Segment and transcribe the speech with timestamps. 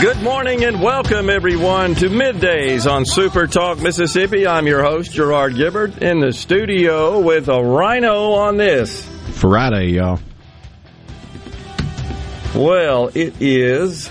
[0.00, 4.46] Good morning and welcome everyone to Middays on Super Talk Mississippi.
[4.46, 10.18] I'm your host Gerard Gibert in the studio with a rhino on this Friday, y'all.
[12.54, 14.10] Well, it is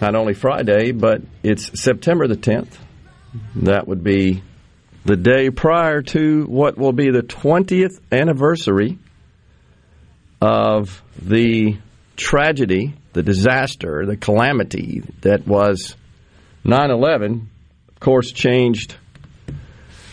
[0.00, 2.72] not only Friday, but it's September the 10th.
[3.56, 4.42] That would be
[5.04, 8.98] the day prior to what will be the 20th anniversary
[10.40, 11.76] of the
[12.16, 15.96] tragedy the disaster, the calamity that was
[16.64, 17.48] 9 11,
[17.88, 18.94] of course, changed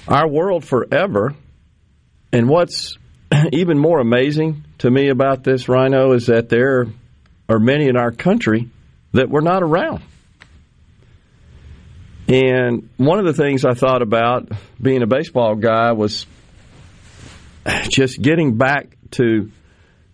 [0.07, 1.35] our world forever.
[2.31, 2.97] And what's
[3.51, 6.87] even more amazing to me about this, Rhino, is that there
[7.49, 8.69] are many in our country
[9.11, 10.01] that were not around.
[12.27, 14.49] And one of the things I thought about
[14.81, 16.25] being a baseball guy was
[17.89, 19.51] just getting back to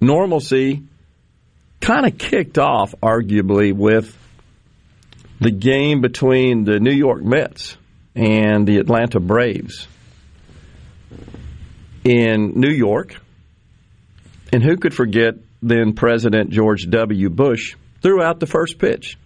[0.02, 0.84] normalcy
[1.82, 4.16] kind of kicked off, arguably, with
[5.40, 7.78] the game between the New York Mets
[8.16, 9.88] and the Atlanta Braves
[12.04, 13.16] in New York.
[14.52, 17.30] And who could forget then President George W.
[17.30, 19.18] Bush threw out the first pitch?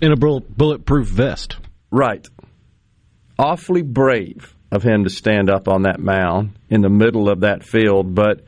[0.00, 1.56] In a bulletproof vest.
[1.90, 2.26] Right.
[3.38, 7.62] Awfully brave of him to stand up on that mound in the middle of that
[7.62, 8.14] field.
[8.14, 8.44] But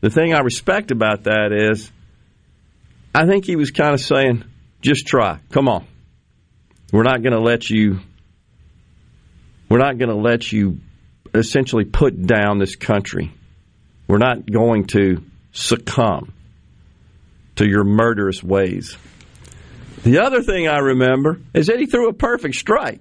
[0.00, 1.90] the thing I respect about that is
[3.14, 4.44] I think he was kind of saying,
[4.80, 5.40] just try.
[5.50, 5.86] Come on.
[6.92, 8.00] We're not going to let you
[9.68, 10.78] we're not going to let you
[11.34, 13.32] essentially put down this country.
[14.06, 16.32] We're not going to succumb
[17.56, 18.96] to your murderous ways.
[20.04, 23.00] The other thing I remember is that he threw a perfect strike.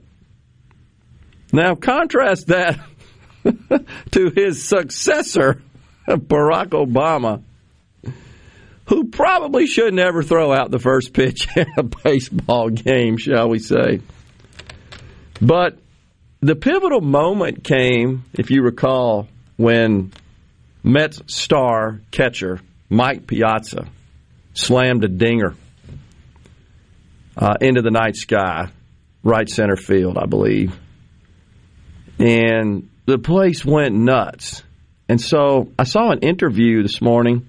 [1.54, 2.80] Now, contrast that
[4.12, 5.62] to his successor,
[6.08, 7.44] Barack Obama,
[8.88, 13.60] who probably should never throw out the first pitch in a baseball game, shall we
[13.60, 14.02] say.
[15.42, 15.78] But
[16.40, 19.28] the pivotal moment came, if you recall,
[19.58, 20.12] when
[20.84, 22.60] Mets star catcher
[22.90, 23.88] Mike Piazza
[24.54, 25.56] slammed a dinger
[27.36, 28.70] uh, into the night sky,
[29.24, 30.78] right center field, I believe.
[32.20, 34.64] And the place went nuts.
[35.10, 37.47] And so I saw an interview this morning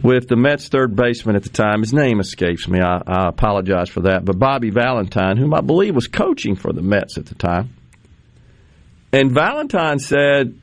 [0.00, 1.80] with the Mets third baseman at the time.
[1.80, 2.80] His name escapes me.
[2.80, 4.24] I, I, apologize for that.
[4.24, 7.70] But Bobby Valentine, whom I believe was coaching for the Mets at the time.
[9.12, 10.58] And Valentine said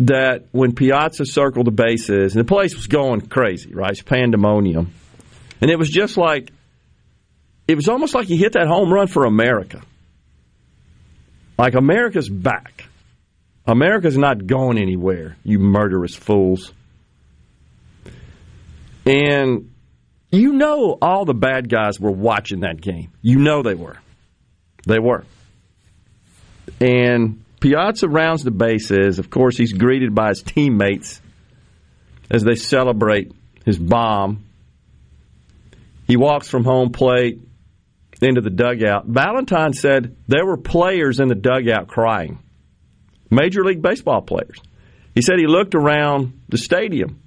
[0.00, 3.90] that when Piazza circled the bases, and the place was going crazy, right?
[3.90, 4.92] It's pandemonium.
[5.60, 6.52] And it was just like,
[7.66, 9.82] it was almost like he hit that home run for America.
[11.58, 12.88] Like America's back.
[13.66, 16.72] America's not going anywhere, you murderous fools.
[19.04, 19.72] And
[20.30, 23.12] you know all the bad guys were watching that game.
[23.20, 23.98] You know they were.
[24.86, 25.24] They were.
[26.80, 29.18] And Piazza rounds the bases.
[29.18, 31.20] Of course, he's greeted by his teammates
[32.30, 33.32] as they celebrate
[33.64, 34.44] his bomb.
[36.06, 37.40] He walks from home plate
[38.20, 39.06] into the dugout.
[39.06, 42.38] Valentine said there were players in the dugout crying,
[43.30, 44.58] Major League Baseball players.
[45.14, 47.21] He said he looked around the stadium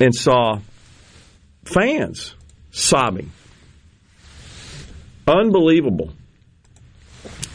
[0.00, 0.58] and saw
[1.64, 2.34] fans
[2.70, 3.30] sobbing.
[5.26, 6.12] Unbelievable.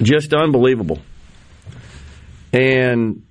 [0.01, 0.99] Just unbelievable.
[2.51, 3.23] And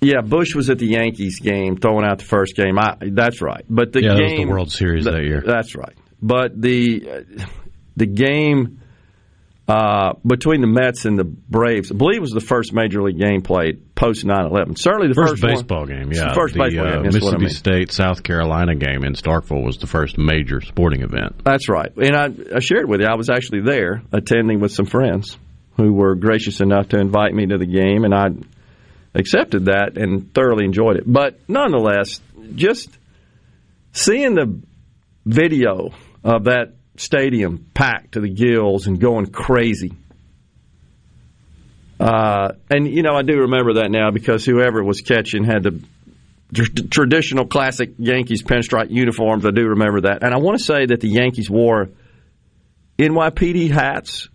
[0.00, 2.78] yeah, Bush was at the Yankees game, throwing out the first game.
[2.78, 3.64] I, that's right.
[3.68, 5.42] But the yeah, game, the World Series the, that year.
[5.44, 5.94] That's right.
[6.22, 7.44] But the uh,
[7.96, 8.80] the game
[9.66, 11.90] uh, between the Mets and the Braves.
[11.90, 14.78] I believe it was the first major league game played post 9-11.
[14.78, 16.12] Certainly the first, first baseball one, game.
[16.12, 17.02] Yeah, first the, baseball uh, game.
[17.04, 17.48] Mississippi I mean.
[17.48, 21.42] State South Carolina game in Starkville was the first major sporting event.
[21.44, 23.06] That's right, and I, I shared with you.
[23.06, 25.38] I was actually there attending with some friends
[25.76, 28.26] who were gracious enough to invite me to the game, and I
[29.14, 31.04] accepted that and thoroughly enjoyed it.
[31.06, 32.20] But nonetheless,
[32.54, 32.90] just
[33.92, 34.60] seeing the
[35.24, 35.90] video
[36.22, 39.92] of that stadium packed to the gills and going crazy.
[41.98, 45.80] Uh, and you know, I do remember that now because whoever was catching had the
[46.52, 49.46] tr- traditional classic Yankees pinstripe uniforms.
[49.46, 51.90] I do remember that, and I want to say that the Yankees wore
[52.98, 54.28] NYPD hats.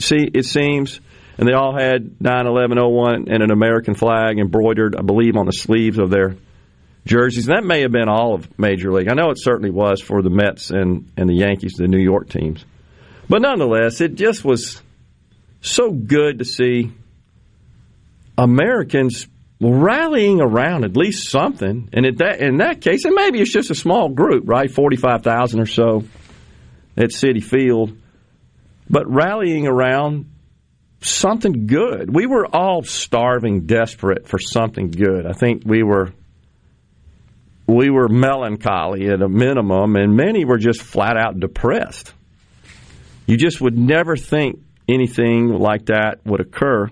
[0.00, 1.00] See, it seems,
[1.38, 5.98] and they all had 9/11/01 and an American flag embroidered, I believe, on the sleeves
[5.98, 6.36] of their
[7.04, 7.48] jerseys.
[7.48, 9.08] And that may have been all of Major League.
[9.08, 12.28] I know it certainly was for the Mets and, and the Yankees, the New York
[12.28, 12.64] teams.
[13.28, 14.80] But nonetheless, it just was
[15.60, 16.92] so good to see
[18.36, 19.26] Americans
[19.60, 21.88] rallying around at least something.
[21.92, 24.70] And in that, in that case, and maybe it's just a small group, right?
[24.70, 26.04] 45,000 or so
[26.96, 27.96] at Citi Field.
[28.90, 30.30] But rallying around
[31.00, 32.14] something good.
[32.14, 35.26] We were all starving, desperate for something good.
[35.26, 36.12] I think we were
[37.66, 42.12] we were melancholy at a minimum, and many were just flat out depressed.
[43.26, 46.90] You just would never think anything like that would occur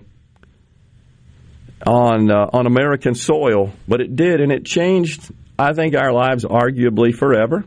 [1.85, 5.31] on uh, on American soil, but it did, and it changed.
[5.59, 7.63] I think our lives arguably forever.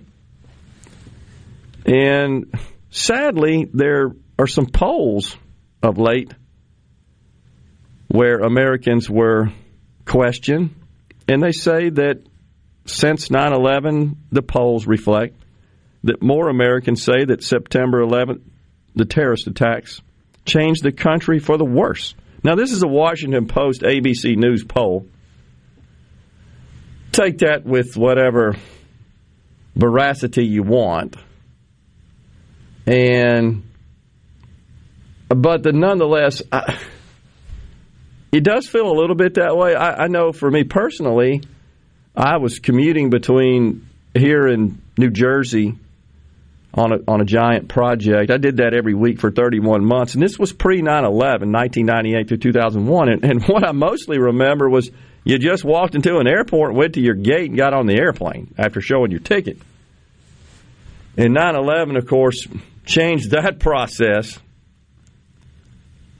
[1.84, 2.52] And
[2.90, 5.36] sadly, there are some polls
[5.82, 6.34] of late
[8.08, 9.50] where Americans were
[10.04, 10.74] questioned,
[11.28, 12.22] and they say that
[12.86, 15.36] since 9 11, the polls reflect
[16.04, 18.42] that more Americans say that September 11th,
[18.94, 20.00] the terrorist attacks,
[20.44, 22.14] changed the country for the worse.
[22.42, 25.06] Now, this is a Washington Post ABC News poll.
[27.12, 28.54] Take that with whatever
[29.74, 31.16] veracity you want.
[32.86, 33.64] And,
[35.28, 36.78] but the, nonetheless, I,
[38.30, 39.74] it does feel a little bit that way.
[39.74, 41.42] I, I know for me personally,
[42.16, 45.74] I was commuting between here in New Jersey
[46.72, 48.30] on a, on a giant project.
[48.30, 52.28] I did that every week for 31 months, and this was pre 9 11, 1998
[52.28, 53.08] through 2001.
[53.08, 54.90] And, and what I mostly remember was
[55.24, 58.54] you just walked into an airport, went to your gate, and got on the airplane
[58.56, 59.58] after showing your ticket.
[61.18, 62.46] And 9 11, of course,
[62.86, 64.38] changed that process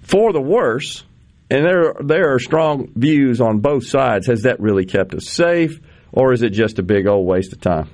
[0.03, 1.05] for the worse.
[1.49, 4.27] And there, there are strong views on both sides.
[4.27, 5.81] Has that really kept us safe?
[6.17, 7.91] or is it just a big old waste of time?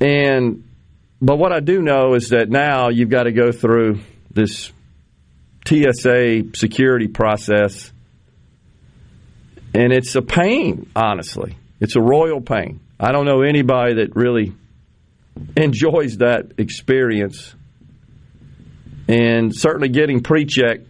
[0.00, 0.64] And
[1.20, 4.70] but what I do know is that now you've got to go through this
[5.66, 7.90] TSA security process,
[9.72, 10.90] and it's a pain.
[10.94, 12.80] Honestly, it's a royal pain.
[13.00, 14.52] I don't know anybody that really
[15.56, 17.54] enjoys that experience,
[19.08, 20.80] and certainly getting pre-check,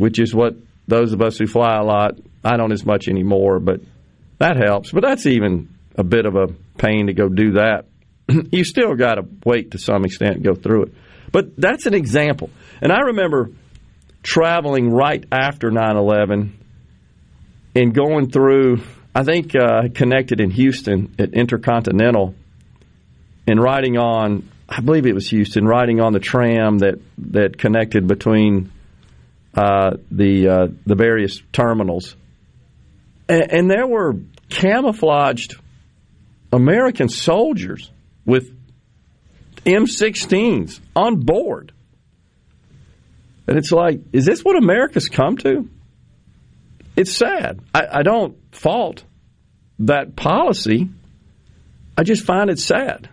[0.00, 0.54] which is what
[0.88, 2.18] those of us who fly a lot.
[2.42, 3.82] I don't as much anymore, but
[4.38, 6.46] that helps, but that's even a bit of a
[6.78, 7.84] pain to go do that.
[8.50, 10.94] you still got to wait to some extent and go through it.
[11.30, 12.48] But that's an example.
[12.80, 13.50] And I remember
[14.22, 16.58] traveling right after 9 11
[17.74, 18.78] and going through,
[19.14, 22.34] I think, uh, connected in Houston at Intercontinental
[23.46, 28.08] and riding on, I believe it was Houston, riding on the tram that, that connected
[28.08, 28.72] between
[29.54, 32.16] uh, the, uh, the various terminals
[33.30, 34.16] and, and there were
[34.48, 35.54] camouflaged
[36.52, 37.90] American soldiers
[38.26, 38.50] with
[39.64, 41.72] M16s on board.
[43.46, 45.68] And it's like, is this what America's come to?
[46.96, 47.60] It's sad.
[47.72, 49.04] I, I, don't fault
[49.78, 50.90] that policy.
[51.96, 53.08] I just find it sad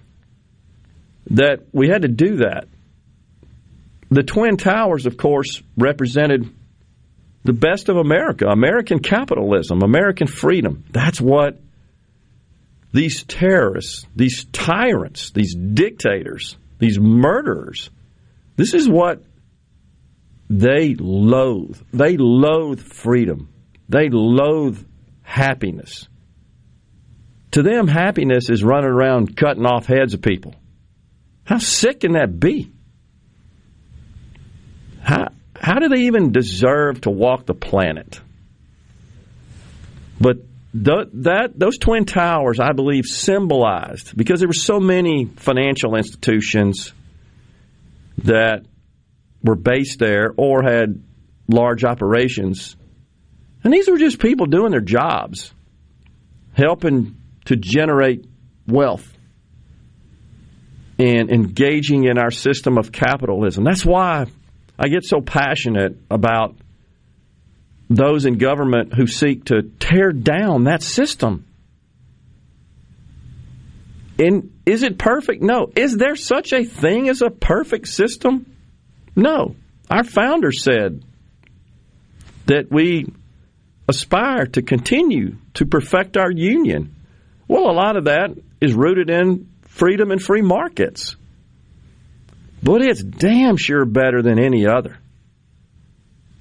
[1.30, 2.68] that we had to do that.
[4.10, 6.54] The Twin Towers, of course, represented
[7.44, 10.84] the best of America, American capitalism, American freedom.
[10.92, 11.60] That's what
[12.94, 17.90] these terrorists, these tyrants, these dictators, these murderers,
[18.58, 19.24] this is what
[20.50, 21.80] they loathe.
[21.94, 23.50] They loathe freedom.
[23.88, 24.84] They loathe
[25.22, 26.08] happiness.
[27.52, 30.56] To them, happiness is running around cutting off heads of people.
[31.46, 32.72] How sick can that be?
[35.02, 38.20] How, how do they even deserve to walk the planet?
[40.20, 40.38] But
[40.74, 46.94] th- that those twin towers, I believe, symbolized because there were so many financial institutions
[48.20, 48.66] that
[49.44, 51.04] were based there or had
[51.48, 52.76] large operations,
[53.64, 55.54] and these were just people doing their jobs,
[56.54, 58.26] helping to generate
[58.68, 59.14] wealth
[61.00, 63.64] and engaging in our system of capitalism.
[63.64, 64.26] That's why
[64.80, 66.56] I get so passionate about
[67.90, 71.46] those in government who seek to tear down that system.
[74.20, 75.42] And is it perfect?
[75.42, 75.72] No.
[75.76, 78.46] Is there such a thing as a perfect system?
[79.16, 79.56] No.
[79.90, 81.04] Our founder said
[82.48, 83.06] that we
[83.88, 86.96] aspire to continue to perfect our union.
[87.48, 91.16] Well, a lot of that is rooted in freedom and free markets.
[92.62, 94.98] But it's damn sure better than any other.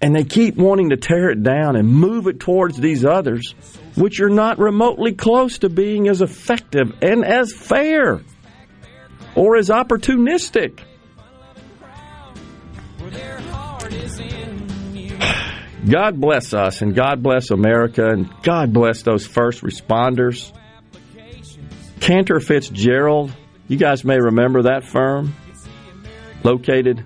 [0.01, 3.55] And they keep wanting to tear it down and move it towards these others,
[3.97, 8.21] which are not remotely close to being as effective and as fair
[9.35, 10.81] or as opportunistic.
[15.89, 20.53] God bless us and God bless America and God bless those first responders.
[22.01, 23.33] Cantor Fitzgerald,
[23.69, 25.35] you guys may remember that firm
[26.47, 27.05] located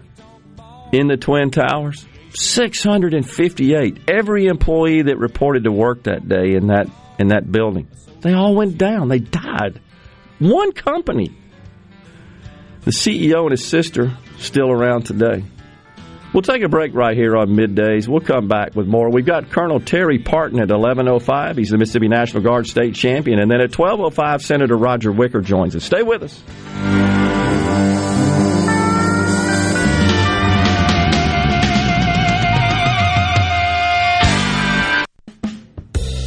[0.92, 2.06] in the Twin Towers.
[2.35, 4.09] 658.
[4.09, 6.87] Every employee that reported to work that day in that
[7.18, 7.88] in that building,
[8.20, 9.09] they all went down.
[9.09, 9.80] They died.
[10.38, 11.37] One company.
[12.82, 15.42] The CEO and his sister still around today.
[16.32, 18.06] We'll take a break right here on middays.
[18.06, 19.11] We'll come back with more.
[19.11, 21.56] We've got Colonel Terry Parton at 11:05.
[21.56, 25.75] He's the Mississippi National Guard state chaplain, and then at 12:05, Senator Roger Wicker joins
[25.75, 25.85] us.
[25.85, 27.10] Stay with us.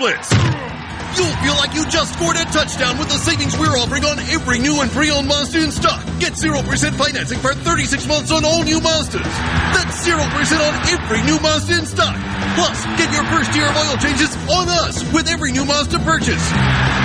[0.00, 0.32] Blitz.
[1.12, 4.58] You'll feel like you just scored a touchdown with the savings we're offering on every
[4.58, 6.00] new and pre-owned Mazda in stock.
[6.18, 6.56] Get 0%
[6.96, 9.28] financing for 36 months on all new Mazdas.
[9.76, 12.16] That's 0% on every new Mazda in stock.
[12.56, 16.48] Plus, get your first year of oil changes on us with every new Mazda purchase.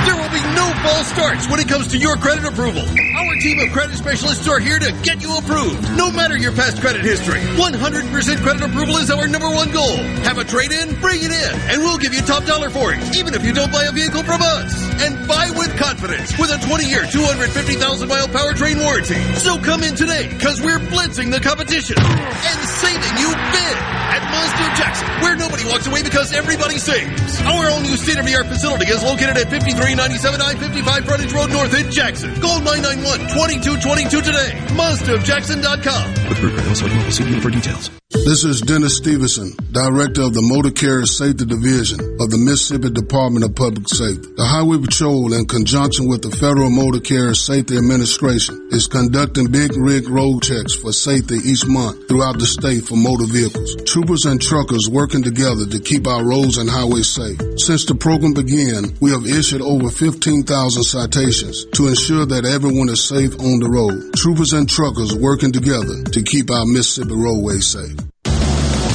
[0.08, 2.84] There will no false starts when it comes to your credit approval.
[2.84, 6.82] Our team of credit specialists are here to get you approved, no matter your past
[6.82, 7.40] credit history.
[7.58, 9.98] 100% credit approval is our number one goal.
[10.28, 11.00] Have a trade-in?
[11.02, 13.72] Bring it in, and we'll give you top dollar for it, even if you don't
[13.72, 14.74] buy a vehicle from us.
[15.02, 19.20] And buy with confidence with a 20-year, 250,000-mile powertrain warranty.
[19.40, 23.76] So come in today, because we're blitzing the competition and saving you big
[24.16, 27.42] at Mazda Jackson, where nobody walks away because everybody saves.
[27.42, 32.34] Our own new state-of-the-art facility is located at 5397 I-55 Frontage Road North in Jackson.
[32.42, 34.52] Call 991-2222 today.
[34.76, 36.30] MazdaofJackson.com.
[36.30, 36.76] With Brooker,
[37.12, 37.90] see for details.
[38.24, 43.44] This is Dennis Stevenson, Director of the Motor Carrier Safety Division of the Mississippi Department
[43.44, 44.30] of Public Safety.
[44.38, 49.76] The Highway Patrol, in conjunction with the Federal Motor Carrier Safety Administration, is conducting big
[49.76, 53.76] rig road checks for safety each month throughout the state for motor vehicles.
[53.84, 57.38] Troopers and truckers working together to keep our roads and highways safe.
[57.58, 59.90] Since the program began, we have issued over
[60.26, 64.12] 15,000 citations to ensure that everyone is safe on the road.
[64.16, 67.94] Troopers and truckers working together to keep our Mississippi roadways safe.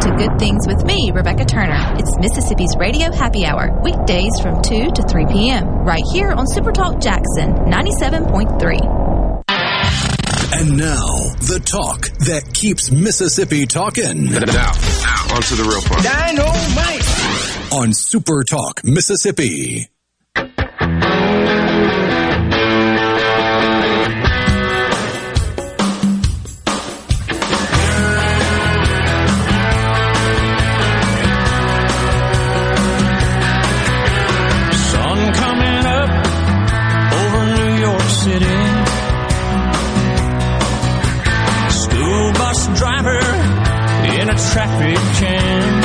[0.00, 1.94] to Good Things with me, Rebecca Turner.
[1.98, 7.02] It's Mississippi's Radio Happy Hour, weekdays from 2 to 3 p.m., right here on Supertalk
[7.02, 8.96] Jackson 97.3.
[10.58, 11.06] And now,
[11.48, 14.26] the talk that keeps Mississippi talking.
[14.26, 14.72] Now, now,
[15.34, 16.02] on to the real part.
[16.02, 17.72] Dynamite!
[17.72, 19.88] On Super Talk, Mississippi.
[44.56, 45.82] Traffic jam.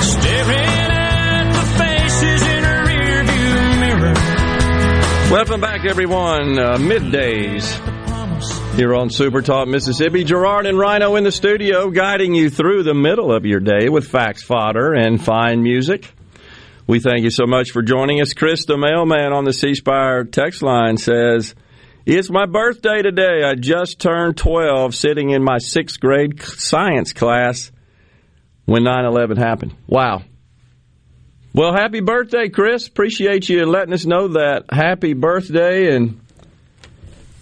[0.00, 4.14] Staring at the faces in a rearview mirror.
[5.30, 6.58] Welcome back, everyone.
[6.58, 7.78] Uh, middays
[8.74, 10.24] here on Super Talk Mississippi.
[10.24, 14.08] Gerard and Rhino in the studio, guiding you through the middle of your day with
[14.08, 16.10] facts, fodder, and fine music.
[16.86, 18.32] We thank you so much for joining us.
[18.32, 21.54] Chris, the mailman on the C Spire text line, says,
[22.04, 23.44] It's my birthday today.
[23.44, 27.70] I just turned 12, sitting in my sixth grade science class
[28.64, 29.76] when 9 11 happened.
[29.86, 30.22] Wow.
[31.54, 32.88] Well, happy birthday, Chris.
[32.88, 34.64] Appreciate you letting us know that.
[34.72, 35.94] Happy birthday.
[35.94, 36.20] And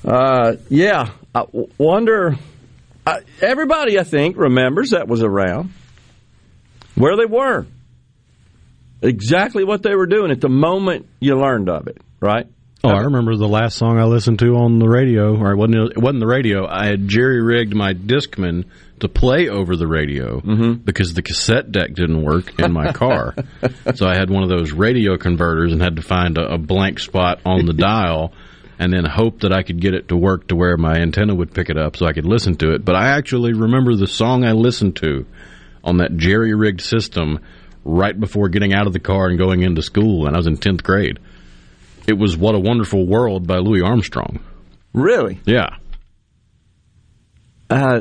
[0.04, 1.44] uh, yeah, I
[1.78, 2.36] wonder.
[3.06, 5.72] Uh, everybody, I think, remembers that was around
[6.96, 7.66] where they were
[9.00, 12.46] exactly what they were doing at the moment you learned of it, right?
[12.82, 15.92] Oh, I remember the last song I listened to on the radio, or it wasn't,
[15.92, 16.66] it wasn't the radio.
[16.66, 18.64] I had jerry rigged my Discman
[19.00, 20.72] to play over the radio Mm-hmm.
[20.84, 23.34] because the cassette deck didn't work in my car.
[23.94, 27.00] so I had one of those radio converters and had to find a, a blank
[27.00, 28.32] spot on the dial
[28.78, 31.52] and then hope that I could get it to work to where my antenna would
[31.52, 32.82] pick it up so I could listen to it.
[32.82, 35.26] But I actually remember the song I listened to
[35.84, 37.40] on that jerry rigged system
[37.84, 40.56] right before getting out of the car and going into school, and I was in
[40.56, 41.18] 10th grade.
[42.10, 44.40] It was What a Wonderful World by Louis Armstrong.
[44.92, 45.38] Really?
[45.46, 45.76] Yeah.
[47.70, 48.00] Uh,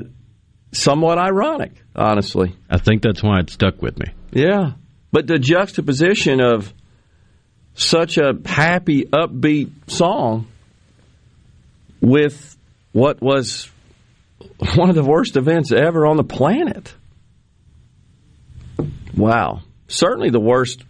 [0.72, 2.56] somewhat ironic, honestly.
[2.68, 4.08] I think that's why it stuck with me.
[4.32, 4.72] Yeah.
[5.12, 6.74] But the juxtaposition of
[7.76, 10.48] such a happy, upbeat song
[12.02, 12.58] with
[12.92, 13.70] what was
[14.74, 16.96] one of the worst events ever on the planet.
[19.16, 19.62] Wow.
[19.88, 20.84] Certainly the worst,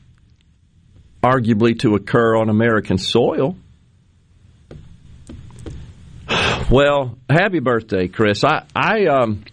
[1.21, 3.55] arguably, to occur on American soil.
[6.69, 8.43] Well, happy birthday, Chris.
[8.43, 9.43] I, I, um,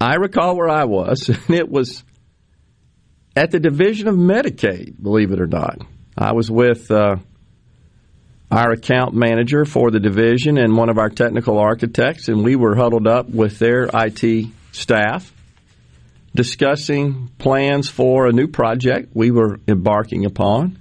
[0.00, 2.02] I recall where I was, and it was
[3.36, 5.78] at the Division of Medicaid, believe it or not.
[6.18, 7.16] I was with uh,
[8.50, 12.74] our account manager for the division and one of our technical architects, and we were
[12.74, 15.32] huddled up with their IT staff
[16.36, 20.78] discussing plans for a new project we were embarking upon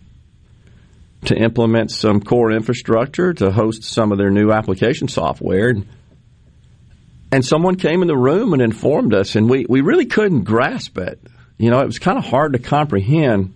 [1.26, 5.74] to implement some core infrastructure to host some of their new application software.
[7.32, 10.98] And someone came in the room and informed us, and we, we really couldn't grasp
[10.98, 11.20] it.
[11.58, 13.54] You know, it was kind of hard to comprehend.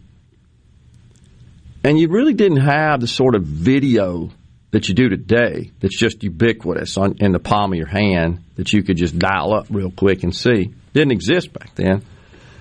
[1.84, 4.32] And you really didn't have the sort of video
[4.72, 8.72] that you do today that's just ubiquitous on, in the palm of your hand that
[8.72, 10.74] you could just dial up real quick and see.
[10.94, 12.04] Didn't exist back then.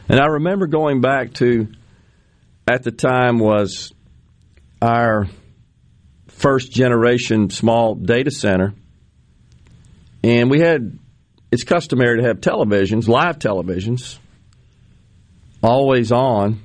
[0.09, 1.69] And I remember going back to,
[2.67, 3.93] at the time, was
[4.81, 5.27] our
[6.29, 8.75] first generation small data center.
[10.23, 10.99] And we had,
[11.51, 14.19] it's customary to have televisions, live televisions,
[15.63, 16.63] always on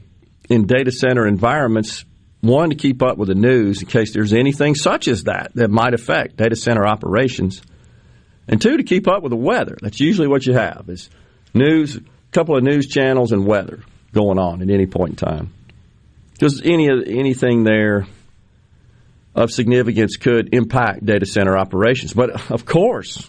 [0.50, 2.06] in data center environments.
[2.44, 5.72] One, to keep up with the news in case there's anything such as that that
[5.72, 7.62] might affect data center operations.
[8.50, 9.78] And two, to keep up with the weather.
[9.82, 11.10] That's usually what you have is
[11.54, 12.02] news, a
[12.34, 13.80] couple of news channels and weather
[14.12, 15.54] going on at any point in time.
[16.34, 18.08] Because any anything there
[19.34, 22.12] of significance could impact data center operations.
[22.12, 23.26] But of course,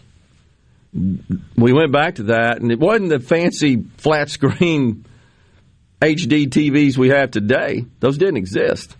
[0.92, 5.06] we went back to that, and it wasn't the fancy flat screen
[6.02, 7.84] HD TVs we have today.
[8.00, 8.96] Those didn't exist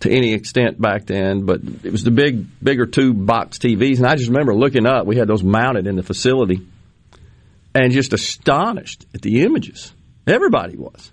[0.00, 3.96] to any extent back then, but it was the big, bigger tube box TVs.
[3.96, 6.66] And I just remember looking up, we had those mounted in the facility
[7.74, 9.92] and just astonished at the images.
[10.26, 11.10] Everybody was.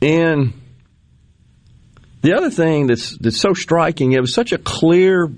[0.00, 0.54] And
[2.22, 5.28] the other thing that's that's so striking, it was such a clear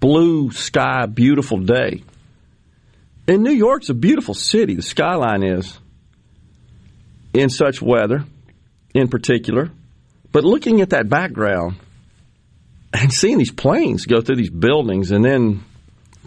[0.00, 2.02] blue sky, beautiful day.
[3.28, 5.78] And New York's a beautiful city, the skyline is
[7.34, 8.24] in such weather
[8.94, 9.70] in particular.
[10.36, 11.76] But looking at that background
[12.92, 15.64] and seeing these planes go through these buildings and then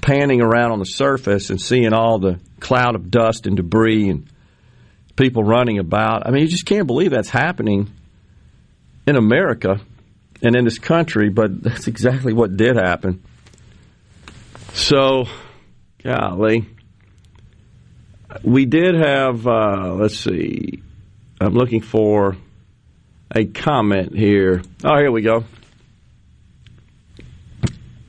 [0.02, 4.28] panning around on the surface and seeing all the cloud of dust and debris and
[5.16, 6.26] people running about.
[6.26, 7.92] I mean, you just can't believe that's happening
[9.06, 9.80] in America
[10.42, 13.24] and in this country, but that's exactly what did happen.
[14.74, 15.26] So,
[16.04, 16.66] golly.
[18.44, 20.82] We did have, uh, let's see,
[21.40, 22.38] I'm looking for
[23.36, 24.62] a comment here.
[24.84, 25.44] Oh, here we go.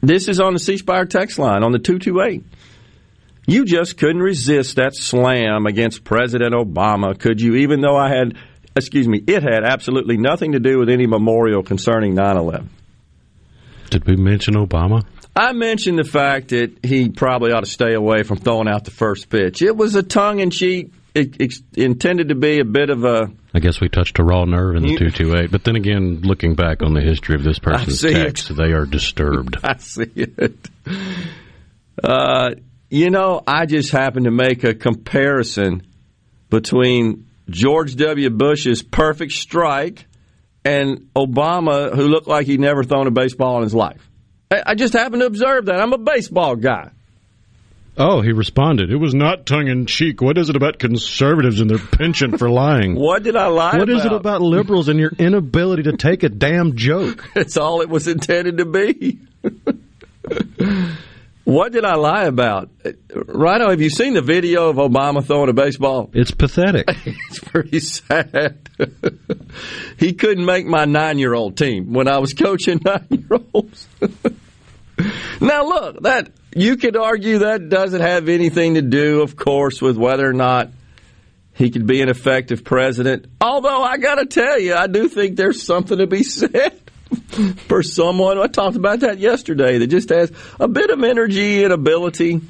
[0.03, 2.45] This is on the C Spire text line on the 228.
[3.47, 7.57] You just couldn't resist that slam against President Obama, could you?
[7.57, 8.37] Even though I had,
[8.77, 12.71] excuse me, it had absolutely nothing to do with any memorial concerning 9 11.
[13.91, 15.05] Did we mention Obama?
[15.35, 18.91] I mentioned the fact that he probably ought to stay away from throwing out the
[18.91, 19.63] first pitch.
[19.63, 23.31] It was a tongue in cheek, intended to be a bit of a.
[23.53, 25.51] I guess we touched a raw nerve in the 228.
[25.51, 28.55] But then again, looking back on the history of this person's text, it.
[28.55, 29.59] they are disturbed.
[29.65, 30.57] I see it.
[32.03, 32.51] Uh,
[32.89, 35.87] you know, I just happened to make a comparison
[36.49, 38.31] between George W.
[38.31, 40.07] Bush's perfect strike
[40.65, 44.09] and Obama, who looked like he'd never thrown a baseball in his life.
[44.51, 45.81] I just happened to observe that.
[45.81, 46.91] I'm a baseball guy.
[48.03, 48.91] Oh, he responded.
[48.91, 50.23] It was not tongue in cheek.
[50.23, 52.95] What is it about conservatives and their penchant for lying?
[52.99, 53.99] what did I lie What about?
[54.01, 57.23] is it about liberals and your inability to take a damn joke?
[57.35, 59.19] That's all it was intended to be.
[61.45, 62.71] what did I lie about?
[63.15, 66.09] Rhino, have you seen the video of Obama throwing a baseball?
[66.15, 66.89] It's pathetic.
[67.05, 68.67] it's pretty sad.
[69.99, 73.87] he couldn't make my nine year old team when I was coaching nine year olds.
[75.39, 79.97] now, look, that you could argue that doesn't have anything to do, of course, with
[79.97, 80.71] whether or not
[81.55, 83.27] he could be an effective president.
[83.41, 86.81] Although I got to tell you, I do think there's something to be said
[87.69, 88.39] for someone.
[88.39, 92.41] I talked about that yesterday that just has a bit of energy and ability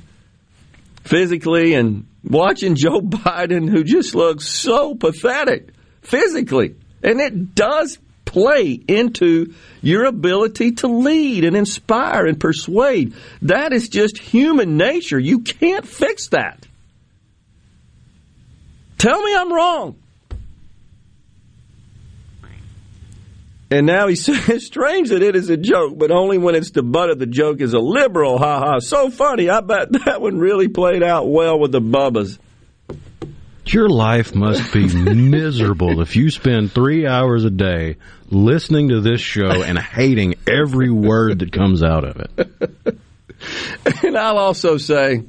[1.05, 5.71] physically, and watching Joe Biden, who just looks so pathetic
[6.03, 7.99] physically, and it does
[8.31, 13.13] play into your ability to lead and inspire and persuade.
[13.43, 15.19] That is just human nature.
[15.19, 16.65] You can't fix that.
[18.99, 19.97] Tell me I'm wrong.
[23.69, 26.85] And now he says, strange that it is a joke, but only when it's the
[26.85, 28.39] butt of the joke is a liberal.
[28.39, 28.79] Ha ha.
[28.79, 29.49] So funny.
[29.51, 32.39] I bet that one really played out well with the Bubbas.
[33.73, 37.97] Your life must be miserable if you spend three hours a day
[38.29, 42.99] listening to this show and hating every word that comes out of it.
[44.05, 45.23] and I'll also say,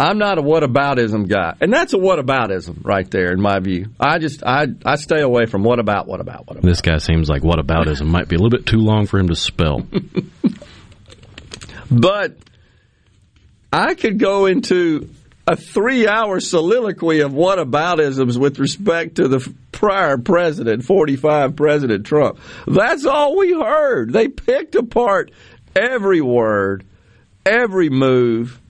[0.00, 3.86] I'm not a whataboutism guy, and that's a whataboutism right there, in my view.
[3.98, 6.62] I just I I stay away from what about what about what about.
[6.62, 9.36] This guy seems like whataboutism might be a little bit too long for him to
[9.36, 9.84] spell.
[11.90, 12.36] but
[13.72, 15.10] I could go into
[15.48, 22.38] a three-hour soliloquy of whataboutisms with respect to the prior president, 45 President Trump.
[22.66, 24.12] That's all we heard.
[24.12, 25.30] They picked apart
[25.74, 26.84] every word,
[27.46, 28.60] every move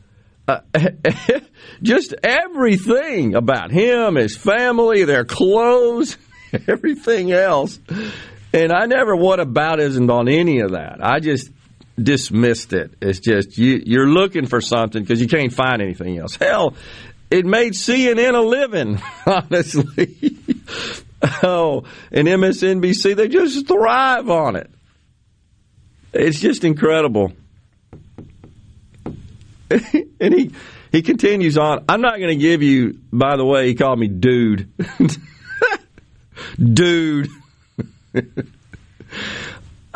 [0.49, 0.61] uh,
[1.83, 6.17] just everything about him, his family, their clothes,
[6.69, 7.79] everything else.
[8.53, 11.05] And I never whataboutism on any of that.
[11.05, 11.51] I just
[12.03, 12.93] dismissed it.
[13.01, 16.37] It's just you, you're looking for something because you can't find anything else.
[16.37, 16.75] Hell,
[17.31, 20.17] it made CNN a living, honestly.
[21.43, 24.71] oh, and MSNBC, they just thrive on it.
[26.13, 27.33] It's just incredible.
[29.71, 30.53] and he
[30.91, 31.85] he continues on.
[31.89, 32.99] I'm not going to give you.
[33.13, 34.71] By the way, he called me dude.
[36.59, 37.29] dude.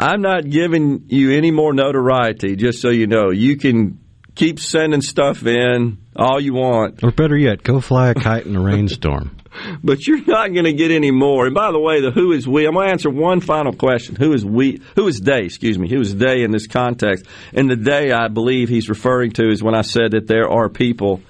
[0.02, 2.56] I'm not giving you any more notoriety.
[2.56, 4.00] Just so you know, you can
[4.34, 7.04] keep sending stuff in all you want.
[7.04, 9.36] Or better yet, go fly a kite in a rainstorm.
[9.84, 11.46] but you're not going to get any more.
[11.46, 14.16] And by the way, the who is we, I'm going to answer one final question.
[14.16, 14.82] Who is we?
[14.96, 15.44] Who is they?
[15.44, 15.88] Excuse me.
[15.88, 17.24] Who is they in this context?
[17.52, 20.68] And the day I believe he's referring to is when I said that there are
[20.68, 21.22] people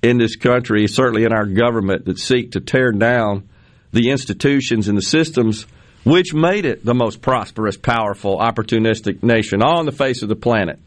[0.00, 3.50] in this country, certainly in our government, that seek to tear down
[3.92, 5.66] the institutions and the systems
[6.06, 10.78] which made it the most prosperous, powerful, opportunistic nation on the face of the planet.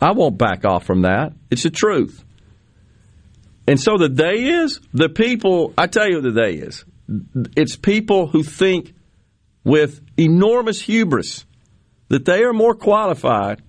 [0.00, 1.32] I won't back off from that.
[1.50, 2.24] It's the truth.
[3.66, 6.84] And so the day is the people, I tell you the day is.
[7.56, 8.94] It's people who think
[9.64, 11.44] with enormous hubris
[12.06, 13.60] that they are more qualified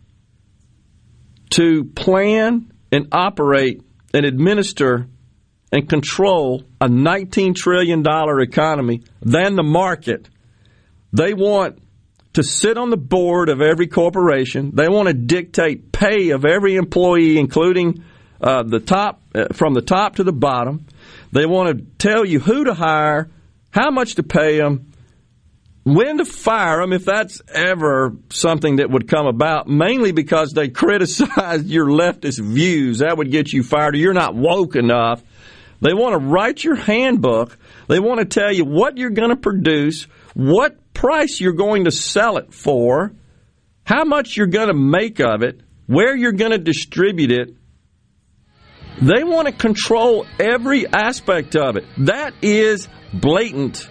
[1.49, 3.81] to plan and operate
[4.13, 5.07] and administer
[5.71, 8.03] and control a $19 trillion
[8.41, 10.29] economy than the market.
[11.13, 11.79] They want
[12.33, 14.71] to sit on the board of every corporation.
[14.73, 18.03] They want to dictate pay of every employee, including
[18.39, 20.85] uh, the top uh, from the top to the bottom.
[21.31, 23.29] They want to tell you who to hire,
[23.71, 24.93] how much to pay them,
[25.83, 29.67] when to fire them, if that's ever something that would come about.
[29.67, 33.95] Mainly because they criticize your leftist views, that would get you fired.
[33.95, 35.23] You're not woke enough.
[35.81, 37.57] They want to write your handbook.
[37.87, 41.91] They want to tell you what you're going to produce, what price you're going to
[41.91, 43.13] sell it for,
[43.83, 47.55] how much you're going to make of it, where you're going to distribute it,
[49.01, 51.85] they want to control every aspect of it.
[51.99, 53.87] That is blatant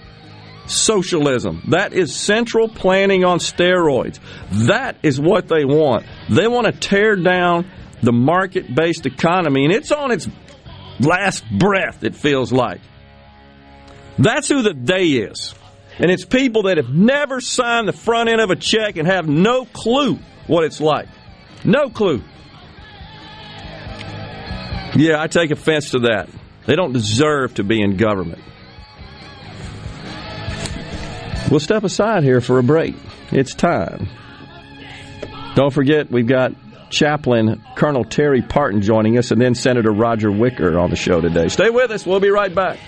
[0.67, 1.63] socialism.
[1.69, 4.19] That is central planning on steroids.
[4.67, 6.07] That is what they want.
[6.29, 7.71] They want to tear down
[8.03, 10.29] the market based economy, and it's on its
[11.01, 12.81] last breath, it feels like.
[14.19, 15.55] That's who the day is.
[15.99, 19.29] And it's people that have never signed the front end of a check and have
[19.29, 21.09] no clue what it's like.
[21.65, 22.23] No clue.
[24.95, 26.29] Yeah, I take offense to that.
[26.67, 28.43] They don't deserve to be in government.
[31.51, 32.95] We'll step aside here for a break.
[33.31, 34.09] It's time.
[35.55, 36.53] Don't forget, we've got
[36.91, 41.49] Chaplain Colonel Terry Parton joining us, and then Senator Roger Wicker on the show today.
[41.49, 42.07] Stay with us.
[42.07, 42.79] We'll be right back.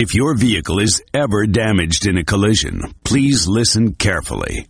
[0.00, 4.69] If your vehicle is ever damaged in a collision, please listen carefully.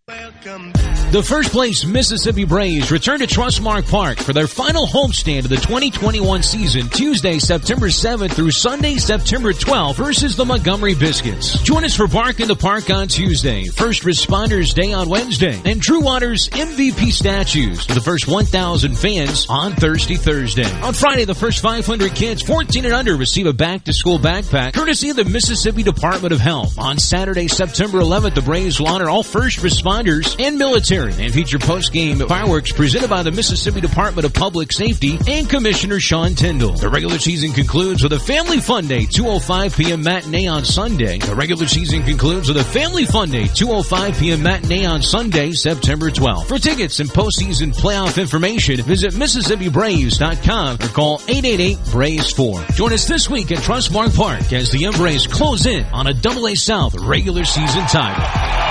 [1.11, 5.57] The first place Mississippi Braves return to Trustmark Park for their final homestand of the
[5.57, 11.61] 2021 season, Tuesday, September 7th through Sunday, September 12th versus the Montgomery Biscuits.
[11.63, 15.81] Join us for Bark in the Park on Tuesday, First Responders Day on Wednesday, and
[15.81, 20.71] True Waters MVP statues for the first 1,000 fans on Thursday, Thursday.
[20.81, 24.73] On Friday, the first 500 kids 14 and under receive a back to school backpack
[24.73, 26.79] courtesy of the Mississippi Department of Health.
[26.79, 31.59] On Saturday, September 11th, the Braves will honor all first responders and military and feature
[31.59, 36.73] post-game fireworks presented by the Mississippi Department of Public Safety and Commissioner Sean Tindell.
[36.73, 40.01] The regular season concludes with a Family Fun Day 2.05 p.m.
[40.01, 41.19] matinee on Sunday.
[41.19, 44.41] The regular season concludes with a Family Fun Day 2.05 p.m.
[44.41, 46.47] matinee on Sunday, September 12th.
[46.47, 52.73] For tickets and postseason playoff information, visit MississippiBraves.com or call 888-BRAVES-4.
[52.73, 56.55] Join us this week at Trustmark Park as the M-Braves close in on a Double-A
[56.55, 58.70] South regular season title.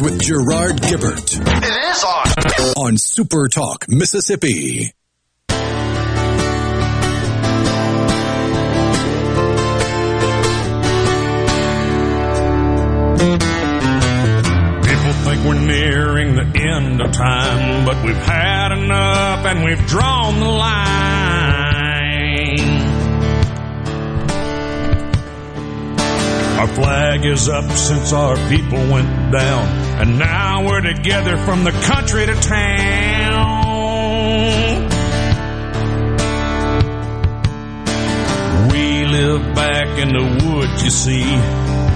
[0.00, 2.86] Middays with Gerard Gibert It is on.
[2.86, 4.92] on Super Talk Mississippi.
[14.82, 20.40] People think we're nearing the end of time, but we've had enough and we've drawn
[20.40, 21.69] the line.
[26.60, 29.66] Our flag is up since our people went down,
[29.98, 33.40] and now we're together from the country to town.
[38.70, 41.24] We live back in the woods, you see.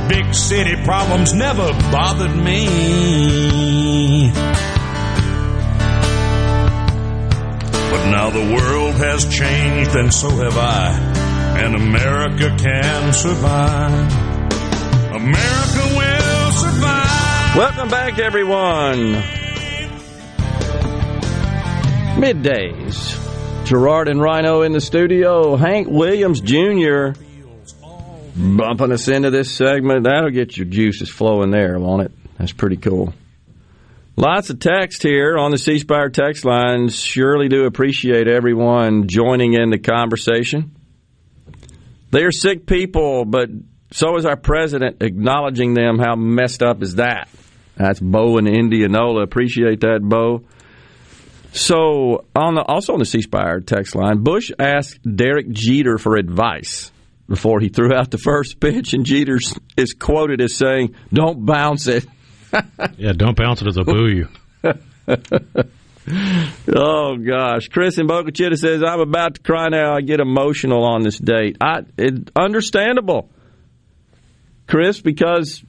[0.08, 4.30] Big city problems never bothered me.
[7.90, 10.88] But now the world has changed, and so have I.
[11.62, 14.23] And America can survive.
[15.24, 17.56] America will survive.
[17.56, 19.22] Welcome back, everyone.
[22.20, 23.64] Middays.
[23.64, 25.56] Gerard and Rhino in the studio.
[25.56, 27.12] Hank Williams Jr.
[28.36, 30.04] bumping us into this segment.
[30.04, 32.12] That'll get your juices flowing there, won't it?
[32.36, 33.14] That's pretty cool.
[34.16, 37.00] Lots of text here on the C text lines.
[37.00, 40.76] Surely do appreciate everyone joining in the conversation.
[42.10, 43.48] They are sick people, but
[43.90, 45.98] so is our president acknowledging them.
[45.98, 47.28] How messed up is that?
[47.76, 49.22] That's Bo in Indianola.
[49.22, 50.44] Appreciate that, Bo.
[51.52, 56.16] So, on the, also on the C Spire text line, Bush asked Derek Jeter for
[56.16, 56.90] advice
[57.28, 59.38] before he threw out the first pitch, and Jeter
[59.76, 62.06] is quoted as saying, "Don't bounce it."
[62.96, 64.28] yeah, don't bounce it as a boo you.
[66.74, 69.94] oh gosh, Chris in Boca Chica says, "I'm about to cry now.
[69.94, 71.56] I get emotional on this date.
[71.60, 73.30] I it, understandable,
[74.66, 75.62] Chris, because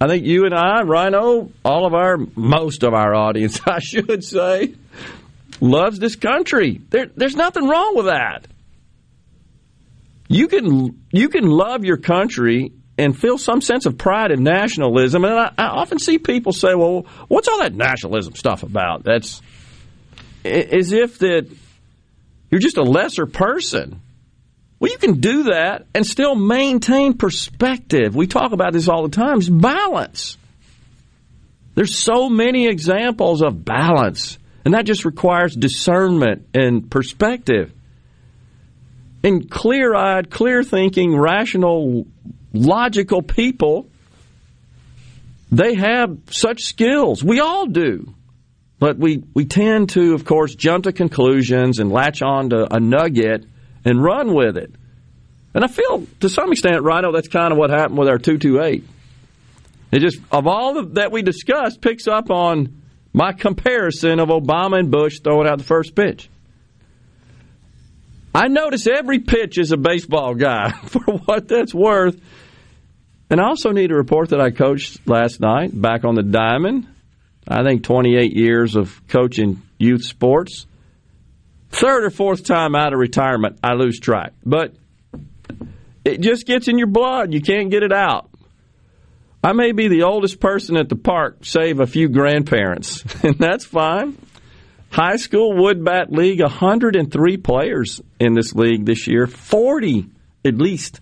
[0.00, 4.24] I think you and I, Rhino, all of our most of our audience, I should
[4.24, 4.74] say,
[5.60, 6.80] loves this country.
[6.90, 8.46] There, there's nothing wrong with that.
[10.28, 15.24] You can you can love your country and feel some sense of pride and nationalism.
[15.24, 19.40] And I, I often see people say, "Well, what's all that nationalism stuff about?" That's
[20.44, 21.48] as if that
[22.50, 24.02] you're just a lesser person.
[24.80, 28.14] Well, you can do that and still maintain perspective.
[28.14, 29.38] We talk about this all the time.
[29.38, 30.36] It's balance.
[31.74, 37.72] There's so many examples of balance, and that just requires discernment and perspective.
[39.22, 42.06] And clear eyed, clear thinking, rational,
[42.52, 43.88] logical people,
[45.50, 47.22] they have such skills.
[47.24, 48.14] We all do.
[48.78, 52.78] But we, we tend to, of course, jump to conclusions and latch on to a
[52.78, 53.44] nugget
[53.84, 54.72] and run with it.
[55.54, 58.18] And I feel, to some extent, Rhino, oh, that's kind of what happened with our
[58.18, 58.84] 228.
[59.90, 64.90] It just, of all that we discussed, picks up on my comparison of Obama and
[64.90, 66.28] Bush throwing out the first pitch.
[68.34, 72.20] I notice every pitch is a baseball guy, for what that's worth.
[73.30, 76.86] And I also need to report that I coached last night back on the diamond.
[77.46, 80.66] I think 28 years of coaching youth sports.
[81.70, 84.32] Third or fourth time out of retirement, I lose track.
[84.44, 84.74] But
[86.04, 87.34] it just gets in your blood.
[87.34, 88.30] You can't get it out.
[89.42, 93.64] I may be the oldest person at the park, save a few grandparents, and that's
[93.64, 94.18] fine.
[94.90, 99.26] High school wood bat league, 103 players in this league this year.
[99.26, 100.08] 40
[100.44, 101.00] at least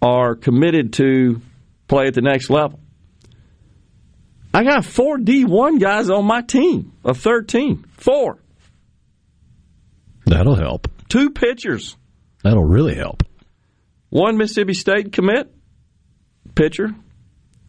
[0.00, 1.40] are committed to
[1.86, 2.80] play at the next level.
[4.54, 7.84] I got four D1 guys on my team of 13.
[7.96, 8.38] Four.
[10.26, 10.88] That'll help.
[11.08, 11.96] Two pitchers.
[12.42, 13.22] That'll really help.
[14.10, 15.52] One Mississippi State commit,
[16.54, 16.88] pitcher.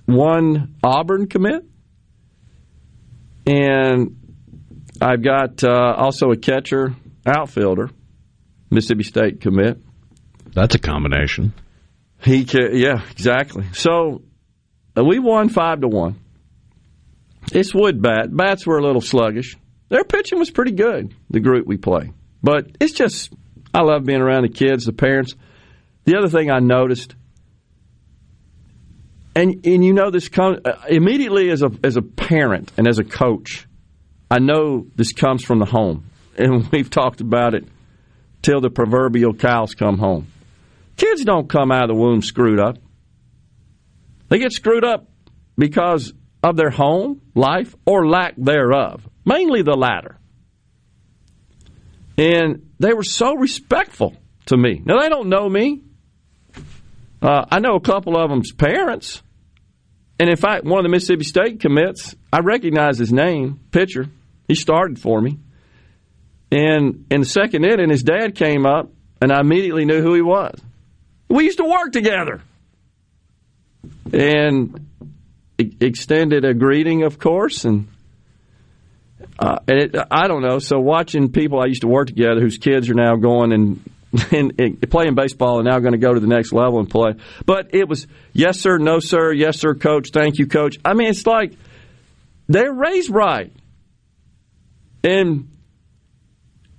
[0.06, 1.64] One Auburn commit.
[3.46, 4.18] And
[5.02, 6.96] I've got uh, also a catcher,
[7.26, 7.90] outfielder,
[8.70, 9.82] Mississippi State commit.
[10.54, 11.54] That's a combination.
[12.22, 13.66] He can, yeah, exactly.
[13.74, 14.24] So
[14.98, 16.20] uh, we won five to one.
[17.52, 18.36] It's wood bat.
[18.36, 19.58] Bats were a little sluggish.
[19.90, 21.14] Their pitching was pretty good.
[21.30, 22.12] The group we play,
[22.44, 23.34] but it's just
[23.74, 25.36] I love being around the kids, the parents.
[26.04, 27.16] The other thing I noticed,
[29.36, 33.00] and and you know this comes uh, immediately as a as a parent and as
[33.00, 33.66] a coach,
[34.30, 36.06] I know this comes from the home,
[36.38, 37.66] and we've talked about it
[38.42, 40.28] till the proverbial cows come home.
[40.98, 42.78] Kids don't come out of the womb screwed up.
[44.30, 45.08] They get screwed up
[45.58, 46.14] because
[46.44, 50.20] of their home life or lack thereof, mainly the latter.
[52.18, 54.16] And they were so respectful
[54.48, 54.82] to me.
[54.86, 55.82] Now, they don't know me.
[57.22, 59.24] Uh, I know a couple of them's parents.
[60.20, 64.08] And in fact, one of the Mississippi State commits, I recognize his name, pitcher.
[64.48, 65.40] He started for me.
[66.52, 68.92] And in the second inning, his dad came up,
[69.22, 70.60] and I immediately knew who he was.
[71.30, 72.42] We used to work together.
[74.12, 74.88] And
[75.58, 77.88] extended a greeting, of course, and
[79.40, 80.60] uh, and it, I don't know.
[80.60, 83.92] So watching people I used to work together, whose kids are now going and,
[84.32, 87.14] and, and playing baseball, and now going to go to the next level and play.
[87.46, 90.78] But it was yes sir, no sir, yes sir, coach, thank you, coach.
[90.86, 91.54] I mean, it's like
[92.48, 93.52] they're raised right,
[95.04, 95.50] and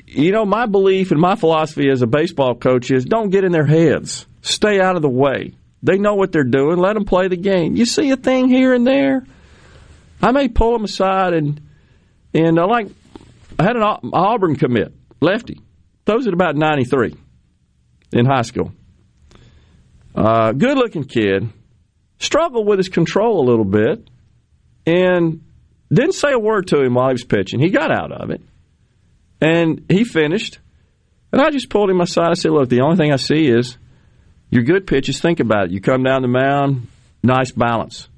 [0.07, 3.53] you know my belief and my philosophy as a baseball coach is don't get in
[3.53, 5.55] their heads, stay out of the way.
[5.83, 6.79] They know what they're doing.
[6.79, 7.77] Let them play the game.
[7.77, 9.27] You see a thing here and there,
[10.23, 11.61] I may pull them aside and
[12.35, 12.89] and I like
[13.59, 13.83] I had an
[14.13, 15.61] Auburn commit, lefty,
[16.05, 17.15] throws at about 93
[18.13, 18.73] in high school.
[20.15, 21.49] Uh, good looking kid,
[22.19, 24.09] struggled with his control a little bit,
[24.87, 25.45] and
[25.93, 27.61] didn't say a word to him while he was pitching.
[27.61, 28.41] He got out of it,
[29.41, 30.59] and he finished.
[31.33, 32.31] And I just pulled him aside.
[32.31, 33.77] I said, "Look, the only thing I see is
[34.51, 35.21] your good pitches.
[35.21, 35.71] Think about it.
[35.73, 36.87] You come down the mound,
[37.23, 38.09] nice balance.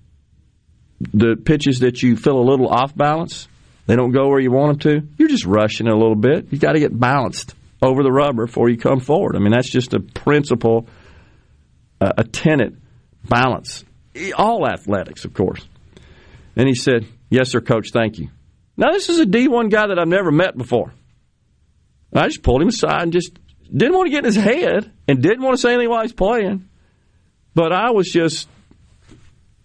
[1.00, 3.48] The pitches that you feel a little off balance,
[3.86, 5.08] they don't go where you want them to.
[5.16, 6.52] You're just rushing a little bit.
[6.52, 9.36] You got to get balanced over the rubber before you come forward.
[9.36, 10.88] I mean, that's just a principle,
[12.00, 12.74] uh, a tenet,
[13.28, 13.84] balance.
[14.36, 15.66] All athletics, of course.
[16.56, 18.28] And he said, Yes, sir, coach, thank you.
[18.76, 20.92] Now, this is a D1 guy that I've never met before.
[22.14, 23.38] I just pulled him aside and just
[23.70, 26.12] didn't want to get in his head and didn't want to say anything while he's
[26.12, 26.68] playing.
[27.54, 28.48] But I was just,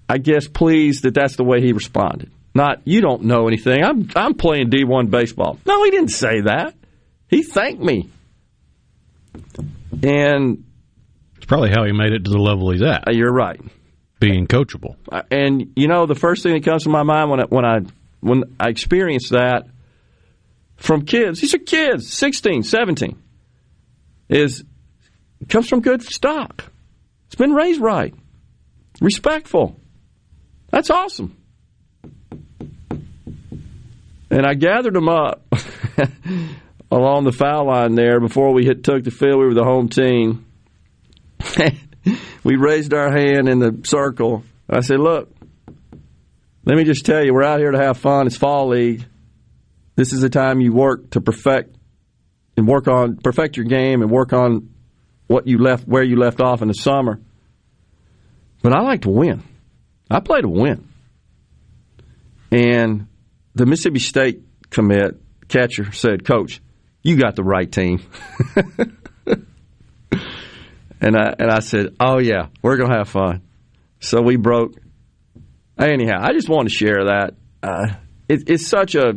[0.09, 2.32] I guess, pleased that that's the way he responded.
[2.54, 3.84] Not, you don't know anything.
[3.84, 5.58] I'm, I'm playing D1 baseball.
[5.66, 6.76] No, he didn't say that.
[7.28, 8.10] He thanked me.
[10.04, 10.66] And
[11.38, 13.08] it's probably how he made it to the level he's at.
[13.08, 13.60] Uh, you're right.
[14.20, 14.95] Being coachable.
[15.10, 17.66] Uh, and you know, the first thing that comes to my mind when I, when
[17.66, 17.80] I
[18.20, 19.66] when I experience that
[20.78, 23.22] from kids, these are kids, 16, 17,
[24.30, 24.64] is
[25.49, 26.66] comes from good stock.
[27.28, 28.14] It's been raised right,
[28.99, 29.80] respectful.
[30.70, 31.41] That's awesome.
[34.32, 35.45] And I gathered them up
[36.91, 39.39] along the foul line there before we hit, took the field.
[39.39, 40.45] We were the home team.
[42.43, 44.43] we raised our hand in the circle.
[44.69, 45.29] I said, Look,
[46.63, 48.25] let me just tell you, we're out here to have fun.
[48.25, 49.05] It's fall league.
[49.97, 51.75] This is the time you work to perfect
[52.55, 54.69] and work on perfect your game and work on
[55.27, 57.19] what you left where you left off in the summer.
[58.63, 59.43] But I like to win.
[60.09, 60.88] I play to win.
[62.49, 63.07] And
[63.56, 66.62] the Mississippi State commit catcher said, "Coach,
[67.04, 68.02] you got the right team."
[71.02, 73.41] and I and I said, "Oh yeah, we're gonna have fun."
[73.99, 74.76] So we broke.
[75.78, 77.34] Anyhow, I just want to share that.
[77.64, 77.88] Uh,
[78.28, 79.14] it, it's such a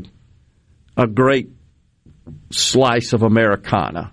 [0.97, 1.51] a great
[2.51, 4.13] slice of Americana.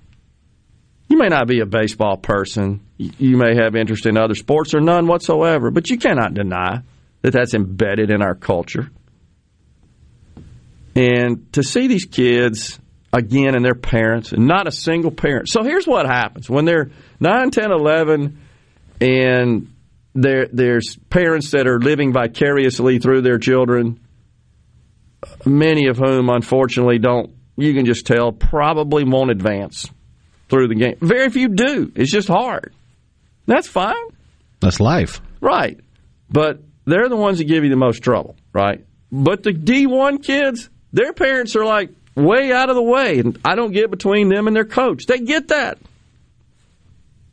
[1.07, 2.85] You may not be a baseball person.
[2.97, 6.83] You may have interest in other sports or none whatsoever, but you cannot deny
[7.21, 8.89] that that's embedded in our culture.
[10.95, 12.79] And to see these kids
[13.13, 15.49] again and their parents, and not a single parent.
[15.49, 18.39] So here's what happens when they're 9, 10, 11,
[19.01, 19.73] and
[20.13, 23.99] there's parents that are living vicariously through their children.
[25.45, 29.89] many of whom, unfortunately, don't, you can just tell, probably won't advance
[30.49, 30.95] through the game.
[31.01, 31.91] Very few do.
[31.95, 32.73] It's just hard.
[33.45, 33.95] That's fine.
[34.59, 35.21] That's life.
[35.39, 35.79] Right.
[36.29, 38.85] But they're the ones that give you the most trouble, right?
[39.11, 43.55] But the D1 kids, their parents are like way out of the way, and I
[43.55, 45.05] don't get between them and their coach.
[45.05, 45.77] They get that.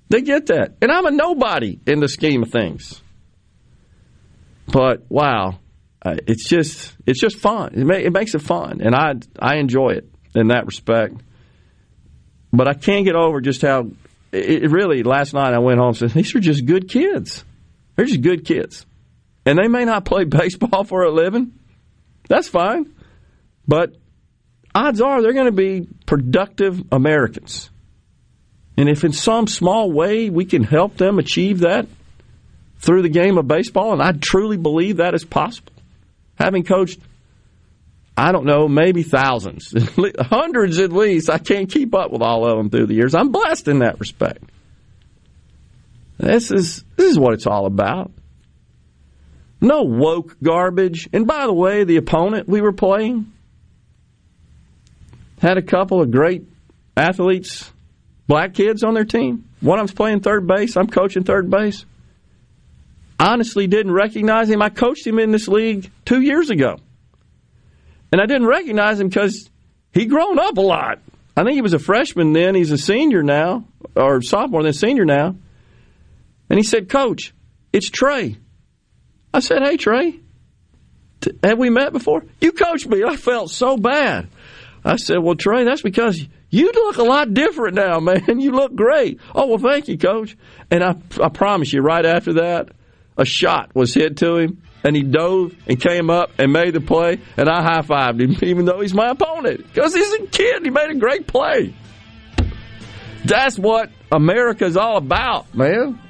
[0.09, 0.77] They get that.
[0.81, 3.03] And I'm a nobody in the scheme of things.
[4.67, 5.59] But wow,
[6.05, 7.75] it's just it's just fun.
[7.75, 11.15] It, it makes it fun, and I I enjoy it in that respect.
[12.53, 13.91] But I can't get over just how
[14.33, 15.03] it really.
[15.03, 17.45] Last night I went home and said these are just good kids.
[17.97, 18.87] They're just good kids,
[19.45, 21.53] and they may not play baseball for a living.
[22.29, 22.93] That's fine,
[23.69, 23.95] but
[24.75, 27.71] odds are they're going to be productive Americans.
[28.77, 31.87] And if in some small way we can help them achieve that
[32.79, 35.73] through the game of baseball, and I truly believe that is possible,
[36.37, 37.01] having coached,
[38.17, 39.75] I don't know, maybe thousands,
[40.21, 43.15] hundreds at least, I can't keep up with all of them through the years.
[43.15, 44.43] I'm blessed in that respect.
[46.19, 48.11] This is this is what it's all about.
[49.61, 51.09] No woke garbage.
[51.13, 53.33] And by the way, the opponent we were playing
[55.41, 56.45] had a couple of great
[56.97, 57.71] athletes
[58.29, 59.49] black kids on their team.
[59.61, 60.77] One of them's playing third base.
[60.77, 61.85] I'm coaching third base.
[63.19, 64.63] Honestly, didn't recognize him.
[64.63, 66.77] I coached him in this league two years ago.
[68.13, 69.51] And I didn't recognize him because
[69.93, 71.01] he'd grown up a lot.
[71.37, 72.55] I think he was a freshman then.
[72.55, 73.65] He's a senior now,
[73.97, 75.35] or sophomore, then senior now.
[76.49, 77.35] And he said, Coach,
[77.73, 78.37] it's Trey.
[79.35, 80.21] I said, Hey, Trey,
[81.43, 82.25] have we met before?
[82.41, 83.05] You coached me.
[83.05, 84.29] I felt so bad.
[84.89, 88.41] I said, Well, Trey, that's because you look a lot different now, man.
[88.41, 89.21] You look great.
[89.35, 90.37] Oh, well, thank you, coach.
[90.71, 92.71] And I, I promise you, right after that,
[93.19, 96.81] a shot was hit to him, and he dove and came up and made the
[96.81, 100.65] play, and I high fived him, even though he's my opponent, because he's a kid.
[100.65, 101.75] He made a great play.
[103.25, 106.01] That's what America's all about, man.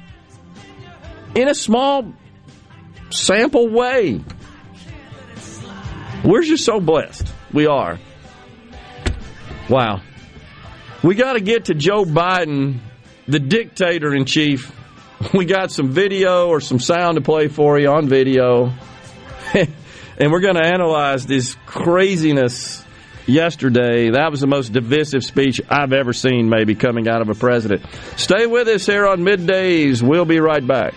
[1.35, 2.13] In a small
[3.09, 4.21] sample way.
[6.23, 7.27] We're just so blessed.
[7.51, 7.99] We are.
[9.69, 10.01] Wow.
[11.03, 12.79] We got to get to Joe Biden,
[13.27, 14.75] the dictator in chief.
[15.33, 18.73] We got some video or some sound to play for you on video.
[19.53, 22.83] and we're going to analyze this craziness
[23.25, 24.09] yesterday.
[24.11, 27.85] That was the most divisive speech I've ever seen, maybe, coming out of a president.
[28.17, 30.01] Stay with us here on middays.
[30.01, 30.93] We'll be right back.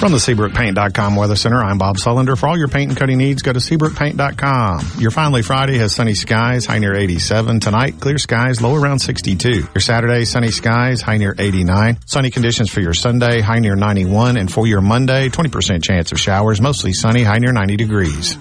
[0.00, 2.34] From the SeabrookPaint.com Weather Center, I'm Bob Sullender.
[2.34, 4.92] For all your paint and coating needs, go to SeabrookPaint.com.
[4.98, 7.60] Your finally Friday has sunny skies, high near 87.
[7.60, 9.66] Tonight, clear skies, low around 62.
[9.74, 11.98] Your Saturday, sunny skies, high near 89.
[12.06, 14.38] Sunny conditions for your Sunday, high near 91.
[14.38, 18.38] And for your Monday, 20% chance of showers, mostly sunny, high near 90 degrees.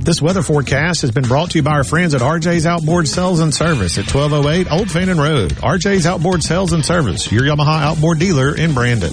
[0.00, 3.40] This weather forecast has been brought to you by our friends at RJ's Outboard Sales
[3.40, 5.50] and Service at 1208 Old Fannin Road.
[5.50, 9.12] RJ's Outboard Sales and Service, your Yamaha outboard dealer in Brandon.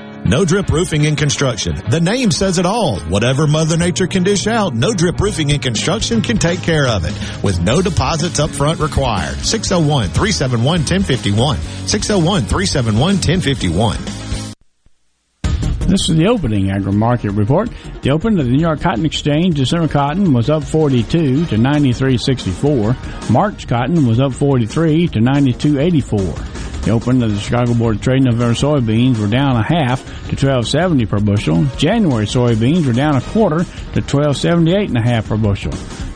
[0.25, 1.75] No Drip Roofing and Construction.
[1.89, 2.99] The name says it all.
[3.01, 7.03] Whatever Mother Nature can dish out, No Drip Roofing and Construction can take care of
[7.05, 7.13] it
[7.43, 9.35] with no deposits up front required.
[9.37, 11.55] 601-371-1051.
[11.55, 13.97] 601-371-1051.
[15.87, 17.69] This is the opening agri market report.
[18.01, 23.29] The open of the New York Cotton Exchange, December cotton was up 42 to 93.64.
[23.29, 26.50] March cotton was up 43 to 92.84.
[26.83, 30.35] The open of the Chicago Board of Trade November soybeans were down a half to
[30.35, 31.63] 12.70 per bushel.
[31.77, 33.59] January soybeans were down a quarter
[33.93, 35.71] to 12.78 and a half per bushel.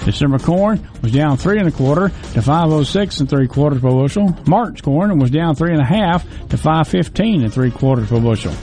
[0.05, 4.35] December corn was down three and a quarter to 506 and three quarters per bushel.
[4.47, 8.53] March corn was down three and a half to 515 and three quarters per bushel.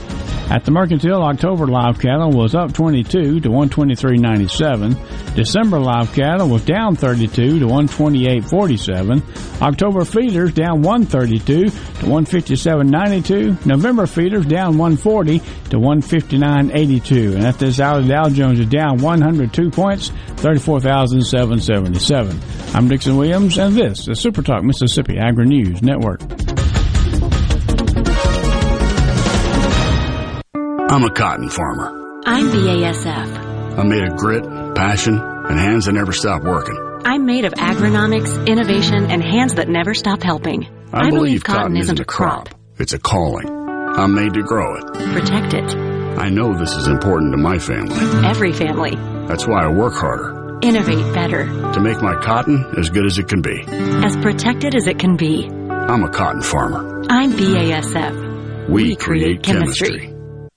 [0.49, 5.35] At the Mercantile, October live cattle was up 22 to 123.97.
[5.35, 9.61] December live cattle was down 32 to 128.47.
[9.61, 13.65] October feeders down 132 to 157.92.
[13.65, 17.35] November feeders down 140 to 159.82.
[17.35, 22.39] And at this hour, the Dow Jones is down 102 points, 34,777.
[22.75, 26.21] I'm Dixon Williams, and this is Super Talk Mississippi Agri News Network.
[30.93, 32.21] I'm a cotton farmer.
[32.23, 33.79] I'm BASF.
[33.79, 34.43] I'm made of grit,
[34.75, 36.77] passion, and hands that never stop working.
[37.03, 40.69] I'm made of agronomics, innovation, and hands that never stop helping.
[40.93, 42.49] I, believe, cotton, isn't a crop.
[42.77, 43.49] It's a calling.
[43.49, 44.83] I'm made to grow it.
[44.93, 45.75] Protect it.
[45.75, 47.97] I know this is important to my family.
[48.23, 48.95] Every family.
[49.27, 50.59] That's why I work harder.
[50.61, 51.45] Innovate better.
[51.73, 53.63] To make my cotton as good as it can be.
[53.67, 55.49] As protected as it can be.
[55.49, 57.01] I'm a cotton farmer.
[57.09, 58.69] I'm BASF.
[58.69, 59.87] We, we create, create chemistry.
[59.87, 60.12] chemistry.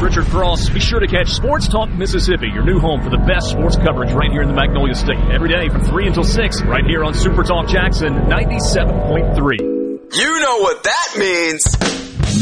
[0.00, 0.70] Hey, Richard Cross.
[0.70, 4.12] Be sure to catch Sports Talk Mississippi, your new home for the best sports coverage
[4.12, 5.18] right here in the Magnolia State.
[5.30, 9.58] Every day from 3 until 6, right here on Super Talk Jackson 97.3.
[9.60, 11.64] You know what that means.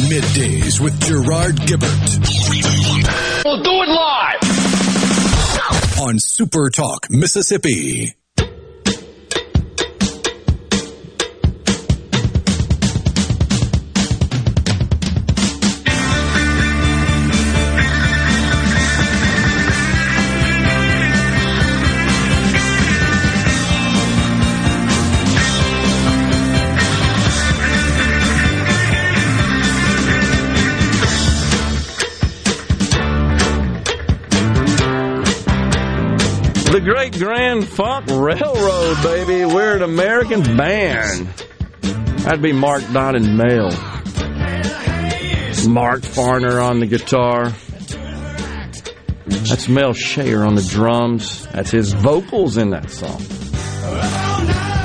[0.08, 2.18] Middays with Gerard Gibert.
[3.44, 4.38] We'll do it live.
[6.00, 8.17] On Super Talk Mississippi.
[36.78, 39.44] The Great Grand Funk Railroad, baby.
[39.44, 41.26] We're an American band.
[42.20, 43.72] That'd be Mark Donnan Male.
[45.68, 47.50] Mark Farner on the guitar.
[49.26, 51.48] That's Mel Schacher on the drums.
[51.48, 53.22] That's his vocals in that song.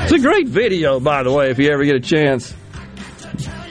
[0.05, 2.55] It's a great video, by the way, if you ever get a chance.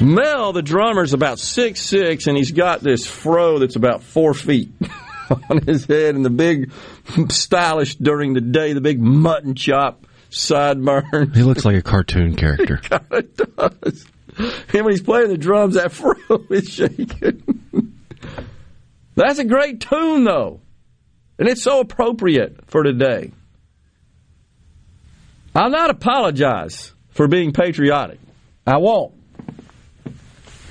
[0.01, 4.71] Mel, the drummer's about six six, and he's got this fro that's about four feet.
[5.51, 6.73] on his head and the big
[7.31, 11.35] stylish during the day, the big mutton chop sideburn.
[11.35, 12.81] He looks like a cartoon character.
[12.91, 14.07] of does.
[14.39, 16.15] And when he's playing the drums, that fro
[16.51, 17.43] is shaking.
[19.15, 20.61] That's a great tune, though.
[21.39, 23.33] And it's so appropriate for today.
[25.55, 28.19] I'll not apologize for being patriotic.
[28.67, 29.13] I won't.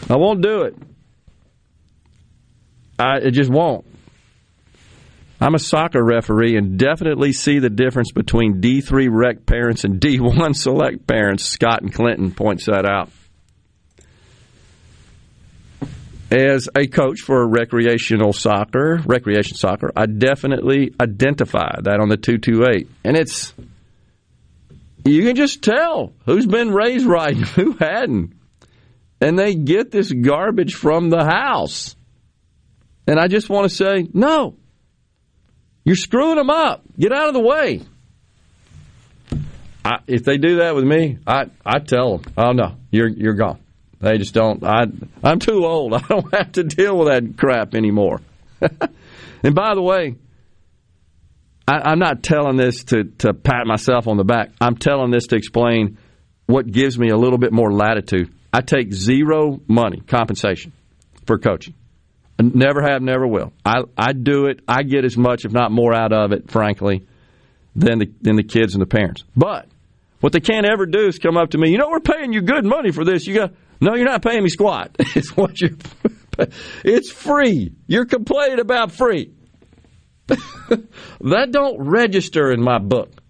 [0.09, 0.75] I won't do it.
[2.97, 3.85] I it just won't.
[5.41, 10.55] I'm a soccer referee and definitely see the difference between D3 rec parents and D1
[10.55, 11.45] select parents.
[11.45, 13.09] Scott and Clinton points that out.
[16.29, 22.87] As a coach for recreational soccer, recreation soccer, I definitely identify that on the 228.
[23.03, 23.53] And it's,
[25.03, 28.33] you can just tell who's been raised right and who hadn't.
[29.19, 31.95] And they get this garbage from the house.
[33.07, 34.55] And I just want to say, no,
[35.83, 36.83] you're screwing them up.
[36.97, 37.81] Get out of the way.
[39.83, 43.33] I, if they do that with me, I I tell them, oh no, you're you're
[43.33, 43.59] gone.
[43.99, 44.63] They just don't.
[44.63, 44.83] I
[45.23, 45.93] I'm too old.
[45.95, 48.21] I don't have to deal with that crap anymore.
[48.61, 50.15] and by the way,
[51.67, 54.51] I, am not telling this to to pat myself on the back.
[54.59, 55.97] I'm telling this to explain
[56.45, 58.31] what gives me a little bit more latitude.
[58.53, 60.73] I take zero money compensation
[61.25, 61.73] for coaching.
[62.41, 63.53] Never have, never will.
[63.65, 64.61] I I do it.
[64.67, 67.05] I get as much, if not more, out of it, frankly,
[67.75, 69.23] than the than the kids and the parents.
[69.35, 69.67] But
[70.21, 71.71] what they can't ever do is come up to me.
[71.71, 73.27] You know, we're paying you good money for this.
[73.27, 74.95] You got no, you're not paying me squat.
[74.99, 75.71] it's what you're
[76.83, 77.73] it's free.
[77.87, 79.33] You're complaining about free.
[80.27, 83.21] that don't register in my book.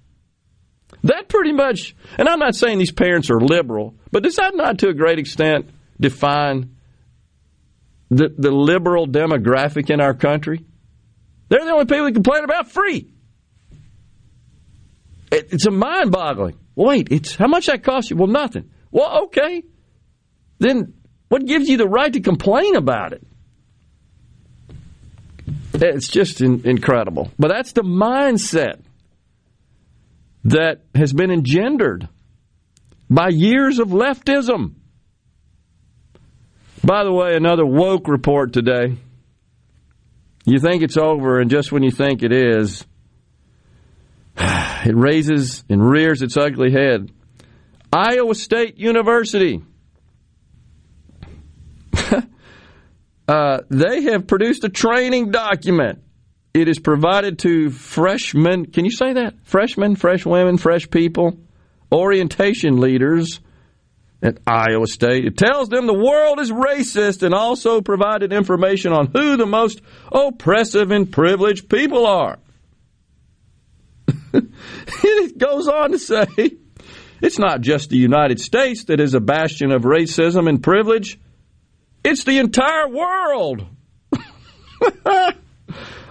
[1.04, 4.80] That pretty much, and I'm not saying these parents are liberal, but does that not
[4.80, 6.76] to a great extent define
[8.12, 10.64] the, the liberal demographic in our country?
[11.50, 13.12] They're the only people who complain about free.
[15.32, 16.58] It, it's a mind boggling.
[16.76, 18.18] Wait, it's how much that cost you?
[18.18, 18.70] Well, nothing.
[18.92, 19.64] Well, okay.
[20.60, 20.94] Then
[21.30, 23.26] what gives you the right to complain about it?
[25.74, 27.32] It's just in, incredible.
[27.40, 28.82] But that's the mindset
[30.44, 32.10] that has been engendered
[33.10, 34.74] by years of leftism.
[36.84, 38.98] By the way, another woke report today.
[40.46, 42.86] You think it's over, and just when you think it is,
[44.38, 47.12] it raises and rears its ugly head.
[47.94, 49.62] Iowa State University.
[53.28, 56.02] uh, they have produced a training document
[56.54, 58.66] it is provided to freshmen.
[58.66, 59.36] Can you say that?
[59.44, 61.38] Freshmen, fresh women, fresh people,
[61.92, 63.40] orientation leaders
[64.22, 65.26] at Iowa State.
[65.26, 69.82] It tells them the world is racist and also provided information on who the most
[70.12, 72.38] oppressive and privileged people are.
[74.34, 76.28] it goes on to say
[77.22, 81.20] it's not just the United States that is a bastion of racism and privilege,
[82.04, 83.66] it's the entire world.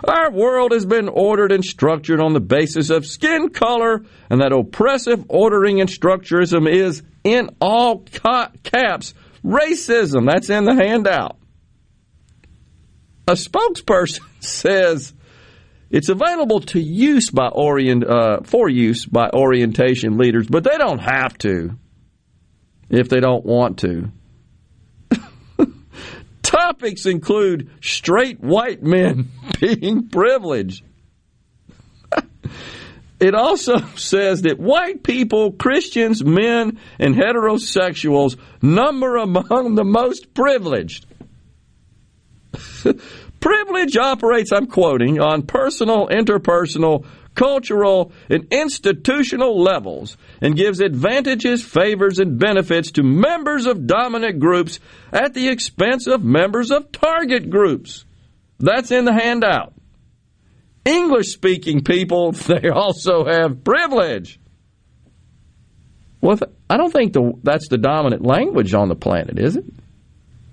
[0.05, 4.53] Our world has been ordered and structured on the basis of skin color, and that
[4.53, 8.05] oppressive ordering and structurism is, in all
[8.63, 9.15] caps,
[9.45, 10.31] racism.
[10.31, 11.37] That's in the handout.
[13.29, 15.13] A spokesperson says
[15.91, 21.01] it's available to use by orient uh, for use by orientation leaders, but they don't
[21.01, 21.77] have to
[22.89, 24.11] if they don't want to.
[26.43, 30.85] Topics include straight white men being privileged.
[33.21, 41.07] It also says that white people, Christians, men, and heterosexuals number among the most privileged.
[43.41, 52.19] Privilege operates, I'm quoting, on personal, interpersonal, cultural, and institutional levels and gives advantages, favors,
[52.19, 54.79] and benefits to members of dominant groups
[55.13, 58.05] at the expense of members of target groups.
[58.59, 59.73] That's in the handout.
[60.85, 64.41] English speaking people, they also have privilege.
[66.21, 69.65] Well, I don't think the, that's the dominant language on the planet, is it?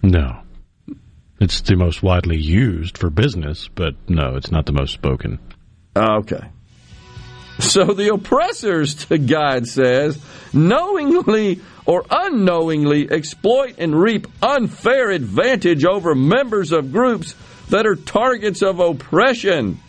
[0.02, 0.42] No.
[1.40, 5.40] It's the most widely used for business, but no, it's not the most spoken.
[5.96, 6.50] Ah, okay.
[7.60, 10.24] So the oppressors, the guide says,
[10.54, 17.36] knowingly or unknowingly exploit and reap unfair advantage over members of groups
[17.70, 19.80] that are targets of oppression.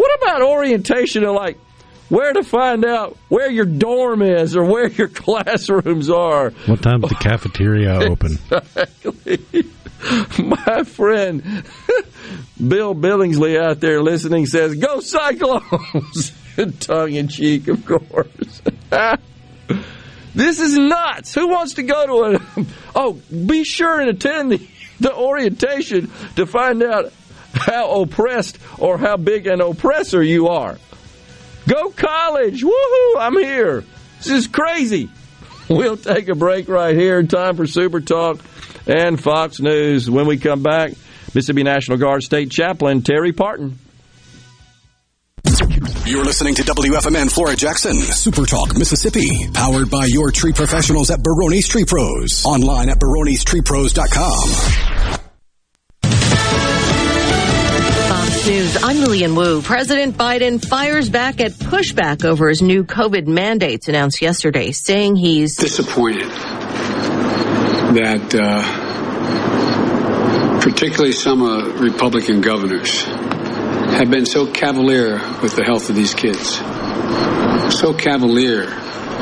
[0.00, 1.58] What about orientation of like
[2.08, 6.52] where to find out where your dorm is or where your classrooms are?
[6.64, 8.38] What time's the cafeteria open?
[8.50, 9.40] Exactly.
[10.42, 11.42] My friend
[12.66, 16.32] Bill Billingsley out there listening says, Go Cyclones!
[16.80, 18.62] Tongue in cheek, of course.
[20.34, 21.34] this is nuts.
[21.34, 22.66] Who wants to go to a.
[22.94, 24.66] Oh, be sure and attend the,
[25.00, 27.12] the orientation to find out
[27.60, 30.78] how oppressed or how big an oppressor you are.
[31.68, 32.62] Go college!
[32.62, 33.14] Woohoo!
[33.18, 33.84] I'm here.
[34.18, 35.08] This is crazy.
[35.68, 37.22] We'll take a break right here.
[37.22, 38.40] Time for Super Talk
[38.86, 40.10] and Fox News.
[40.10, 40.92] When we come back,
[41.34, 43.78] Mississippi National Guard State Chaplain Terry Parton.
[46.06, 51.22] You're listening to WFMN Flora Jackson, Super Talk, Mississippi, powered by your tree professionals at
[51.22, 52.44] Barone's Tree Pros.
[52.44, 55.19] Online at baronestreepros.com.
[58.40, 59.60] Fox News, I'm Lillian Wu.
[59.60, 65.56] President Biden fires back at pushback over his new COVID mandates announced yesterday, saying he's
[65.56, 66.30] disappointed
[67.96, 68.62] that uh,
[70.62, 76.56] particularly some uh, Republican governors have been so cavalier with the health of these kids,
[77.78, 78.70] so cavalier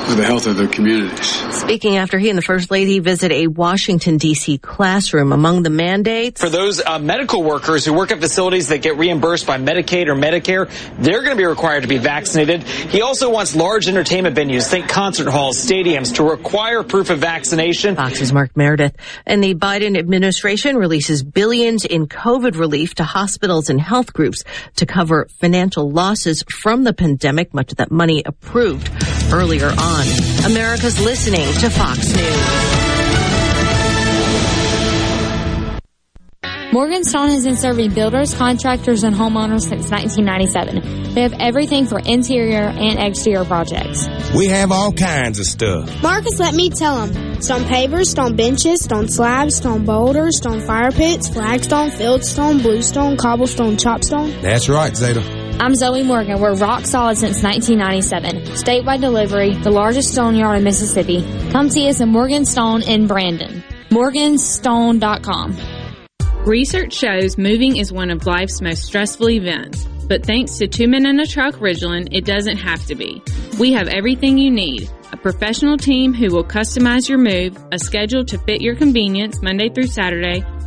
[0.06, 1.26] for the health of their communities.
[1.56, 4.58] Speaking after he and the First Lady visit a Washington, D.C.
[4.58, 6.40] classroom, among the mandates.
[6.40, 10.14] For those uh, medical workers who work at facilities that get reimbursed by Medicaid or
[10.14, 12.62] Medicare, they're going to be required to be vaccinated.
[12.62, 17.96] He also wants large entertainment venues, think concert halls, stadiums, to require proof of vaccination.
[17.96, 18.96] Fox's Mark Meredith.
[19.26, 24.44] And the Biden administration releases billions in COVID relief to hospitals and health groups
[24.76, 28.90] to cover financial losses from the pandemic, much of that money approved
[29.32, 30.50] earlier on on.
[30.50, 32.78] America's listening to Fox News.
[36.70, 41.14] Morgan Morganstone has been serving builders, contractors, and homeowners since 1997.
[41.14, 44.06] They have everything for interior and exterior projects.
[44.36, 46.02] We have all kinds of stuff.
[46.02, 47.40] Marcus, let me tell them.
[47.40, 53.76] Stone pavers, stone benches, stone slabs, stone boulders, stone fire pits, flagstone, fieldstone, bluestone, cobblestone,
[53.76, 54.40] chopstone.
[54.42, 55.47] That's right, Zeta.
[55.60, 56.40] I'm Zoe Morgan.
[56.40, 58.54] We're rock solid since 1997.
[58.54, 61.22] Statewide delivery, the largest stone yard in Mississippi.
[61.50, 63.64] Come see us at Morgan Stone in Brandon.
[63.90, 65.56] Morganstone.com.
[66.46, 71.04] Research shows moving is one of life's most stressful events, but thanks to Two Men
[71.06, 73.20] in a Truck Ridgeland, it doesn't have to be.
[73.58, 74.88] We have everything you need.
[75.12, 79.70] A professional team who will customize your move, a schedule to fit your convenience Monday
[79.70, 80.44] through Saturday,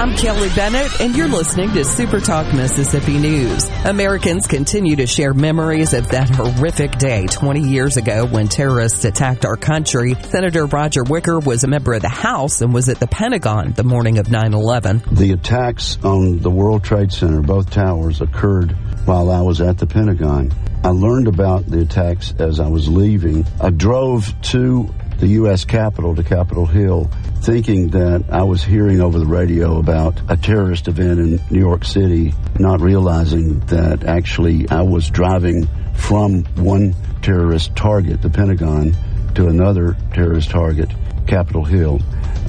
[0.00, 3.68] I'm Kelly Bennett, and you're listening to Super Talk Mississippi News.
[3.84, 9.44] Americans continue to share memories of that horrific day 20 years ago when terrorists attacked
[9.44, 10.14] our country.
[10.14, 13.84] Senator Roger Wicker was a member of the House and was at the Pentagon the
[13.84, 15.18] morning of 9-11.
[15.18, 18.72] The attacks on the World Trade Center, both towers, occurred
[19.04, 20.50] while I was at the Pentagon.
[20.82, 23.44] I learned about the attacks as I was leaving.
[23.60, 25.66] I drove to the U.S.
[25.66, 30.88] Capitol to Capitol Hill, thinking that I was hearing over the radio about a terrorist
[30.88, 37.74] event in New York City, not realizing that actually I was driving from one terrorist
[37.74, 38.94] target, the Pentagon,
[39.34, 40.90] to another terrorist target,
[41.26, 42.00] Capitol Hill.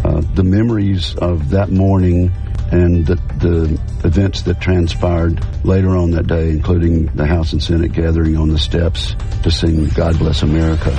[0.03, 2.31] Uh, the memories of that morning
[2.71, 7.93] and the, the events that transpired later on that day, including the House and Senate
[7.93, 10.91] gathering on the steps to sing God Bless America,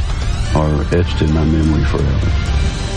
[0.55, 2.72] are etched in my memory forever.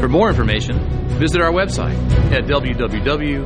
[0.00, 0.80] For more information,
[1.18, 1.94] visit our website
[2.32, 3.44] at www.msboc.us.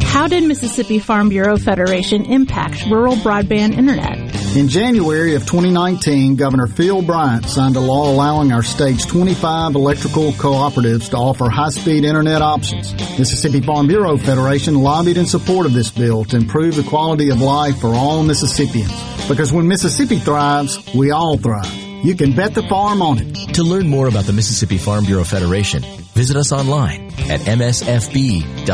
[0.00, 4.18] How did Mississippi Farm Bureau Federation impact rural broadband internet?
[4.56, 10.32] In January of 2019, Governor Phil Bryant signed a law allowing our state's 25 electrical
[10.32, 12.92] cooperatives to offer high-speed internet options.
[13.16, 17.40] Mississippi Farm Bureau Federation lobbied in support of this bill to improve the quality of
[17.40, 18.92] life for all Mississippians.
[19.28, 21.91] Because when Mississippi thrives, we all thrive.
[22.02, 23.54] You can bet the farm on it.
[23.54, 25.82] To learn more about the Mississippi Farm Bureau Federation,
[26.14, 28.72] visit us online at msfb.org.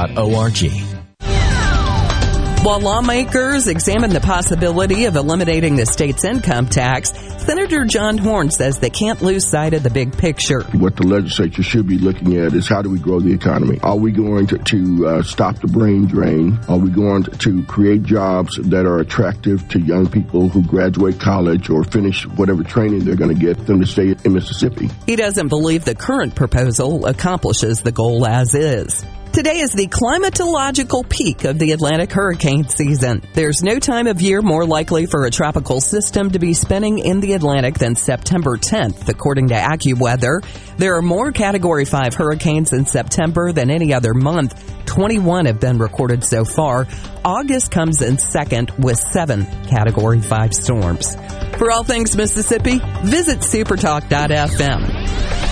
[2.64, 7.12] While lawmakers examine the possibility of eliminating the state's income tax,
[7.48, 10.60] Senator John Horhn says they can't lose sight of the big picture.
[10.72, 13.80] What the legislature should be looking at is how do we grow the economy?
[13.82, 16.58] Are we going to, to uh, stop the brain drain?
[16.68, 21.20] Are we going to, to create jobs that are attractive to young people who graduate
[21.20, 24.90] college or finish whatever training they're going to get them to stay in Mississippi?
[25.06, 29.06] He doesn't believe the current proposal accomplishes the goal as is.
[29.32, 33.22] Today is the climatological peak of the Atlantic hurricane season.
[33.34, 37.20] There's no time of year more likely for a tropical system to be spinning in
[37.20, 40.44] the Atlantic than September 10th, according to AccuWeather.
[40.76, 44.60] There are more Category 5 hurricanes in September than any other month.
[44.86, 46.88] 21 have been recorded so far.
[47.24, 51.14] August comes in second with seven Category 5 storms.
[51.58, 55.08] For all things Mississippi, visit supertalk.fm.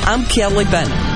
[0.09, 1.16] I'm Kelly Bennett.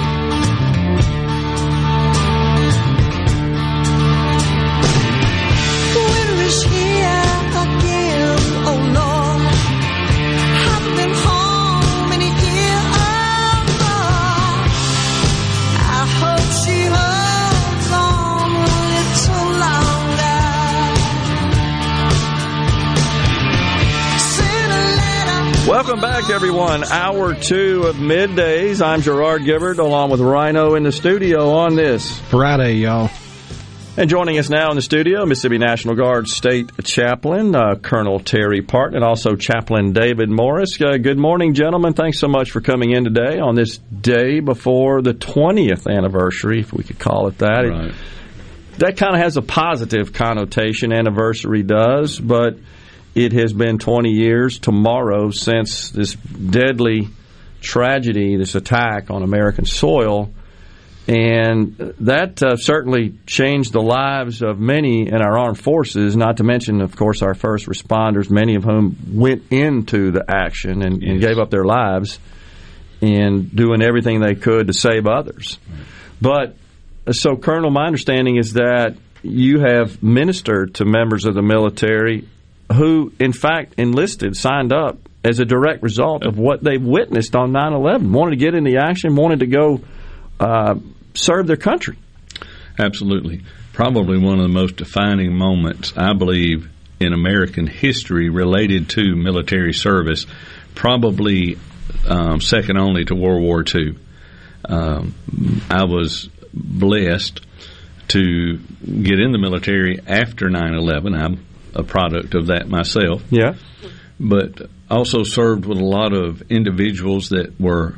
[25.91, 26.85] Welcome back, everyone.
[26.85, 28.81] Hour two of middays.
[28.81, 33.09] I'm Gerard Gibert along with Rhino in the studio on this Friday, y'all.
[33.97, 38.61] And joining us now in the studio, Mississippi National Guard State Chaplain uh, Colonel Terry
[38.61, 40.79] Parton, and also Chaplain David Morris.
[40.81, 41.91] Uh, good morning, gentlemen.
[41.91, 46.71] Thanks so much for coming in today on this day before the 20th anniversary, if
[46.71, 47.67] we could call it that.
[47.67, 47.87] Right.
[47.89, 47.95] It,
[48.77, 52.55] that kind of has a positive connotation, anniversary does, but
[53.13, 57.09] it has been 20 years tomorrow since this deadly
[57.59, 60.31] tragedy, this attack on American soil.
[61.07, 66.43] And that uh, certainly changed the lives of many in our armed forces, not to
[66.43, 71.19] mention, of course, our first responders, many of whom went into the action and, and
[71.19, 72.19] gave up their lives
[73.01, 75.57] in doing everything they could to save others.
[76.21, 76.55] But
[77.11, 82.27] so, Colonel, my understanding is that you have ministered to members of the military
[82.73, 87.51] who, in fact, enlisted, signed up as a direct result of what they witnessed on
[87.51, 89.81] 9 11, wanted to get in the action, wanted to go
[90.39, 90.75] uh,
[91.13, 91.97] serve their country.
[92.79, 93.43] Absolutely.
[93.73, 96.69] Probably one of the most defining moments, I believe,
[96.99, 100.25] in American history related to military service,
[100.75, 101.57] probably
[102.07, 103.97] um, second only to World War II.
[104.65, 105.13] Um,
[105.69, 107.41] I was blessed
[108.09, 111.13] to get in the military after 9 11.
[111.73, 113.23] A product of that myself.
[113.29, 113.55] Yeah.
[114.19, 117.95] But also served with a lot of individuals that were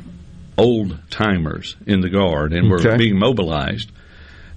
[0.56, 2.96] old timers in the Guard and were Okay.
[2.96, 3.90] being mobilized,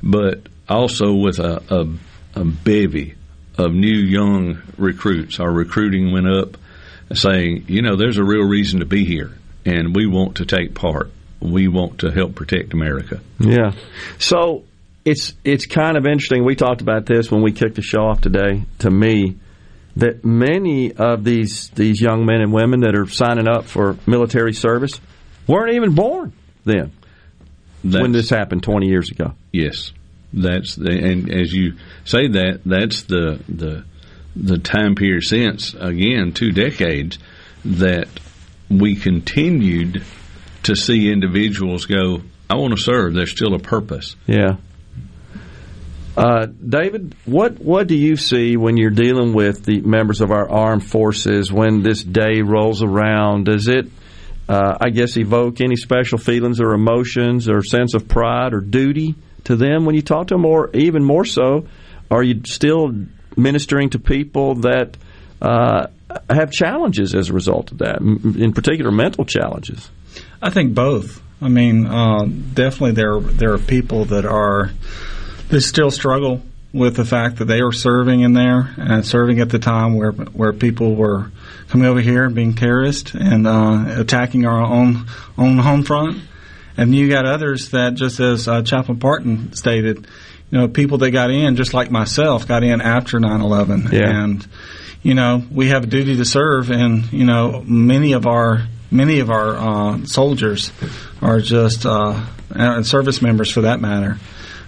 [0.03, 3.15] but also with a, a, a bevy
[3.57, 5.39] of new young recruits.
[5.39, 6.57] Our recruiting went up
[7.13, 9.31] saying, you know, there's a real reason to be here,
[9.65, 11.09] and we want to take part.
[11.39, 13.19] We want to help protect America.
[13.39, 13.71] Yeah.
[14.19, 14.63] So
[15.07, 16.43] it's it's kind of interesting.
[16.43, 18.63] We talked about this when we kicked the show off today.
[18.79, 19.37] To me,
[19.95, 24.53] that many of these these young men and women that are signing up for military
[24.53, 24.99] service
[25.47, 26.33] weren't even born
[26.65, 26.91] then
[27.83, 29.33] when this happened 20 years ago.
[29.53, 29.93] Yes,
[30.33, 33.85] that's the, and as you say that that's the the
[34.35, 37.17] the time period since again two decades
[37.63, 38.09] that
[38.69, 40.03] we continued
[40.63, 42.23] to see individuals go.
[42.49, 43.13] I want to serve.
[43.13, 44.17] There's still a purpose.
[44.25, 44.57] Yeah.
[46.17, 50.49] Uh, David, what what do you see when you're dealing with the members of our
[50.49, 53.45] armed forces when this day rolls around?
[53.45, 53.85] Does it,
[54.49, 59.13] uh, I guess, evoke any special feelings or emotions or sense of pride or duty
[59.43, 61.67] to them when you talk to them, or even more so,
[62.09, 62.91] are you still
[63.35, 64.97] ministering to people that
[65.39, 65.85] uh,
[66.31, 69.91] have challenges as a result of that, in particular mental challenges?
[70.41, 71.21] I think both.
[71.43, 74.71] I mean, uh, definitely there there are people that are
[75.49, 76.41] that still struggle
[76.73, 80.11] with the fact that they were serving in there and serving at the time where
[80.11, 81.31] where people were
[81.69, 85.05] coming over here and being terrorists and uh, attacking our own
[85.37, 86.19] own home front.
[86.79, 90.05] And you got others that, just as uh, Chaplain Parton stated,
[90.51, 94.23] you know, people that got in, just like myself, got in after 9/11, Yeah.
[94.23, 94.45] and
[95.01, 99.19] you know, we have a duty to serve, and you know, many of our many
[99.19, 100.71] of our uh, soldiers
[101.21, 102.19] are just uh,
[102.51, 104.17] and service members, for that matter.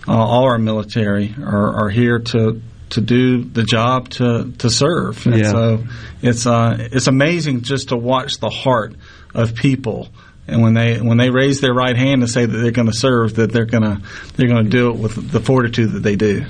[0.08, 5.26] Uh, all our military are, are here to to do the job to to serve.
[5.28, 5.52] And Yeah.
[5.52, 5.84] so
[6.22, 8.96] it's uh, it's amazing just to watch the heart
[9.36, 10.10] of people.
[10.48, 12.98] And when they when they raise their right hand and say that they're going to
[12.98, 14.02] serve, that they're going to
[14.36, 16.46] they're going to do it with the fortitude that they do.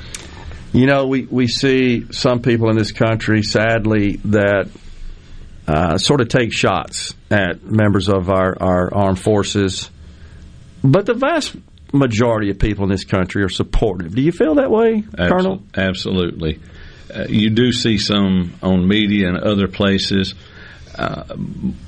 [0.71, 4.69] You know, we, we see some people in this country, sadly, that
[5.67, 9.89] uh, sort of take shots at members of our, our armed forces.
[10.83, 11.55] But the vast
[11.91, 14.13] majority of people in this country are supportive.
[14.15, 15.61] Do you feel that way, Colonel?
[15.75, 16.59] Absolutely.
[17.13, 20.35] Uh, you do see some on media and other places.
[20.95, 21.23] Uh,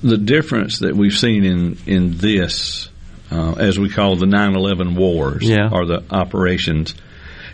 [0.02, 2.90] the difference that we've seen in in this,
[3.32, 5.70] uh, as we call the 9/11 wars, Yeah.
[5.72, 6.96] or the operations,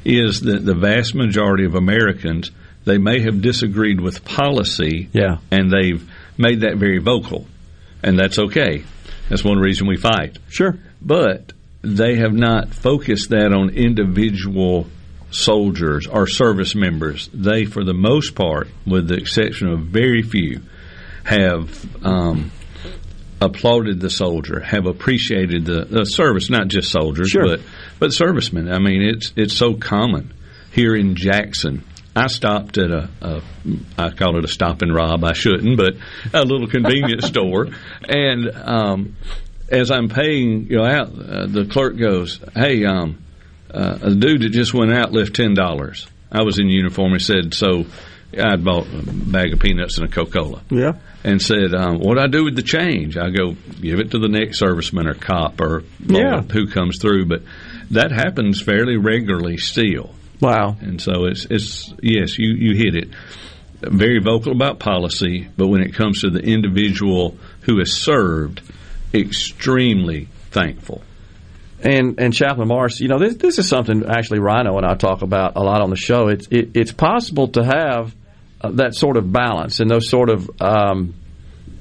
[0.06, 2.52] is that the vast majority of Americans
[2.86, 5.39] they may have disagreed with policy, yeah.
[5.52, 7.45] and they've made that very vocal,
[8.02, 8.84] and that's okay.
[9.28, 10.38] That's one reason we fight.
[10.48, 14.88] Sure, but they have not focused that on individual
[15.32, 17.30] soldiers or service members.
[17.34, 20.61] They, for the most part, with the exception of very few,
[21.23, 22.51] have um,
[23.41, 27.45] applauded the soldier, have appreciated the, the service, not just soldiers, sure.
[27.45, 27.61] but
[27.99, 28.71] but servicemen.
[28.71, 30.34] I mean, it's it's so common
[30.71, 31.84] here in Jackson.
[32.15, 33.41] I stopped at a, a
[33.97, 35.23] I call it a stop and rob.
[35.23, 35.95] I shouldn't, but
[36.34, 37.67] a little convenience store,
[38.07, 39.15] and um,
[39.70, 43.18] as I'm paying you know out, uh, the clerk goes, "Hey, um,
[43.74, 47.13] uh, a dude that just went out left ten dollars." I was in uniform.
[47.13, 47.86] He said, "So."
[48.38, 50.61] I'd bought a bag of peanuts and a Coca Cola.
[50.70, 50.95] Yeah.
[51.24, 54.20] And said, um, "What do I do with the change?" I go, "Give it to
[54.20, 56.41] the next serviceman or cop or Yeah.
[56.41, 57.43] who comes through." But
[57.91, 60.13] that happens fairly regularly still.
[60.41, 60.76] Wow.
[60.82, 63.09] And so it's it's yes, you you hit it.
[63.82, 68.61] Very vocal about policy, but when it comes to the individual who has served,
[69.14, 71.01] extremely thankful.
[71.82, 75.22] And and Chaplain Morris, you know, this this is something actually Rhino and I talk
[75.22, 76.28] about a lot on the show.
[76.28, 78.16] It's it, it's possible to have
[78.60, 81.14] uh, that sort of balance and those sort of um,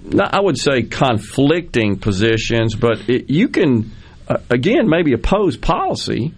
[0.05, 3.91] not, I would say conflicting positions, but it, you can
[4.29, 6.35] uh, again maybe oppose policy,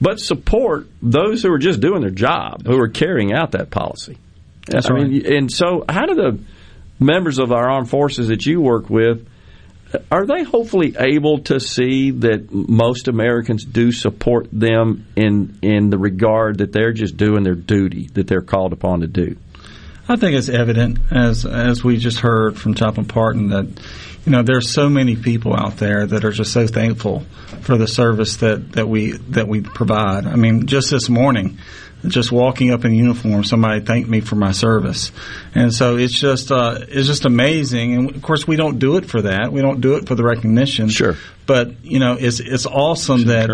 [0.00, 4.16] but support those who are just doing their job, who are carrying out that policy.
[4.66, 6.38] That's I mean, and so how do the
[7.00, 9.26] members of our armed forces that you work with
[10.10, 15.98] are they hopefully able to see that most Americans do support them in in the
[15.98, 19.36] regard that they're just doing their duty that they're called upon to do?
[20.08, 23.66] I think it's evident, as as we just heard from Chaplain Parton, that
[24.26, 27.20] you know there's so many people out there that are just so thankful
[27.60, 30.26] for the service that, that we that we provide.
[30.26, 31.58] I mean, just this morning,
[32.06, 35.12] just walking up in uniform, somebody thanked me for my service,
[35.54, 37.94] and so it's just uh, it's just amazing.
[37.94, 39.52] And of course, we don't do it for that.
[39.52, 40.88] We don't do it for the recognition.
[40.88, 41.16] Sure.
[41.46, 43.48] But you know, it's it's awesome that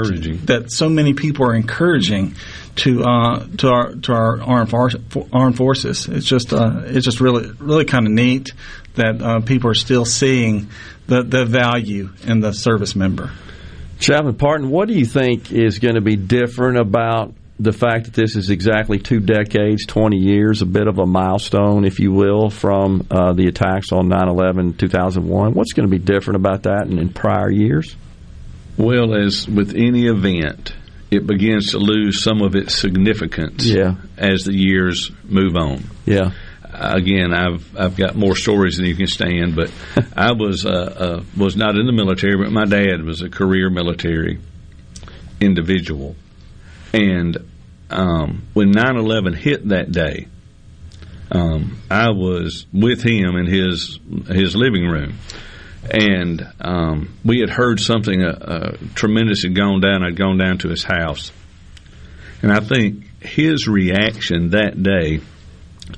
[0.46, 2.34] that so many people are encouraging
[2.76, 6.08] to uh, to our to our armed, for, armed forces.
[6.08, 8.52] It's just uh, it's just really really kind of neat
[8.94, 10.68] that uh, people are still seeing
[11.06, 13.30] the the value in the service member.
[13.98, 18.14] Chaplain Parton, what do you think is going to be different about the fact that
[18.14, 22.50] this is exactly two decades, 20 years, a bit of a milestone, if you will,
[22.50, 25.54] from uh, the attacks on 9 11 2001?
[25.54, 27.96] What's going to be different about that in, in prior years?
[28.76, 30.72] Well, as with any event,
[31.10, 33.96] it begins to lose some of its significance Yeah.
[34.16, 35.82] as the years move on.
[36.06, 36.30] Yeah.
[36.72, 39.72] Again, I've I've got more stories than you can stand, but
[40.16, 43.68] I was uh, uh, was not in the military, but my dad was a career
[43.70, 44.38] military
[45.40, 46.14] individual,
[46.92, 47.36] and
[47.90, 50.26] um, when 9/11 hit that day,
[51.30, 55.14] um, I was with him in his his living room,
[55.90, 60.02] and um, we had heard something uh, uh, tremendous had gone down.
[60.02, 61.32] I'd gone down to his house,
[62.42, 65.20] and I think his reaction that day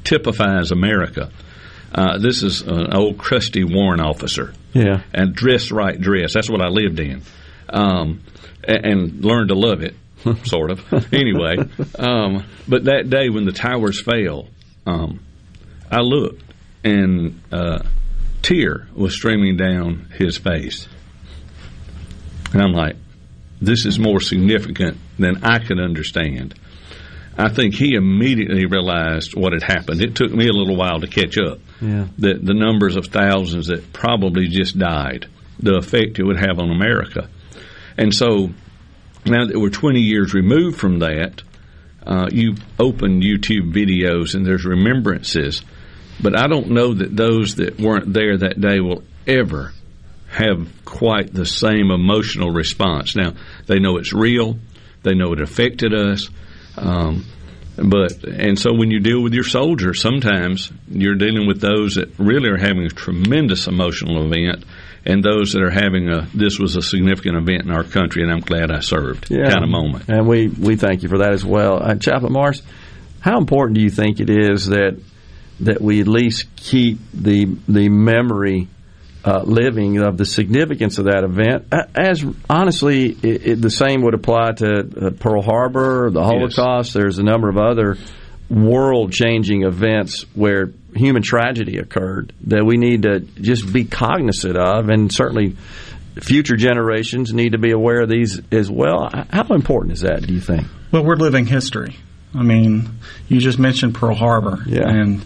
[0.05, 1.31] typifies America.
[1.93, 5.03] Uh, this is an old crusty warrant officer, Yeah.
[5.12, 6.33] and dress right dress.
[6.35, 7.23] That's what I lived in,
[7.69, 8.21] um,
[8.62, 9.97] and, and learned to love it,
[10.45, 11.13] sort of.
[11.13, 11.57] anyway,
[11.99, 14.49] um, but that day when the towers fell,
[14.87, 15.21] um,
[15.91, 16.43] I looked,
[16.85, 17.83] and uh,
[18.43, 20.89] tear was streaming down his face,
[22.53, 22.97] and I'm like,
[23.61, 26.55] "This is more significant than I could understand."
[27.39, 30.03] I think he immediately realized what had happened.
[30.03, 32.07] It took me a little while to catch up Yeah.
[32.19, 35.27] that the numbers of thousands that probably just died,
[35.59, 37.31] the effect it would have on America.
[37.97, 38.51] And so
[39.27, 41.43] now that we're 20 years removed from that,
[42.07, 45.63] uh, you open YouTube videos and there's remembrances,
[46.23, 49.73] but I don't know that those that weren't there that day will ever
[50.29, 53.17] have quite the same emotional response.
[53.17, 53.35] Now,
[53.67, 54.59] they know it's real,
[55.03, 56.29] they know it affected us.
[56.77, 57.27] Um,
[57.77, 62.11] but and so when you deal with your soldiers, sometimes you're dealing with those that
[62.19, 64.65] really are having a tremendous emotional event,
[65.05, 68.31] and those that are having a this was a significant event in our country, and
[68.31, 70.09] I'm glad I served kind of moment.
[70.09, 71.83] And we, we thank you for that as well.
[71.83, 72.63] Uh, Chaplain Morris,
[73.21, 75.01] how important do you think it is that
[75.61, 78.69] that we at least keep the the memory
[79.25, 81.73] uh, living of the significance of that event?
[81.95, 86.95] As honestly, it, it, the same would apply to uh, Pearl Harbor, the Holocaust.
[86.95, 87.97] There's a number of other
[88.51, 94.89] world changing events where human tragedy occurred that we need to just be cognizant of,
[94.89, 95.57] and certainly
[96.21, 99.09] future generations need to be aware of these as well.
[99.31, 100.67] How important is that, do you think?
[100.91, 101.97] Well, we're living history.
[102.35, 102.89] I mean,
[103.29, 104.89] you just mentioned Pearl Harbor, Yeah.
[104.89, 105.23] and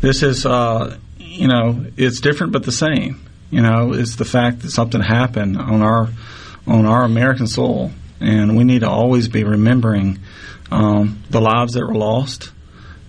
[0.00, 3.20] this is, uh, you know, it's different but the same.
[3.50, 6.08] You know, it's the fact that something happened on our
[6.66, 7.90] on our American soil,
[8.20, 10.18] and we need to always be remembering
[10.70, 12.50] um, the lives that were lost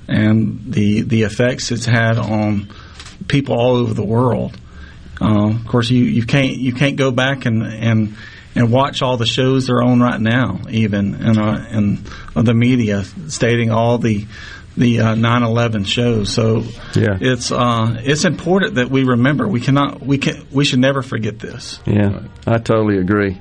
[0.10, 2.70] and the the effects it's had on
[3.28, 4.58] people all over the world.
[5.22, 8.16] Um, of course, you, you can't you can't go back and and
[8.56, 11.98] and watch all the shows they're on right now, even and uh, and
[12.36, 14.26] the media stating all the
[14.78, 16.32] the uh, 9/11 shows.
[16.34, 16.64] So
[16.96, 17.18] Yeah.
[17.20, 19.48] it's uh, it's important that we remember.
[19.48, 21.80] We cannot we can we should never forget this.
[21.86, 23.38] Yeah, I totally agree.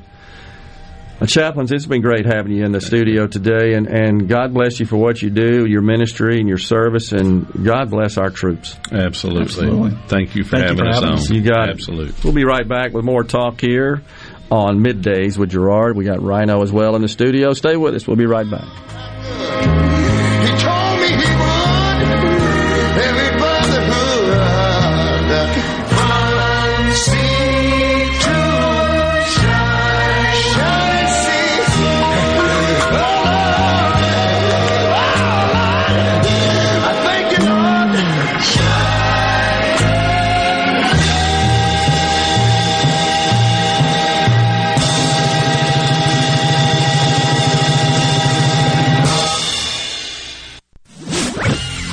[1.20, 4.78] Uh, Chaplains, it's been great having you in the studio today, and, and God bless
[4.78, 8.76] you for what you do, your ministry, and your service, and God bless our troops.
[8.92, 9.42] Absolutely.
[9.42, 9.90] Absolutely.
[10.06, 11.14] Thank you for Thank you having for us having on.
[11.16, 11.30] us.
[11.30, 11.72] You got it.
[11.72, 12.14] Absolutely.
[12.22, 14.02] We'll be right back with more talk here
[14.50, 15.96] on middays with Gerard.
[15.96, 17.52] We got Rhino as well in the studio.
[17.52, 18.06] Stay with us.
[18.06, 19.17] We'll be right back.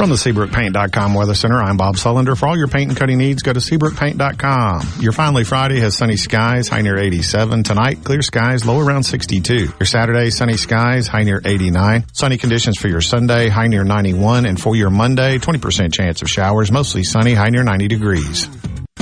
[0.05, 2.37] From the SeabrookPaint.com Weather Center, I'm Bob Sullender.
[2.37, 5.01] For all your paint and cutting needs, go to SeabrookPaint.com.
[5.01, 7.63] Your finally Friday has sunny skies, high near 87.
[7.63, 9.55] Tonight, clear skies, low around 62.
[9.79, 12.05] Your Saturday, sunny skies, high near 89.
[12.13, 14.45] Sunny conditions for your Sunday, high near 91.
[14.45, 18.47] And for your Monday, 20% chance of showers, mostly sunny, high near 90 degrees.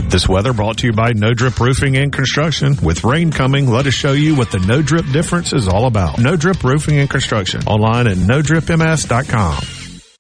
[0.06, 2.78] This weather brought to you by No Drip Roofing and Construction.
[2.82, 6.18] With rain coming, let us show you what the No Drip difference is all about.
[6.18, 7.62] No Drip Roofing and Construction.
[7.68, 9.83] Online at NoDripMS.com.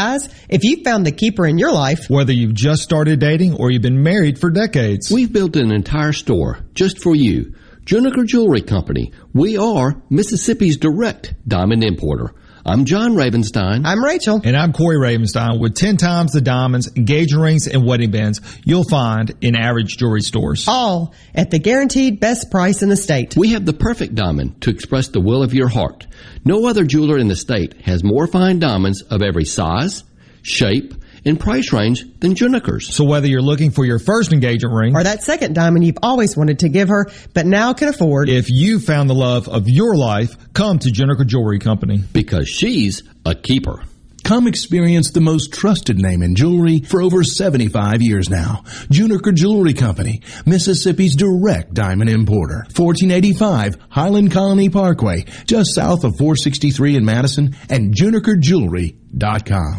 [0.00, 3.70] Guys, if you found the keeper in your life, whether you've just started dating or
[3.70, 7.54] you've been married for decades, we've built an entire store just for you.
[7.84, 9.12] Juniker Jewelry Company.
[9.34, 12.32] We are Mississippi's direct diamond importer.
[12.64, 13.86] I'm John Ravenstein.
[13.86, 14.40] I'm Rachel.
[14.44, 18.84] And I'm Corey Ravenstein with 10 times the diamonds, engagement rings, and wedding bands you'll
[18.84, 20.68] find in average jewelry stores.
[20.68, 23.34] All at the guaranteed best price in the state.
[23.34, 26.06] We have the perfect diamond to express the will of your heart.
[26.44, 30.04] No other jeweler in the state has more fine diamonds of every size,
[30.42, 30.92] shape,
[31.24, 32.94] and price range than Juniker's.
[32.94, 36.36] So whether you're looking for your first engagement ring or that second diamond you've always
[36.36, 39.96] wanted to give her but now can afford, if you found the love of your
[39.96, 43.82] life, come to Juniker Jewelry Company because she's a keeper.
[44.24, 48.62] Come experience the most trusted name in jewelry for over 75 years now.
[48.88, 52.66] Juniker Jewelry Company, Mississippi's direct diamond importer.
[52.76, 59.78] 1485 Highland Colony Parkway, just south of 463 in Madison, and junikerjewelry.com.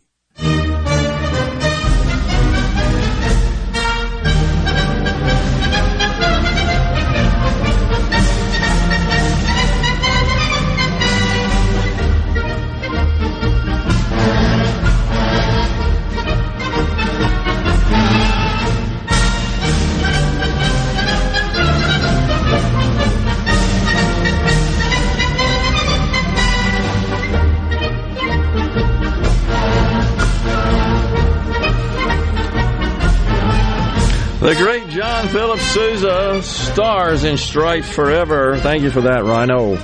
[34.41, 38.57] The great John Philip Sousa Stars and Stripes Forever.
[38.57, 39.77] Thank you for that, Rhino.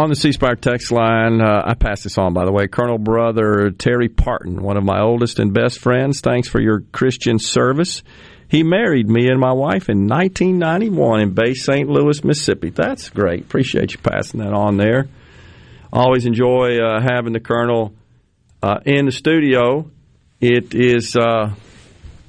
[0.00, 2.68] On the C Spire text line, uh, I passed this on, by the way.
[2.68, 7.40] Colonel Brother Terry Parton, one of my oldest and best friends, thanks for your Christian
[7.40, 8.04] service.
[8.48, 11.88] He married me and my wife in 1991 in Bay St.
[11.88, 12.70] Louis, Mississippi.
[12.70, 13.40] That's great.
[13.40, 15.08] Appreciate you passing that on there.
[15.92, 17.92] Always enjoy uh, having the Colonel
[18.62, 19.90] uh, in the studio.
[20.40, 21.52] It is, uh,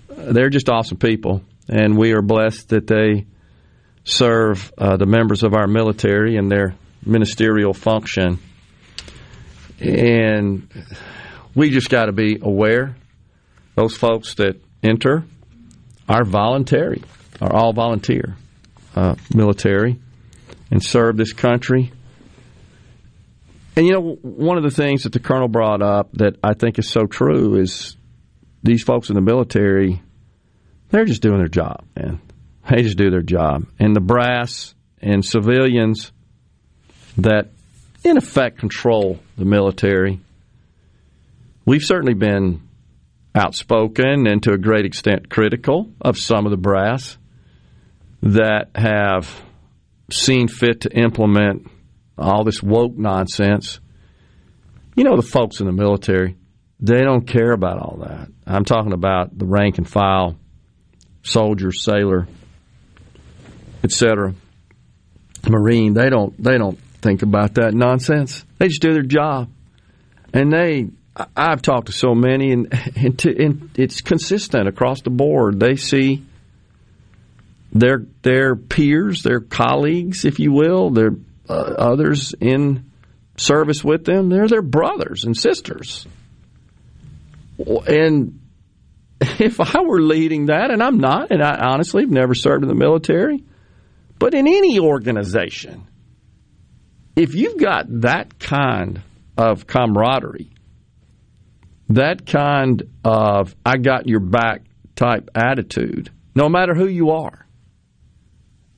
[0.10, 3.26] they're just awesome people, and we are blessed that they
[4.03, 6.76] serve uh, the members of our military and their
[7.06, 8.40] ministerial function.
[9.80, 10.68] And
[11.56, 12.98] we just got to be aware
[13.76, 15.23] those folks that enter
[16.10, 17.02] are voluntary,
[17.41, 18.35] are all volunteer
[18.94, 19.99] uh, military,
[20.69, 21.94] and serve this country.
[23.75, 26.77] And you know, one of the things that the colonel brought up that I think
[26.77, 27.97] is so true is
[28.61, 30.01] these folks in the military,
[30.89, 32.21] they're just doing their job, man.
[32.69, 33.65] They just do their job.
[33.79, 36.11] And the brass and civilians
[37.17, 37.49] that,
[38.03, 40.19] in effect, control the military.
[41.65, 42.61] We've certainly been
[43.35, 47.17] outspoken and to a great extent critical of some of the brass
[48.21, 49.41] that have
[50.11, 51.69] seen fit to implement
[52.18, 53.80] all this woke nonsense.
[54.95, 56.35] You know, the folks in the military,
[56.80, 58.27] they don't care about all that.
[58.45, 60.38] I'm talking about the rank and file,
[61.23, 62.27] soldier, sailor,
[63.84, 64.34] etc.
[65.49, 68.45] Marine, they don't they don't think about that nonsense.
[68.60, 69.49] They just do their job,
[70.34, 70.90] and they.
[71.38, 75.60] I've talked to so many, and, and, to, and it's consistent across the board.
[75.60, 76.23] They see
[77.72, 81.11] their their peers, their colleagues, if you will, their
[81.53, 82.91] uh, others in
[83.38, 84.30] service with them.
[84.30, 86.07] They're their brothers and sisters.
[87.57, 88.39] And
[89.21, 92.69] if I were leading that, and I'm not, and I honestly have never served in
[92.69, 93.43] the military,
[94.19, 95.88] but in any organization,
[97.15, 99.01] if you've got that kind
[99.38, 100.49] of camaraderie,
[101.89, 104.63] that kind of I got your back
[104.95, 107.43] type attitude, no matter who you are,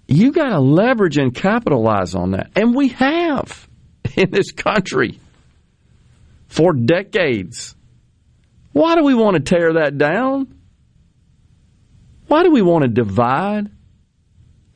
[0.08, 2.52] you got to leverage and capitalize on that.
[2.56, 3.68] And we have
[4.16, 5.20] in this country
[6.48, 7.76] for decades.
[8.72, 10.60] Why do we want to tear that down?
[12.28, 13.70] Why do we want to divide?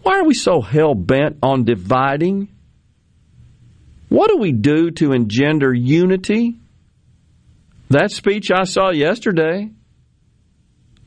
[0.04, 2.48] Why are we so hell bent on dividing?
[4.08, 6.56] What do we do to engender unity?
[7.90, 9.72] That speech I saw yesterday,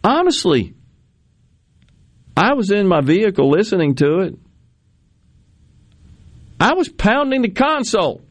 [0.03, 0.75] honestly,
[2.37, 4.39] I was in my vehicle listening to it.
[6.59, 8.23] I was pounding the console.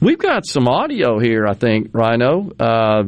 [0.00, 2.50] We've got some audio here, I think, Rhino.
[2.58, 3.04] Uh,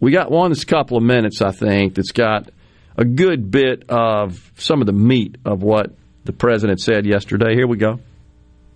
[0.00, 2.50] we got one that's a couple of minutes, I think, that's got
[2.96, 5.92] a good bit of some of the meat of what
[6.24, 7.54] the president said yesterday.
[7.54, 8.00] Here we go.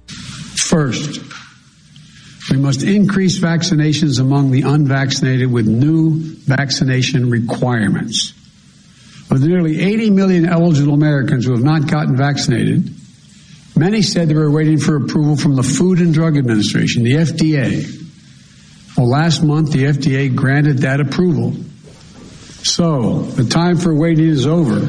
[0.08, 1.20] First,
[2.50, 8.34] we must increase vaccinations among the unvaccinated with new vaccination requirements.
[9.30, 12.90] Of the nearly 80 million eligible Americans who have not gotten vaccinated,
[13.76, 17.94] many said they were waiting for approval from the Food and Drug Administration, the FDA.
[18.96, 21.54] Well, last month, the FDA granted that approval.
[22.62, 24.80] So, the time for waiting is over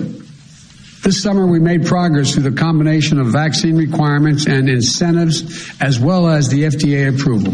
[1.02, 6.28] this summer, we made progress through the combination of vaccine requirements and incentives, as well
[6.28, 7.53] as the FDA approval.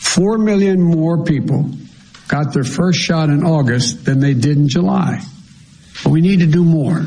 [0.00, 1.70] Four million more people
[2.26, 5.20] got their first shot in August than they did in July.
[6.06, 7.04] We need to do more.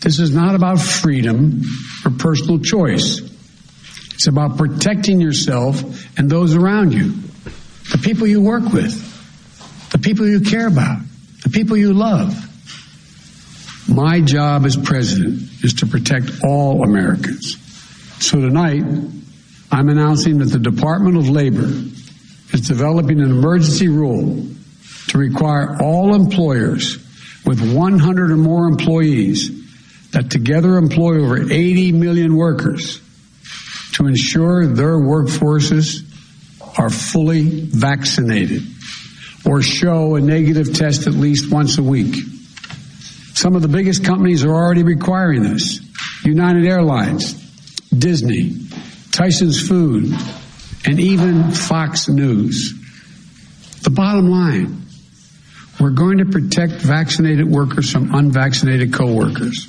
[0.00, 1.62] This is not about freedom
[2.04, 3.20] or personal choice.
[4.14, 5.82] It's about protecting yourself
[6.18, 7.12] and those around you,
[7.90, 11.00] the people you work with, the people you care about,
[11.42, 12.42] the people you love.
[13.88, 17.56] My job as president is to protect all Americans.
[18.18, 18.82] So tonight,
[19.70, 21.66] I'm announcing that the Department of Labor
[22.52, 24.46] is developing an emergency rule
[25.08, 27.05] to require all employers
[27.46, 33.00] with 100 or more employees that together employ over 80 million workers
[33.92, 36.02] to ensure their workforces
[36.78, 38.62] are fully vaccinated
[39.46, 42.16] or show a negative test at least once a week.
[43.34, 45.80] Some of the biggest companies are already requiring this.
[46.24, 47.34] United Airlines,
[47.90, 48.66] Disney,
[49.12, 50.12] Tyson's Food,
[50.84, 52.74] and even Fox News.
[53.82, 54.85] The bottom line,
[55.80, 59.68] we're going to protect vaccinated workers from unvaccinated coworkers.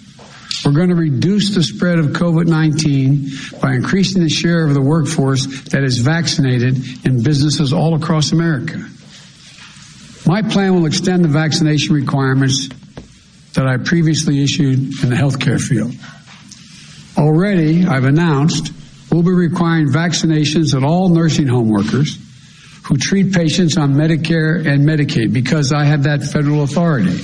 [0.66, 4.82] We're going to reduce the spread of COVID 19 by increasing the share of the
[4.82, 8.78] workforce that is vaccinated in businesses all across America.
[10.26, 12.70] My plan will extend the vaccination requirements
[13.54, 15.94] that I previously issued in the healthcare field.
[17.18, 18.72] Already, I've announced
[19.12, 22.18] we'll be requiring vaccinations of all nursing home workers
[22.88, 27.20] who treat patients on Medicare and Medicaid because I have that federal authority.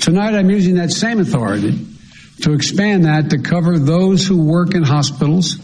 [0.00, 1.86] Tonight, I'm using that same authority
[2.42, 5.58] to expand that to cover those who work in hospitals,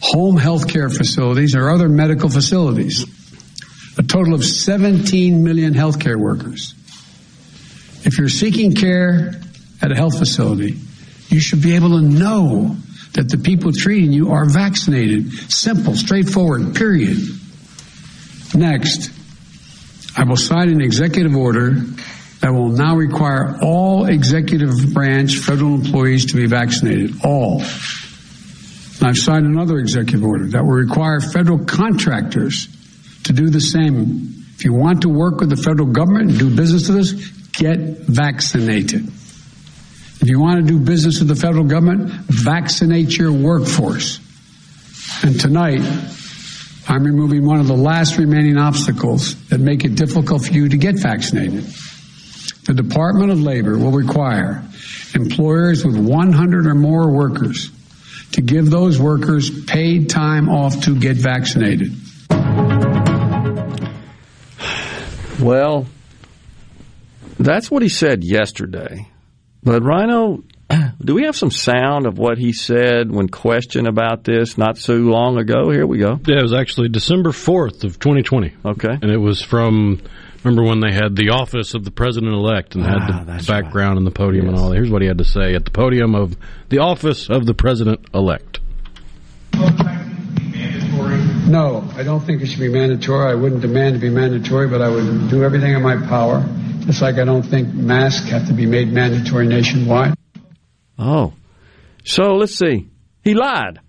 [0.00, 3.06] home health care facilities, or other medical facilities.
[3.96, 6.74] A total of 17 million healthcare workers.
[8.04, 9.40] If you're seeking care
[9.80, 10.76] at a health facility,
[11.28, 12.76] you should be able to know
[13.12, 15.30] that the people treating you are vaccinated.
[15.52, 17.18] Simple, straightforward, period.
[18.54, 19.10] Next,
[20.16, 21.72] I will sign an executive order
[22.40, 27.14] that will now require all executive branch federal employees to be vaccinated.
[27.24, 27.60] All.
[27.60, 32.68] And I've signed another executive order that will require federal contractors
[33.24, 34.44] to do the same.
[34.54, 37.12] If you want to work with the federal government and do business with us,
[37.52, 39.06] get vaccinated.
[39.06, 44.20] If you want to do business with the federal government, vaccinate your workforce.
[45.22, 45.80] And tonight,
[46.90, 50.76] I'm removing one of the last remaining obstacles that make it difficult for you to
[50.76, 51.62] get vaccinated.
[52.64, 54.64] The Department of Labor will require
[55.14, 57.70] employers with 100 or more workers
[58.32, 61.92] to give those workers paid time off to get vaccinated.
[65.40, 65.86] Well,
[67.38, 69.06] that's what he said yesterday.
[69.62, 70.42] But Rhino,
[71.02, 74.94] do we have some sound of what he said when questioned about this not so
[74.94, 75.70] long ago?
[75.70, 76.20] Here we go.
[76.26, 78.54] Yeah, it was actually December 4th of 2020.
[78.64, 78.98] Okay.
[79.00, 80.02] And it was from
[80.44, 83.46] remember when they had the office of the president elect and had Ah, the that's
[83.46, 84.76] background and the podium and all that.
[84.76, 86.36] Here's what he had to say at the podium of
[86.68, 88.60] the office of the president elect.
[91.46, 93.32] No, I don't think it should be mandatory.
[93.32, 96.46] I wouldn't demand to be mandatory, but I would do everything in my power.
[96.80, 100.14] Just like I don't think masks have to be made mandatory nationwide.
[101.00, 101.32] Oh.
[102.04, 102.90] So let's see.
[103.24, 103.80] He lied.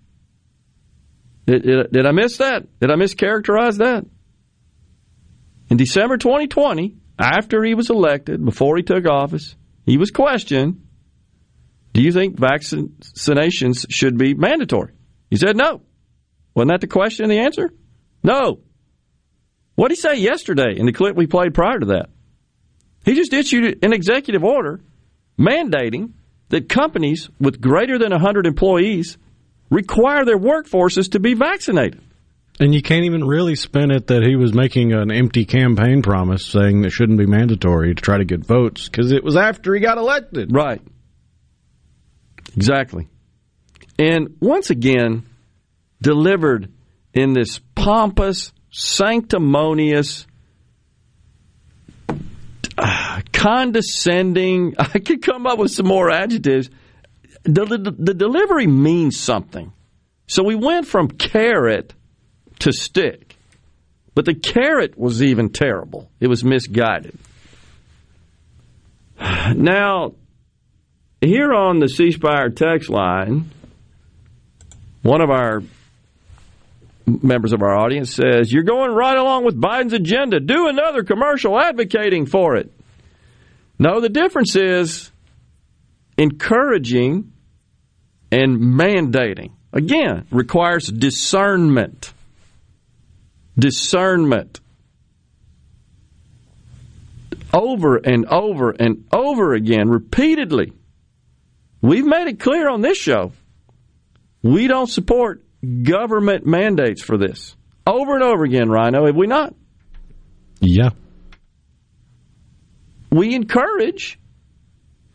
[1.46, 2.68] Did, did, did I miss that?
[2.80, 4.06] Did I mischaracterize that?
[5.70, 9.56] In December 2020, after he was elected, before he took office,
[9.86, 10.86] he was questioned
[11.94, 14.94] Do you think vaccinations should be mandatory?
[15.30, 15.82] He said no.
[16.56, 17.72] Wasn't that the question and the answer?
[18.24, 18.60] No.
[19.76, 22.10] What did he say yesterday in the clip we played prior to that?
[23.04, 24.82] He just issued an executive order
[25.40, 26.12] mandating
[26.52, 29.18] that companies with greater than 100 employees
[29.70, 32.02] require their workforces to be vaccinated.
[32.60, 36.46] And you can't even really spin it that he was making an empty campaign promise
[36.46, 39.80] saying that shouldn't be mandatory to try to get votes because it was after he
[39.80, 40.54] got elected.
[40.54, 40.82] Right.
[42.56, 43.08] Exactly.
[43.98, 45.26] And once again,
[46.02, 46.72] delivered
[47.14, 50.28] in this pompous, sanctimonious,
[52.78, 56.70] uh, condescending, I could come up with some more adjectives.
[57.44, 59.74] The, the, the delivery means something.
[60.28, 61.94] So we went from carrot
[62.60, 63.36] to stick.
[64.14, 66.10] But the carrot was even terrible.
[66.20, 67.18] It was misguided.
[69.56, 70.14] Now,
[71.20, 73.52] here on the C Spire text line,
[75.04, 75.62] one of our
[77.06, 80.40] members of our audience says, You're going right along with Biden's agenda.
[80.40, 82.72] Do another commercial advocating for it.
[83.80, 85.12] No, the difference is
[86.18, 87.32] encouraging
[88.32, 89.52] and mandating.
[89.74, 92.14] Again, requires discernment.
[93.58, 94.60] Discernment.
[97.54, 100.74] Over and over and over again, repeatedly.
[101.82, 103.34] We've made it clear on this show
[104.44, 105.44] we don't support
[105.84, 107.56] government mandates for this.
[107.86, 109.54] Over and over again, Rhino, have we not?
[110.60, 110.90] Yeah.
[113.12, 114.20] We encourage.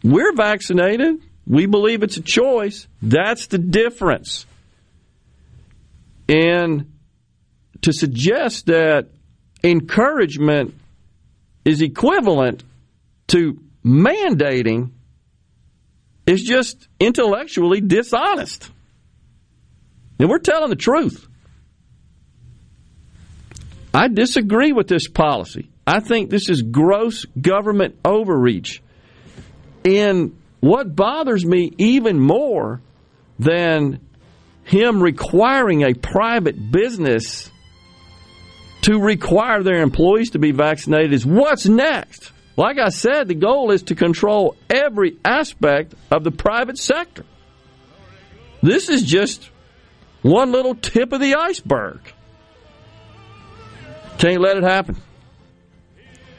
[0.02, 1.22] We're vaccinated.
[1.46, 2.88] We believe it's a choice.
[3.00, 4.46] That's the difference.
[6.28, 6.92] And
[7.82, 9.08] to suggest that
[9.62, 10.74] encouragement
[11.64, 12.64] is equivalent
[13.28, 14.90] to mandating
[16.26, 18.70] is just intellectually dishonest.
[20.18, 21.26] And we're telling the truth.
[23.92, 25.70] I disagree with this policy.
[25.86, 28.82] I think this is gross government overreach.
[29.84, 32.80] And what bothers me even more
[33.38, 34.00] than
[34.64, 37.50] him requiring a private business
[38.82, 42.32] to require their employees to be vaccinated is what's next.
[42.56, 47.24] Like I said, the goal is to control every aspect of the private sector.
[48.62, 49.50] This is just
[50.26, 52.00] one little tip of the iceberg.
[54.18, 54.96] Can't let it happen.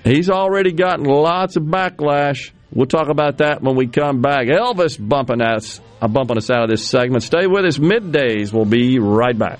[0.03, 2.51] He's already gotten lots of backlash.
[2.73, 4.47] We'll talk about that when we come back.
[4.47, 7.23] Elvis bumping us, uh, bumping us out of this segment.
[7.23, 7.77] Stay with us.
[7.77, 8.51] Middays.
[8.51, 9.59] We'll be right back.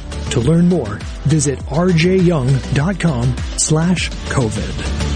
[0.31, 0.95] To learn more,
[1.25, 5.09] visit rjyoung.com slash COVID.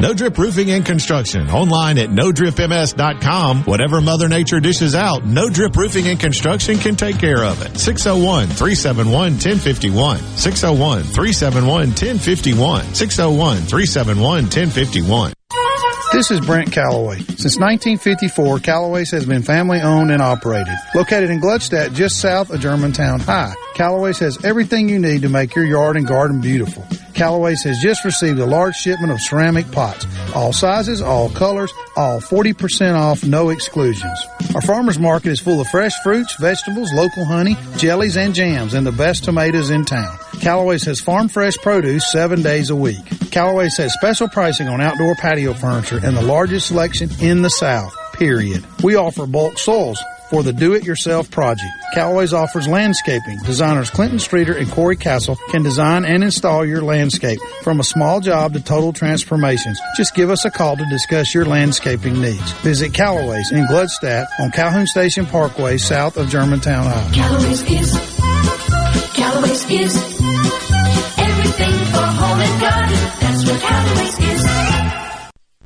[0.00, 1.50] No Drip Roofing and Construction.
[1.50, 3.64] Online at NoDripMS.com.
[3.64, 7.72] Whatever Mother Nature dishes out, No Drip Roofing and Construction can take care of it.
[7.72, 10.16] 601-371-1051.
[10.16, 12.82] 601-371-1051.
[12.82, 15.32] 601-371-1051.
[16.12, 17.20] This is Brent Calloway.
[17.20, 20.74] Since 1954, Calloway's has been family owned and operated.
[20.94, 25.54] Located in Gluckstadt, just south of Germantown High, Calloway's has everything you need to make
[25.54, 26.86] your yard and garden beautiful.
[27.14, 30.06] Callaway's has just received a large shipment of ceramic pots.
[30.34, 34.26] All sizes, all colors, all 40% off, no exclusions.
[34.54, 38.86] Our farmer's market is full of fresh fruits, vegetables, local honey, jellies, and jams, and
[38.86, 40.18] the best tomatoes in town.
[40.42, 43.04] Callaway's has farm fresh produce seven days a week.
[43.30, 47.94] Callaway's has special pricing on outdoor patio furniture and the largest selection in the South,
[48.14, 48.66] period.
[48.82, 51.70] We offer bulk soils for the do-it-yourself project.
[51.94, 53.38] Callaway's offers landscaping.
[53.44, 58.18] Designers Clinton Streeter and Corey Castle can design and install your landscape from a small
[58.18, 59.78] job to total transformations.
[59.96, 62.50] Just give us a call to discuss your landscaping needs.
[62.62, 67.12] Visit Callaway's in Gluckstadt on Calhoun Station Parkway south of Germantown, Iowa.
[67.12, 67.92] Callaway's is
[69.14, 70.21] Callaway's is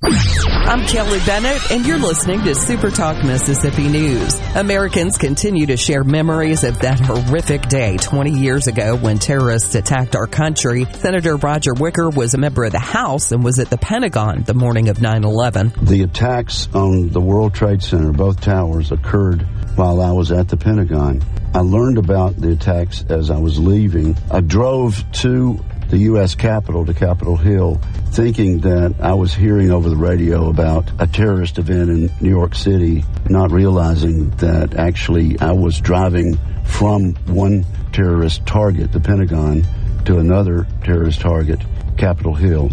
[0.03, 4.39] I'm Kelly Bennett, and you're listening to Super Talk Mississippi News.
[4.55, 10.15] Americans continue to share memories of that horrific day 20 years ago when terrorists attacked
[10.15, 10.85] our country.
[10.85, 14.53] Senator Roger Wicker was a member of the House and was at the Pentagon the
[14.53, 15.73] morning of 9 11.
[15.81, 19.43] The attacks on the World Trade Center, both towers, occurred
[19.77, 21.23] while I was at the Pentagon.
[21.55, 24.15] I learned about the attacks as I was leaving.
[24.31, 25.59] I drove to
[25.89, 26.35] the U.S.
[26.35, 27.81] Capitol to Capitol Hill,
[28.11, 32.55] thinking that I was hearing over the radio about a terrorist event in New York
[32.55, 39.67] City, not realizing that actually I was driving from one terrorist target, the Pentagon,
[40.05, 41.61] to another terrorist target,
[41.97, 42.71] Capitol Hill.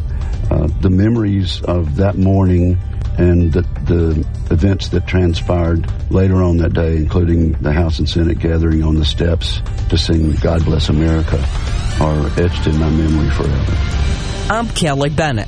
[0.50, 2.78] Uh, the memories of that morning
[3.18, 8.40] and the, the, events that transpired later on that day, including the House and Senate
[8.40, 11.38] gathering on the steps to sing God Bless America,
[12.00, 13.74] are etched in my memory forever.
[14.50, 15.48] I'm Kelly Bennett.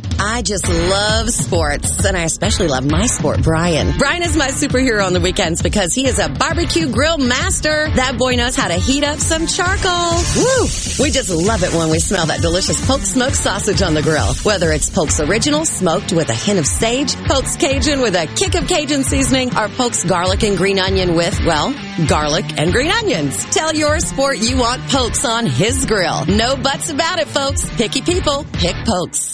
[0.23, 3.97] I just love sports, and I especially love my sport, Brian.
[3.97, 7.89] Brian is my superhero on the weekends because he is a barbecue grill master.
[7.95, 10.11] That boy knows how to heat up some charcoal.
[10.37, 10.63] Woo!
[10.99, 14.35] We just love it when we smell that delicious Polk smoked sausage on the grill.
[14.43, 18.53] Whether it's Polk's original smoked with a hint of sage, Polk's Cajun with a kick
[18.53, 21.73] of Cajun seasoning, or Polk's garlic and green onion with, well,
[22.07, 23.43] garlic and green onions.
[23.45, 26.27] Tell your sport you want Polk's on his grill.
[26.27, 27.67] No buts about it, folks.
[27.71, 29.33] Picky people, pick Polk's.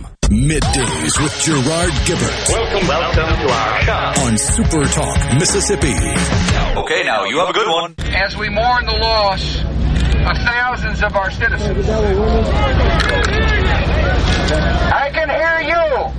[0.31, 0.47] .fm.
[0.47, 2.49] Middays with Gerard Gibert.
[2.49, 4.21] Welcome, welcome to our show.
[4.23, 5.93] On Super Talk, Mississippi.
[6.77, 7.95] Okay, now you have a good one.
[7.99, 11.89] As we mourn the loss of thousands of our citizens,
[14.93, 16.11] I can hear you.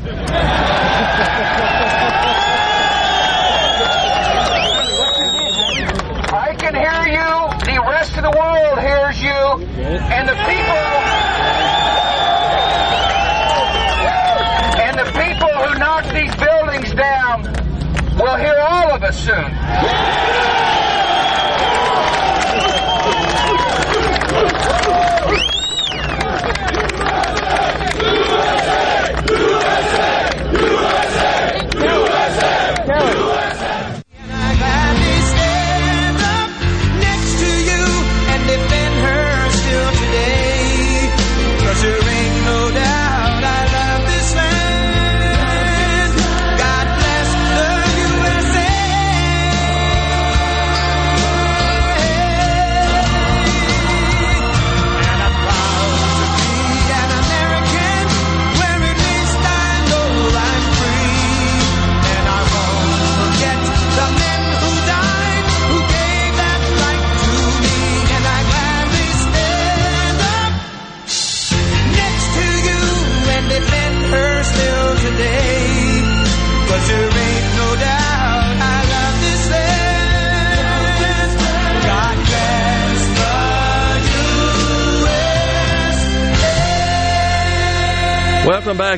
[6.34, 7.51] I can hear you.
[7.64, 9.30] The rest of the world hears you.
[9.30, 10.82] And the people.
[14.82, 17.44] And the people who knocked these buildings down
[18.16, 20.91] will hear all of us soon.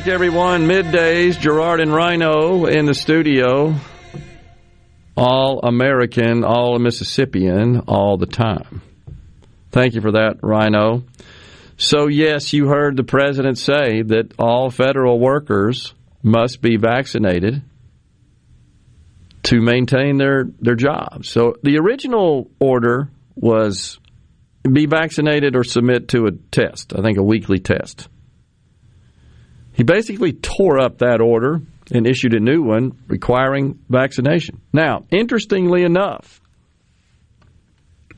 [0.05, 0.67] Back, everyone.
[0.67, 3.75] Middays, Gerard and Rhino in the studio.
[5.17, 8.81] All American, all Mississippian, all the time.
[9.71, 11.03] Thank you for that, Rhino.
[11.77, 17.63] So, yes, you heard the president say that all federal workers must be vaccinated
[19.43, 21.29] to maintain their, their jobs.
[21.29, 23.99] So, the original order was
[24.71, 28.07] be vaccinated or submit to a test, I think a weekly test.
[29.75, 31.61] He basically tore up that order
[31.91, 34.61] and issued a new one requiring vaccination.
[34.71, 36.39] Now, interestingly enough,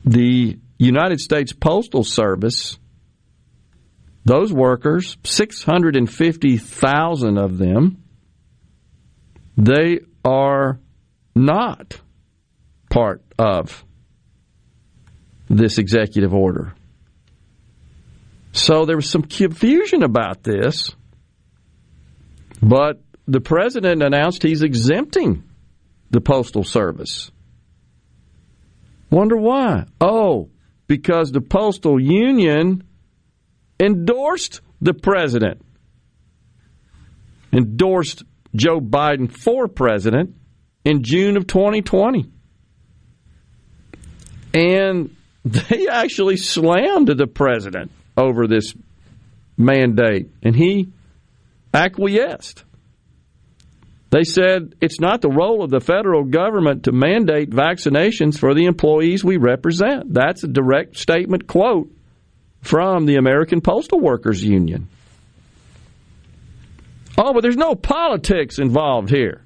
[0.04, 2.78] the United States Postal Service,
[4.24, 8.04] those workers, 650,000 of them,
[9.56, 10.78] they are
[11.34, 12.00] not
[12.88, 13.84] part of
[15.50, 16.72] this executive order.
[18.52, 20.94] So there was some confusion about this.
[22.62, 25.44] But the president announced he's exempting
[26.10, 27.30] the Postal Service.
[29.10, 29.84] Wonder why?
[30.00, 30.50] Oh,
[30.86, 32.84] because the Postal Union
[33.80, 35.64] endorsed the president,
[37.52, 38.24] endorsed
[38.54, 40.34] Joe Biden for president
[40.84, 42.30] in June of 2020.
[44.54, 45.14] And
[45.44, 48.74] they actually slammed the president over this
[49.56, 50.30] mandate.
[50.42, 50.92] And he
[51.72, 52.64] acquiesced.
[54.10, 58.64] They said it's not the role of the federal government to mandate vaccinations for the
[58.64, 60.14] employees we represent.
[60.14, 61.90] That's a direct statement quote
[62.62, 64.88] from the American Postal Workers Union.
[67.18, 69.44] Oh, but there's no politics involved here.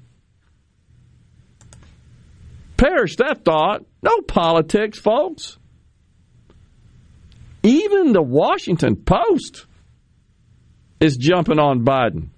[2.77, 3.83] Perish that thought.
[4.01, 5.57] No politics, folks.
[7.63, 9.65] Even the Washington Post
[11.03, 12.29] is jumping on Biden.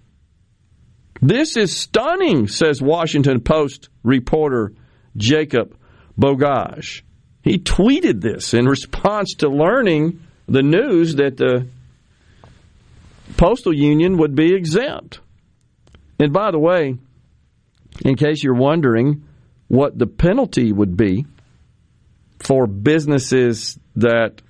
[1.21, 4.73] This is stunning, says Washington Post reporter
[5.15, 5.77] Jacob
[6.19, 7.03] Bogage.
[7.43, 11.67] He tweeted this in response to learning the news that the
[13.37, 15.19] postal union would be exempt.
[16.19, 16.97] And by the way,
[18.03, 19.25] in case you're wondering
[19.67, 21.27] what the penalty would be
[22.39, 24.41] for businesses that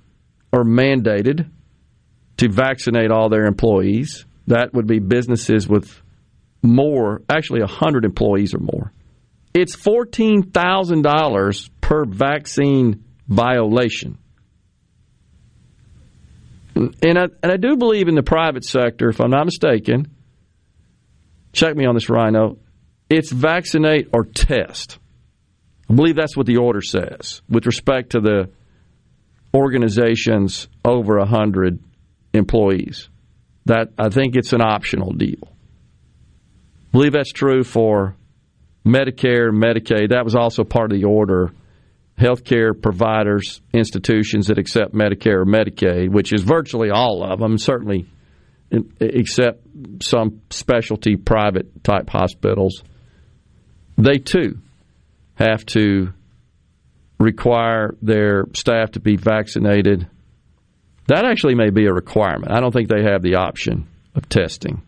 [0.54, 1.50] are mandated
[2.38, 6.02] to vaccinate all their employees, that would be businesses with
[6.62, 8.92] more, actually 100 employees or more.
[9.54, 14.18] It's $14,000 per vaccine violation.
[16.74, 20.14] And I, and I do believe in the private sector, if I'm not mistaken,
[21.52, 22.58] check me on this, Rhino,
[23.08, 24.98] it's vaccinate or test.
[25.88, 28.50] I believe that's what the order says with respect to the
[29.54, 31.78] organizations over 100
[32.36, 33.08] employees.
[33.66, 35.42] That I think it's an optional deal.
[35.42, 38.14] I believe that's true for
[38.86, 40.10] Medicare, Medicaid.
[40.10, 41.52] That was also part of the order.
[42.18, 48.06] Healthcare providers, institutions that accept Medicare or Medicaid, which is virtually all of them, certainly
[49.00, 49.62] except
[50.00, 52.82] some specialty private type hospitals,
[53.98, 54.58] they too
[55.34, 56.12] have to
[57.18, 60.08] require their staff to be vaccinated.
[61.08, 62.52] That actually may be a requirement.
[62.52, 64.82] I don't think they have the option of testing.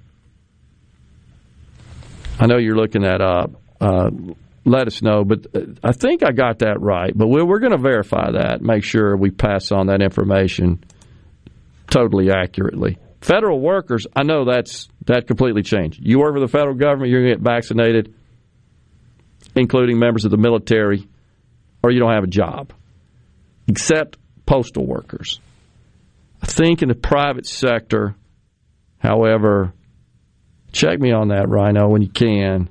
[2.40, 3.52] I know you're looking that up.
[3.80, 4.10] Uh,
[4.64, 7.16] let us know, but uh, I think I got that right.
[7.16, 10.84] But we're, we're going to verify that, make sure we pass on that information
[11.90, 12.98] totally accurately.
[13.20, 16.00] Federal workers, I know that's that completely changed.
[16.02, 18.14] You work for the federal government, you're going to get vaccinated,
[19.56, 21.08] including members of the military,
[21.82, 22.72] or you don't have a job,
[23.66, 25.40] except postal workers.
[26.42, 28.14] I think in the private sector,
[28.98, 29.72] however,
[30.72, 32.70] check me on that, Rhino, when you can,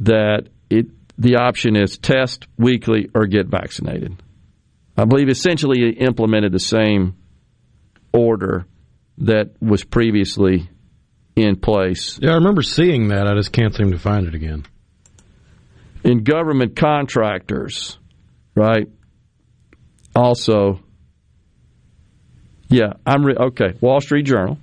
[0.00, 0.86] that it
[1.18, 4.22] the option is test weekly or get vaccinated.
[4.96, 7.16] I believe essentially it implemented the same
[8.12, 8.66] order
[9.18, 10.68] that was previously
[11.34, 12.18] in place.
[12.20, 13.26] Yeah, I remember seeing that.
[13.26, 14.64] I just can't seem to find it again.
[16.02, 17.98] In government contractors,
[18.54, 18.88] right?
[20.14, 20.80] Also,
[22.68, 23.74] yeah, I'm re- okay.
[23.80, 24.58] Wall Street Journal.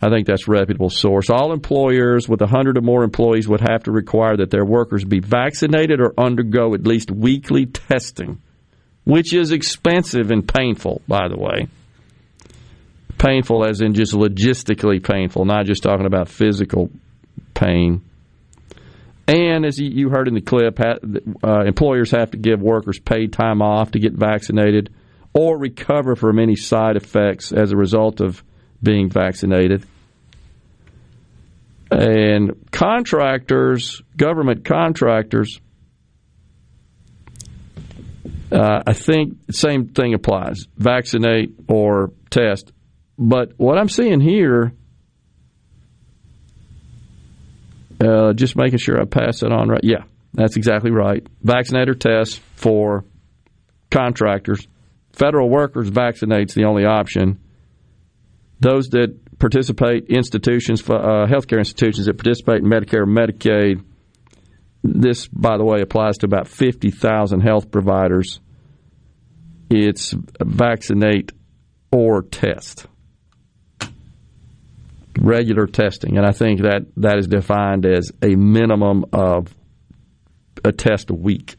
[0.00, 1.28] I think that's a reputable source.
[1.28, 5.18] All employers with 100 or more employees would have to require that their workers be
[5.18, 8.40] vaccinated or undergo at least weekly testing,
[9.04, 11.66] which is expensive and painful, by the way.
[13.18, 16.90] Painful as in just logistically painful, not just talking about physical
[17.54, 18.02] pain.
[19.26, 23.60] And as you heard in the clip, uh, employers have to give workers paid time
[23.60, 24.90] off to get vaccinated
[25.34, 28.42] or recover from any side effects as a result of
[28.82, 29.84] being vaccinated.
[31.90, 35.60] And contractors, government contractors,
[38.50, 42.72] uh, I think the same thing applies vaccinate or test.
[43.18, 44.72] But what I'm seeing here,
[48.00, 49.82] uh, just making sure I pass it on right.
[49.82, 51.26] Yeah, that's exactly right.
[51.42, 53.04] Vaccinate or test for
[53.90, 54.66] contractors.
[55.18, 57.40] Federal workers vaccinate's the only option.
[58.60, 63.84] Those that participate institutions, uh, healthcare institutions that participate in Medicare Medicaid.
[64.84, 68.40] This, by the way, applies to about 50,000 health providers.
[69.70, 71.32] It's vaccinate
[71.90, 72.86] or test.
[75.20, 76.16] Regular testing.
[76.16, 79.52] And I think that, that is defined as a minimum of
[80.64, 81.56] a test a week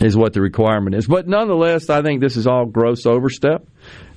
[0.00, 1.06] is what the requirement is.
[1.06, 3.66] But nonetheless, I think this is all gross overstep.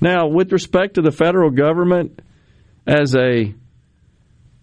[0.00, 2.20] Now, with respect to the federal government
[2.86, 3.54] as a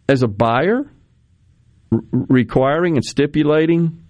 [0.10, 0.90] as a buyer,
[1.92, 4.04] r- requiring and stipulating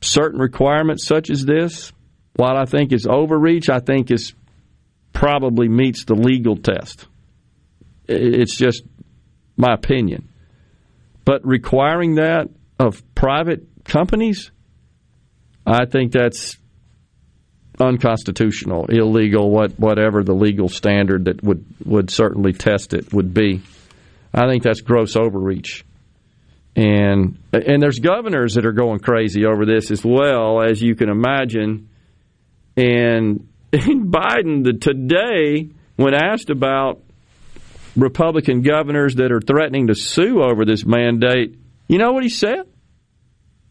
[0.00, 1.92] certain requirements such as this,
[2.34, 4.34] while I think is overreach, I think is
[5.12, 7.06] probably meets the legal test.
[8.06, 8.82] It's just
[9.56, 10.28] my opinion.
[11.24, 12.48] But requiring that
[12.78, 14.52] of private companies,
[15.66, 16.56] I think that's
[17.80, 23.62] unconstitutional, illegal, what whatever the legal standard that would would certainly test it would be.
[24.32, 25.84] I think that's gross overreach.
[26.76, 31.08] And and there's governors that are going crazy over this as well, as you can
[31.08, 31.88] imagine.
[32.76, 37.02] And, and Biden the, today, when asked about
[37.96, 42.68] Republican governors that are threatening to sue over this mandate, you know what he said?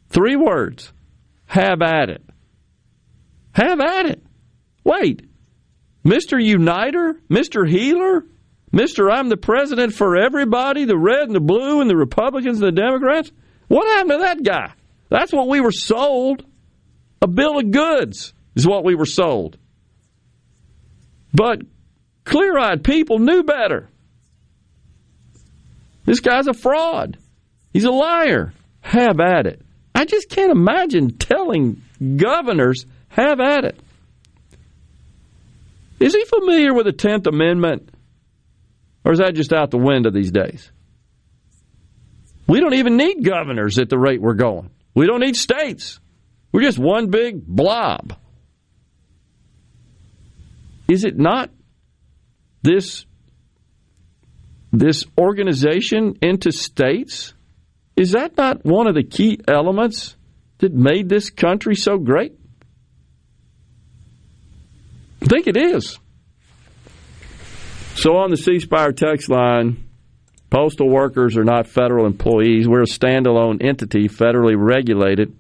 [0.10, 0.92] Three words
[1.46, 2.24] have at it.
[3.54, 4.24] Have at it.
[4.84, 5.28] Wait,
[6.06, 6.44] Mr.
[6.44, 7.68] Uniter, Mr.
[7.68, 8.26] Healer,
[8.74, 9.12] Mr.
[9.12, 12.82] I'm the president for everybody, the red and the blue and the Republicans and the
[12.82, 13.32] Democrats?
[13.68, 14.74] What happened to that guy?
[15.10, 16.46] That's what we were sold.
[17.22, 19.58] A bill of goods is what we were sold.
[21.34, 21.62] But
[22.24, 23.90] clear eyed people knew better.
[26.06, 27.18] This guy's a fraud.
[27.74, 28.54] He's a liar.
[28.82, 29.65] Have at it.
[29.96, 31.82] I just can't imagine telling
[32.18, 33.80] governors, have at it.
[36.02, 37.90] Is he familiar with the 10th Amendment?
[39.06, 40.70] Or is that just out the window these days?
[42.46, 44.70] We don't even need governors at the rate we're going.
[44.94, 46.00] We don't need states.
[46.52, 48.18] We're just one big blob.
[50.90, 51.50] Is it not
[52.62, 53.06] this
[54.74, 57.35] this organization into states?
[57.96, 60.16] Is that not one of the key elements
[60.58, 62.34] that made this country so great?
[65.22, 65.98] I think it is.
[67.96, 69.86] So on the C Spire text line,
[70.50, 72.68] postal workers are not federal employees.
[72.68, 75.36] We're a standalone entity, federally regulated.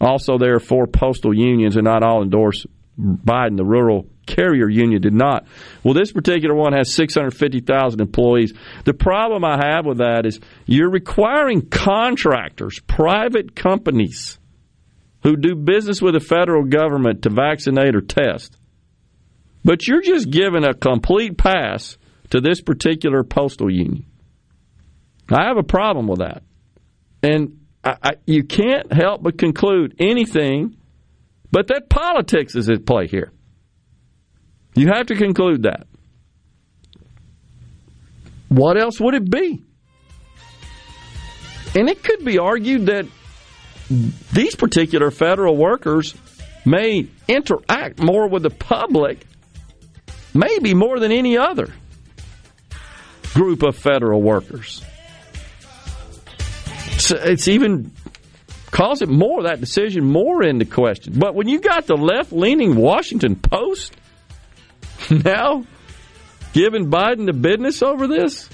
[0.00, 2.66] Also, there are four postal unions, and not all endorse
[2.98, 3.56] Biden.
[3.56, 5.46] The rural carrier union did not.
[5.82, 8.52] Well, this particular one has 650,000 employees.
[8.84, 14.38] The problem I have with that is you're requiring contractors, private companies
[15.24, 18.56] who do business with the federal government to vaccinate or test.
[19.64, 21.98] But you're just giving a complete pass
[22.30, 24.04] to this particular postal union.
[25.30, 26.42] I have a problem with that.
[27.22, 30.76] And I, I, you can't help but conclude anything
[31.50, 33.32] but that politics is at play here.
[34.78, 35.88] You have to conclude that.
[38.48, 39.64] What else would it be?
[41.74, 43.06] And it could be argued that
[44.32, 46.14] these particular federal workers
[46.64, 49.26] may interact more with the public,
[50.32, 51.74] maybe more than any other
[53.34, 54.80] group of federal workers.
[56.98, 57.90] So it's even
[58.70, 61.14] calls it more that decision more into question.
[61.18, 63.96] But when you got the left leaning Washington Post
[65.10, 65.64] now
[66.52, 68.48] giving Biden the business over this,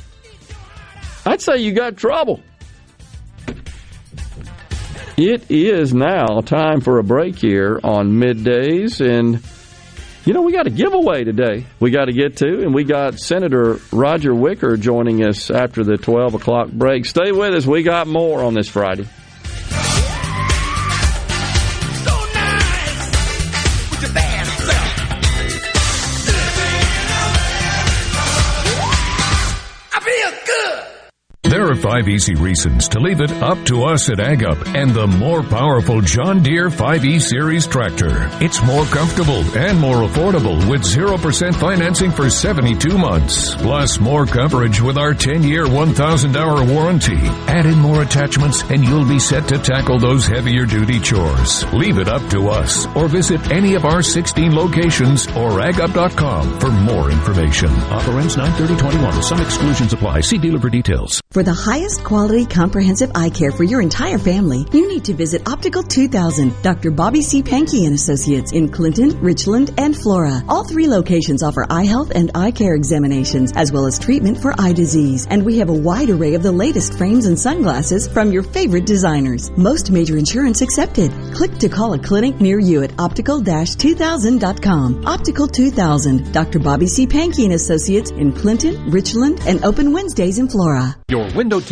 [1.25, 2.43] I'd say you got trouble.
[5.17, 9.41] It is now time for a break here on middays, and
[10.25, 11.67] you know we got a giveaway today.
[11.79, 15.97] We got to get to, and we got Senator Roger Wicker joining us after the
[15.99, 17.07] twelve o'clock break.
[17.07, 17.65] Stay with us.
[17.65, 19.07] We got more on this Friday.
[31.95, 36.01] Five easy reasons to leave it up to us at AgUp and the more powerful
[36.01, 38.29] John Deere 5E Series tractor.
[38.43, 43.55] It's more comfortable and more affordable with 0% financing for 72 months.
[43.55, 47.21] Plus more coverage with our 10-year, 1,000-hour warranty.
[47.47, 51.63] Add in more attachments and you'll be set to tackle those heavier duty chores.
[51.73, 56.73] Leave it up to us or visit any of our 16 locations or agup.com for
[56.73, 57.71] more information.
[57.71, 59.23] Offer ends 93021.
[59.23, 60.23] Some exclusions apply.
[60.23, 61.21] See dealer for details.
[61.31, 65.47] For the highest quality comprehensive eye care for your entire family, you need to visit
[65.47, 66.91] Optical 2000, Dr.
[66.91, 67.43] Bobby C.
[67.43, 70.43] Pankey and Associates in Clinton, Richland, and Flora.
[70.49, 74.59] All three locations offer eye health and eye care examinations, as well as treatment for
[74.59, 75.27] eye disease.
[75.29, 78.87] And we have a wide array of the latest frames and sunglasses from your favorite
[78.87, 79.51] designers.
[79.51, 81.13] Most major insurance accepted.
[81.35, 85.05] Click to call a clinic near you at optical-2000.com.
[85.05, 86.61] Optical 2000, Dr.
[86.61, 87.07] Bobby C.
[87.07, 90.97] Pankey and Associates in Clinton, Richland, and open Wednesdays in Flora.
[91.09, 91.61] Your window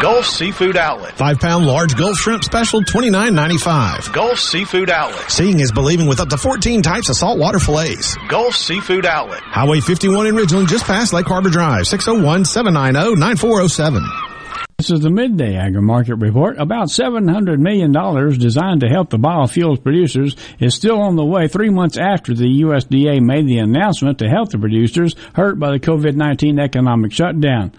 [0.00, 1.16] Gulf Seafood Outlet.
[1.16, 4.12] Five pound large Gulf shrimp special, twenty nine ninety five.
[4.12, 5.28] Gulf Seafood Outlet.
[5.28, 8.16] Seeing is believing with up to 14 types of saltwater fillets.
[8.28, 9.40] Gulf Seafood Outlet.
[9.42, 14.04] Highway 51 in Ridgeland, just past Lake Harbor Drive, 601 790 9407.
[14.78, 16.60] This is the midday agri market report.
[16.60, 17.90] About $700 million
[18.38, 22.62] designed to help the biofuels producers is still on the way three months after the
[22.62, 27.72] USDA made the announcement to help the producers hurt by the COVID-19 economic shutdown.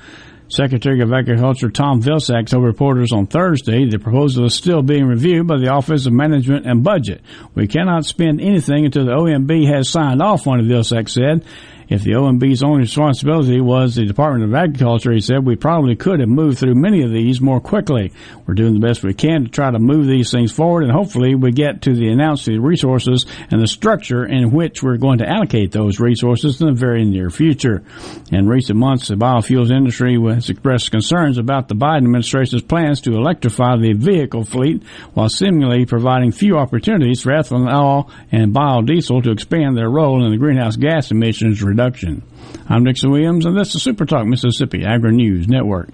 [0.50, 5.46] Secretary of Agriculture Tom Vilsack told reporters on Thursday the proposal is still being reviewed
[5.46, 7.22] by the Office of Management and Budget.
[7.54, 11.46] We cannot spend anything until the OMB has signed off on it, Vilsack said.
[11.90, 16.20] If the OMB's only responsibility was the Department of Agriculture, he said, we probably could
[16.20, 18.12] have moved through many of these more quickly.
[18.46, 21.34] We're doing the best we can to try to move these things forward, and hopefully
[21.34, 25.72] we get to the announced resources and the structure in which we're going to allocate
[25.72, 27.84] those resources in the very near future.
[28.32, 33.14] In recent months, the biofuels industry has expressed concerns about the Biden administration's plans to
[33.14, 34.84] electrify the vehicle fleet
[35.16, 40.38] while seemingly providing few opportunities for ethanol and biodiesel to expand their role in the
[40.38, 42.22] greenhouse gas emissions reduction production.
[42.68, 45.90] I'm Dixon Williams, and this is Super Talk Mississippi Agri News Network.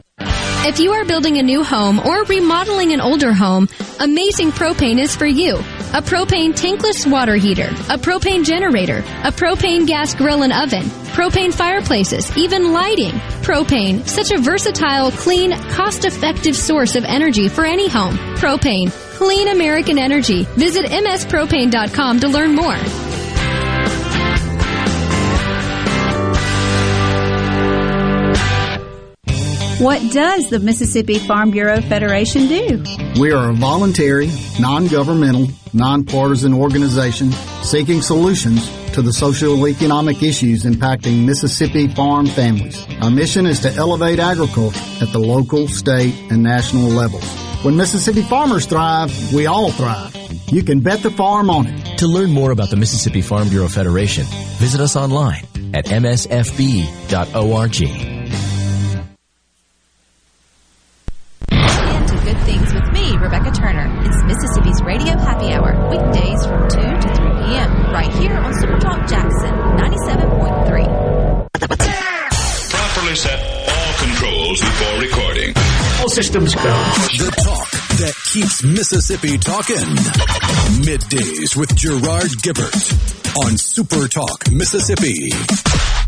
[0.68, 5.16] If you are building a new home or remodeling an older home, Amazing Propane is
[5.16, 5.58] for you.
[5.94, 11.54] A propane tankless water heater, a propane generator, a propane gas grill and oven, propane
[11.54, 13.14] fireplaces, even lighting.
[13.44, 18.18] Propane, such a versatile, clean, cost-effective source of energy for any home.
[18.38, 20.46] Propane, clean American energy.
[20.56, 23.15] Visit mspropane.com to learn more.
[29.86, 32.84] What does the Mississippi Farm Bureau Federation do?
[33.22, 37.32] We are a voluntary, non-governmental, nonpartisan organization
[37.62, 42.84] seeking solutions to the social economic issues impacting Mississippi farm families.
[43.04, 47.32] Our mission is to elevate agriculture at the local, state, and national levels.
[47.64, 50.16] When Mississippi farmers thrive, we all thrive.
[50.48, 52.00] You can bet the farm on it.
[52.00, 54.26] To learn more about the Mississippi Farm Bureau Federation,
[54.58, 55.46] visit us online
[55.76, 56.56] at msfb.org.
[76.16, 76.62] systems go.
[76.62, 77.70] The talk
[78.00, 79.76] that keeps Mississippi talking.
[80.86, 86.05] Middays with Gerard Gibert on Super Talk Mississippi.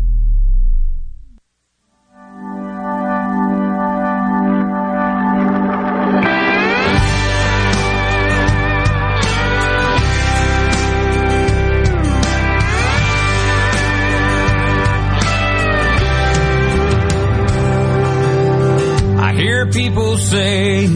[19.78, 20.88] People say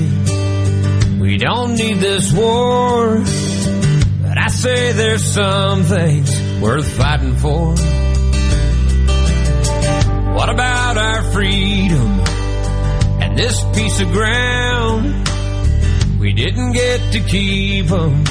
[1.20, 3.22] we don't need this war.
[4.22, 6.30] But I say there's some things
[6.60, 7.76] worth fighting for.
[10.36, 12.10] What about our freedom
[13.22, 15.28] and this piece of ground?
[16.18, 18.24] We didn't get to keep them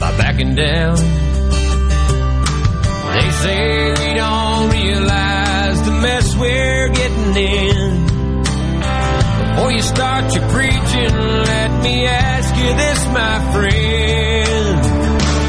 [0.00, 0.96] by backing down.
[3.14, 8.01] They say we don't realize the mess we're getting in.
[9.54, 14.78] Before you start your preaching, let me ask you this, my friend.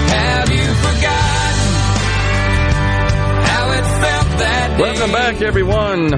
[0.09, 1.63] Have you forgotten
[3.45, 4.83] how it felt that day?
[4.83, 6.11] Welcome back, everyone.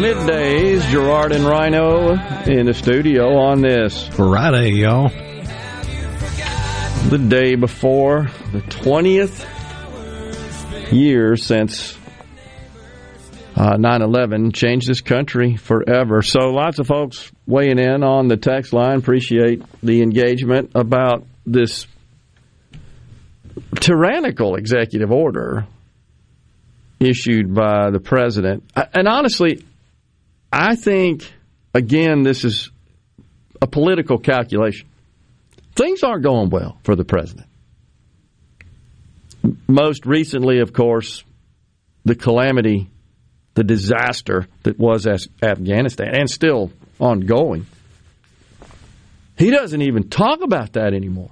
[0.00, 2.12] Middays, Gerard and Rhino
[2.44, 5.08] in the studio on this Friday, y'all.
[7.08, 9.46] The day before the 20th
[10.92, 11.96] year since
[13.60, 16.22] uh, 9-11 changed this country forever.
[16.22, 18.96] So lots of folks weighing in on the text line.
[18.96, 21.86] Appreciate the engagement about this
[23.74, 25.66] tyrannical executive order
[27.00, 28.64] issued by the president.
[28.74, 29.62] And honestly,
[30.50, 31.30] I think,
[31.74, 32.70] again, this is
[33.60, 34.88] a political calculation.
[35.76, 37.46] Things aren't going well for the president.
[39.68, 41.24] Most recently, of course,
[42.06, 42.88] the calamity
[43.60, 47.66] the disaster that was Afghanistan and still ongoing.
[49.36, 51.30] He doesn't even talk about that anymore,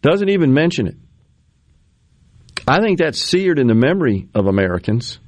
[0.00, 0.96] doesn't even mention it.
[2.66, 5.18] I think that's seared in the memory of Americans.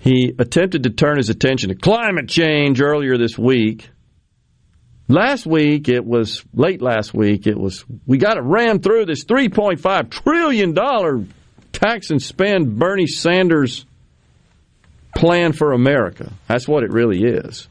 [0.00, 3.88] He attempted to turn his attention to climate change earlier this week.
[5.08, 9.24] Last week, it was late last week, it was we got to ram through this
[9.24, 10.74] $3.5 trillion
[11.72, 13.86] tax and spend Bernie Sanders
[15.16, 16.32] plan for America.
[16.46, 17.68] That's what it really is.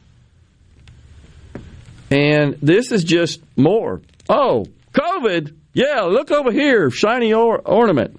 [2.10, 4.00] And this is just more.
[4.28, 5.54] Oh, COVID.
[5.74, 8.18] Yeah, look over here, shiny or- ornament,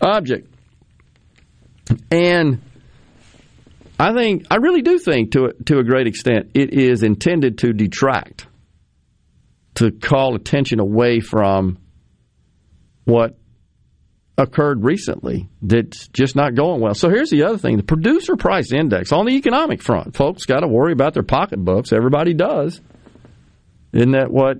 [0.00, 0.48] object.
[2.10, 2.60] And
[3.98, 7.72] I think, I really do think, to to a great extent, it is intended to
[7.72, 8.46] detract,
[9.76, 11.78] to call attention away from
[13.04, 13.36] what
[14.38, 16.94] occurred recently that's just not going well.
[16.94, 20.14] So here's the other thing: the producer price index on the economic front.
[20.14, 21.92] Folks got to worry about their pocketbooks.
[21.92, 22.80] Everybody does.
[23.92, 24.58] Isn't that what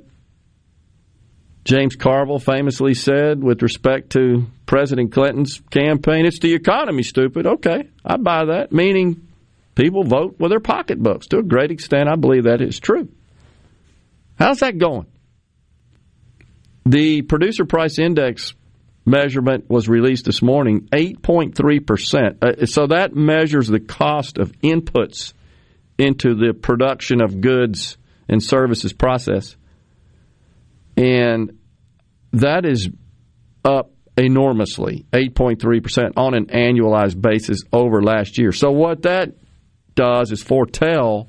[1.64, 6.24] James Carville famously said with respect to President Clinton's campaign?
[6.24, 7.46] It's the economy, stupid.
[7.46, 8.72] Okay, I buy that.
[8.72, 9.28] Meaning
[9.74, 11.26] people vote with their pocketbooks.
[11.28, 13.08] To a great extent, I believe that is true.
[14.38, 15.06] How's that going?
[16.86, 18.54] The producer price index
[19.06, 22.42] measurement was released this morning 8.3%.
[22.42, 25.32] Uh, so that measures the cost of inputs
[25.96, 27.96] into the production of goods
[28.28, 29.56] and services process.
[30.96, 31.58] And
[32.32, 32.90] that is
[33.64, 38.52] up enormously, 8.3% on an annualized basis over last year.
[38.52, 39.34] So what that
[39.94, 41.28] does is foretell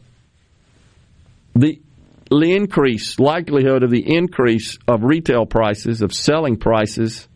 [1.53, 1.81] the
[2.29, 7.27] increase, likelihood of the increase of retail prices, of selling prices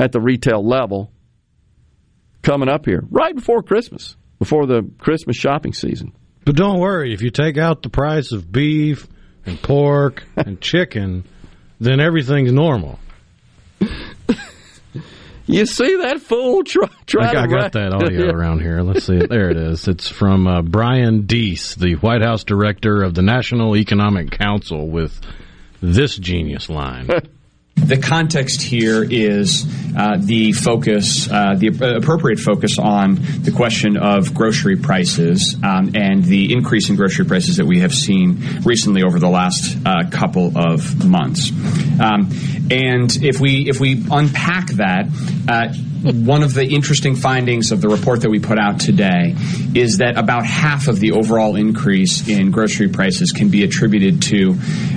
[0.00, 1.12] at the retail level
[2.42, 6.12] coming up here, right before Christmas, before the Christmas shopping season.
[6.44, 9.06] But don't worry, if you take out the price of beef
[9.44, 11.24] and pork and chicken,
[11.78, 12.98] then everything's normal.
[15.46, 18.82] You see that fool try, try I, got, I got that audio around here.
[18.82, 19.28] Let's see it.
[19.28, 19.88] There it is.
[19.88, 25.20] It's from uh, Brian Deese, the White House director of the National Economic Council, with
[25.80, 27.08] this genius line.
[27.76, 29.64] The context here is
[29.96, 36.22] uh, the focus, uh, the appropriate focus on the question of grocery prices um, and
[36.22, 40.56] the increase in grocery prices that we have seen recently over the last uh, couple
[40.56, 41.50] of months.
[42.00, 42.30] Um,
[42.70, 45.06] and if we if we unpack that
[45.48, 49.34] uh, one of the interesting findings of the report that we put out today
[49.74, 54.54] is that about half of the overall increase in grocery prices can be attributed to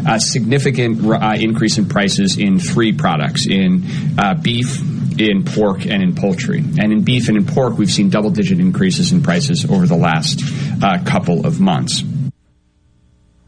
[0.07, 3.83] a significant uh, increase in prices in three products in
[4.17, 4.81] uh, beef,
[5.19, 6.59] in pork, and in poultry.
[6.59, 9.97] And in beef and in pork, we've seen double digit increases in prices over the
[9.97, 10.41] last
[10.81, 12.01] uh, couple of months.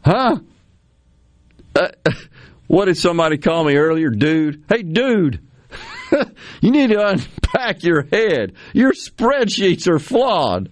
[0.04, 0.40] Huh?
[1.74, 1.88] Uh,
[2.66, 4.10] what did somebody call me earlier?
[4.10, 4.64] Dude.
[4.68, 5.40] Hey, dude.
[6.60, 8.54] you need to unpack your head.
[8.72, 10.70] Your spreadsheets are flawed.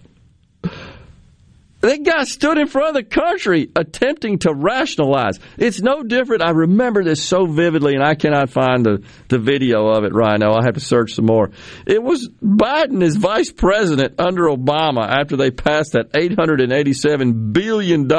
[1.85, 5.39] That guy stood in front of the country attempting to rationalize.
[5.55, 6.41] It's no different.
[6.41, 10.39] I remember this so vividly, and I cannot find the, the video of it right
[10.39, 10.55] now.
[10.55, 11.51] I have to search some more.
[11.85, 18.09] It was Biden as vice president under Obama after they passed that $887 billion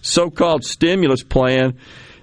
[0.00, 1.76] so called stimulus plan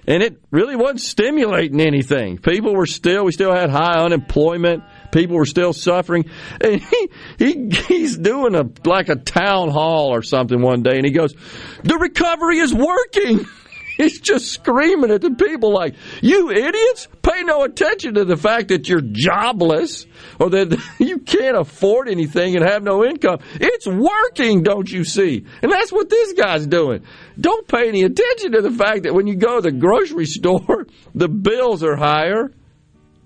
[0.06, 2.38] and it really wasn't stimulating anything.
[2.38, 4.84] People were still, we still had high unemployment.
[5.12, 6.30] People were still suffering.
[6.60, 7.08] And he,
[7.38, 11.34] he he's doing a like a town hall or something one day, and he goes,
[11.82, 13.46] "The recovery is working."
[13.96, 17.08] He's just screaming at the people like, "You idiots!
[17.22, 20.06] Pay no attention to the fact that you're jobless
[20.38, 23.38] or that you can't afford anything and have no income.
[23.54, 27.04] It's working, don't you see?" And that's what this guy's doing.
[27.40, 30.86] Don't pay any attention to the fact that when you go to the grocery store,
[31.14, 32.52] the bills are higher.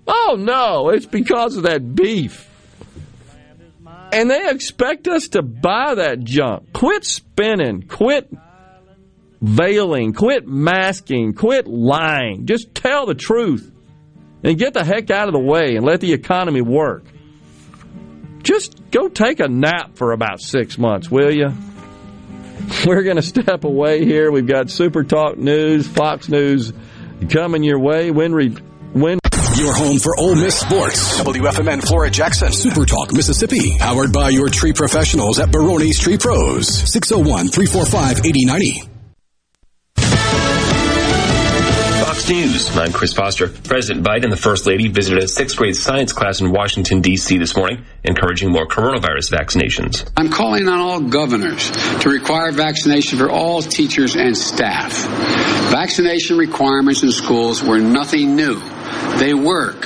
[0.07, 2.47] Oh no, it's because of that beef.
[4.13, 6.73] And they expect us to buy that junk.
[6.73, 7.83] Quit spinning.
[7.83, 8.29] Quit
[9.41, 12.45] veiling, quit masking, quit lying.
[12.45, 13.71] Just tell the truth
[14.43, 17.05] and get the heck out of the way and let the economy work.
[18.43, 21.49] Just go take a nap for about six months, will you?
[22.85, 24.31] We're going to step away here.
[24.31, 26.73] We've got Super Talk News, Fox News
[27.29, 28.11] coming your way.
[28.11, 28.55] When re-
[28.93, 29.19] when
[29.57, 31.19] your home for Ole Miss sports.
[31.21, 32.51] WFMN Flora Jackson.
[32.51, 33.77] Super Talk Mississippi.
[33.77, 36.67] Powered by your tree professionals at Barone's Tree Pros.
[36.67, 39.00] 601 345 8090.
[42.11, 42.75] News.
[42.75, 43.47] I'm Chris Foster.
[43.47, 47.37] President Biden and the First Lady visited a sixth grade science class in Washington, D.C.
[47.37, 50.11] this morning, encouraging more coronavirus vaccinations.
[50.17, 51.71] I'm calling on all governors
[52.01, 54.91] to require vaccination for all teachers and staff.
[55.71, 58.59] Vaccination requirements in schools were nothing new.
[59.17, 59.81] They work.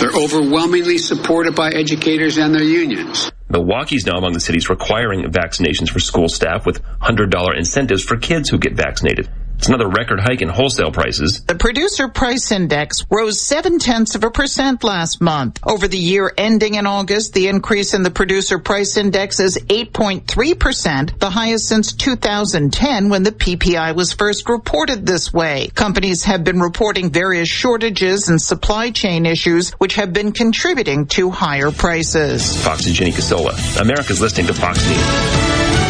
[0.00, 3.30] They're overwhelmingly supported by educators and their unions.
[3.48, 8.48] Milwaukee's now among the cities requiring vaccinations for school staff with $100 incentives for kids
[8.48, 9.30] who get vaccinated.
[9.60, 11.44] It's another record hike in wholesale prices.
[11.44, 15.60] The producer price index rose seven tenths of a percent last month.
[15.62, 21.18] Over the year ending in August, the increase in the producer price index is 8.3%,
[21.18, 25.68] the highest since 2010 when the PPI was first reported this way.
[25.74, 31.28] Companies have been reporting various shortages and supply chain issues which have been contributing to
[31.28, 32.56] higher prices.
[32.64, 33.52] Fox's Jenny Casola.
[33.78, 35.89] America's listening to Fox News.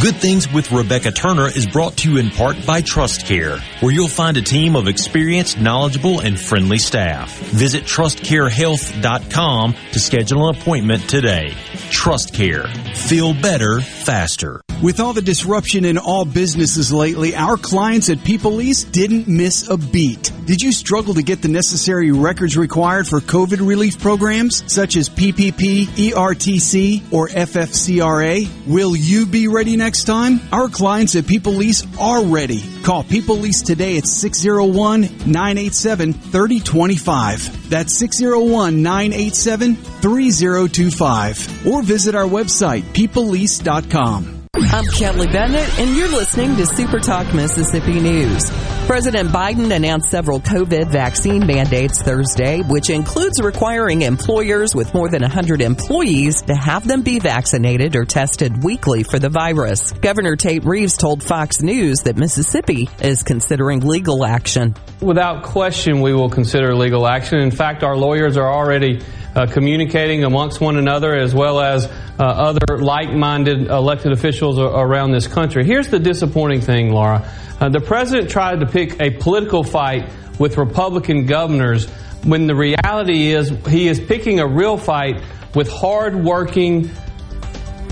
[0.00, 3.92] Good Things with Rebecca Turner is brought to you in part by Trust Care, where
[3.92, 7.38] you'll find a team of experienced, knowledgeable, and friendly staff.
[7.38, 11.52] Visit trustcarehealth.com to schedule an appointment today.
[11.90, 12.66] Trust Care.
[12.94, 14.62] Feel better, faster.
[14.82, 19.68] With all the disruption in all businesses lately, our clients at People East didn't miss
[19.68, 20.32] a beat.
[20.46, 25.10] Did you struggle to get the necessary records required for COVID relief programs such as
[25.10, 28.48] PPP, ERTC, or FFCRA?
[28.66, 30.40] Will you be ready next time?
[30.52, 32.62] Our clients at People East are ready.
[32.82, 37.70] Call People East today at 601 987 3025.
[37.70, 41.66] That's 601 987 3025.
[41.66, 44.39] Or visit our website, peopleeast.com.
[44.56, 48.50] I'm Kelly Bennett, and you're listening to Super Talk Mississippi News.
[48.88, 55.22] President Biden announced several COVID vaccine mandates Thursday, which includes requiring employers with more than
[55.22, 59.92] 100 employees to have them be vaccinated or tested weekly for the virus.
[59.92, 64.74] Governor Tate Reeves told Fox News that Mississippi is considering legal action.
[65.00, 67.38] Without question, we will consider legal action.
[67.38, 69.00] In fact, our lawyers are already
[69.34, 75.26] uh, communicating amongst one another as well as uh, other like-minded elected officials around this
[75.26, 75.64] country.
[75.64, 77.28] Here's the disappointing thing, Laura.
[77.60, 81.88] Uh, the president tried to pick a political fight with Republican governors
[82.24, 85.22] when the reality is he is picking a real fight
[85.54, 86.90] with hardworking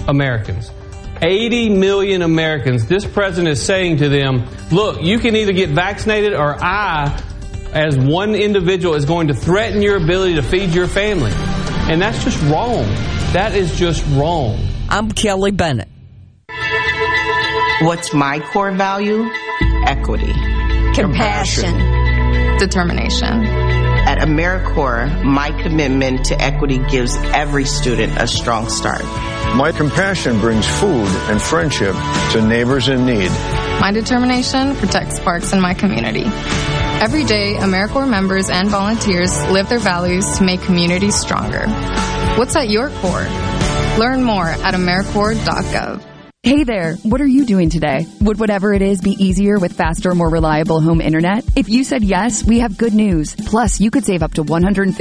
[0.07, 0.71] Americans.
[1.21, 2.87] 80 million Americans.
[2.87, 7.21] This president is saying to them, look, you can either get vaccinated or I
[7.73, 11.33] as one individual is going to threaten your ability to feed your family.
[11.33, 12.85] And that's just wrong.
[13.33, 14.59] That is just wrong.
[14.89, 15.89] I'm Kelly Bennett.
[17.83, 19.29] What's my core value?
[19.87, 20.33] Equity.
[20.95, 21.75] Compassion.
[22.59, 23.45] Determination.
[23.45, 29.05] At AmeriCorps, my commitment to equity gives every student a strong start.
[29.55, 31.95] My compassion brings food and friendship
[32.33, 33.31] to neighbors in need.
[33.81, 36.25] My determination protects parks in my community.
[37.01, 41.69] Every day, AmeriCorps members and volunteers live their values to make communities stronger.
[42.37, 43.29] What's at your core?
[43.99, 46.18] Learn more at AmeriCorps.gov.
[46.45, 48.07] Hey there, what are you doing today?
[48.21, 51.45] Would whatever it is be easier with faster, more reliable home internet?
[51.57, 53.35] If you said yes, we have good news.
[53.35, 54.95] Plus, you could save up to $150.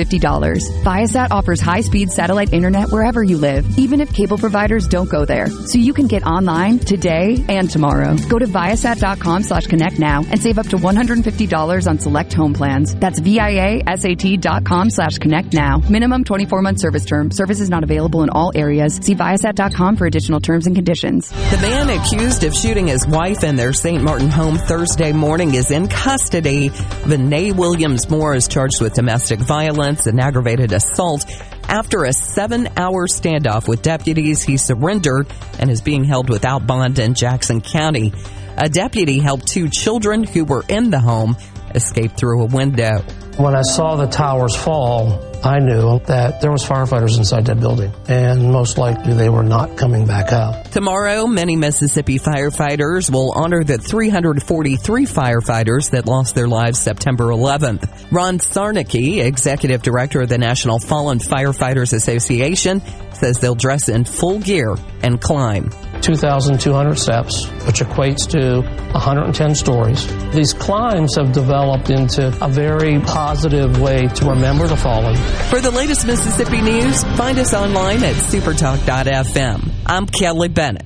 [0.84, 5.46] Viasat offers high-speed satellite internet wherever you live, even if cable providers don't go there.
[5.48, 8.18] So you can get online today and tomorrow.
[8.28, 12.96] Go to viasat.com slash connect now and save up to $150 on select home plans.
[12.96, 15.84] That's viasat.com slash connect now.
[15.88, 17.30] Minimum 24-month service term.
[17.30, 18.96] Service is not available in all areas.
[18.96, 21.28] See viasat.com for additional terms and conditions.
[21.50, 24.04] The man accused of shooting his wife in their St.
[24.04, 26.70] Martin home Thursday morning is in custody.
[26.70, 31.26] Vinay Williams Moore is charged with domestic violence and aggravated assault.
[31.70, 35.28] After a seven hour standoff with deputies, he surrendered
[35.58, 38.14] and is being held without bond in Jackson County.
[38.58, 41.38] A deputy helped two children who were in the home
[41.74, 43.00] escape through a window.
[43.38, 47.94] When I saw the towers fall, I knew that there was firefighters inside that building,
[48.08, 50.72] and most likely they were not coming back out.
[50.72, 58.12] Tomorrow, many Mississippi firefighters will honor the 343 firefighters that lost their lives September 11th.
[58.12, 62.82] Ron Siarnicki, executive director of the National Fallen Firefighters Association,
[63.14, 65.72] says they'll dress in full gear and climb.
[66.02, 68.62] 2,200 steps, which equates to
[68.92, 70.08] 110 stories.
[70.32, 75.16] These climbs have developed into a very positive way to remember the fallen.
[75.50, 79.70] For the latest Mississippi news, find us online at supertalk.fm.
[79.86, 80.86] I'm Kelly Bennett.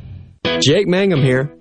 [0.61, 1.60] Jake Mangum here.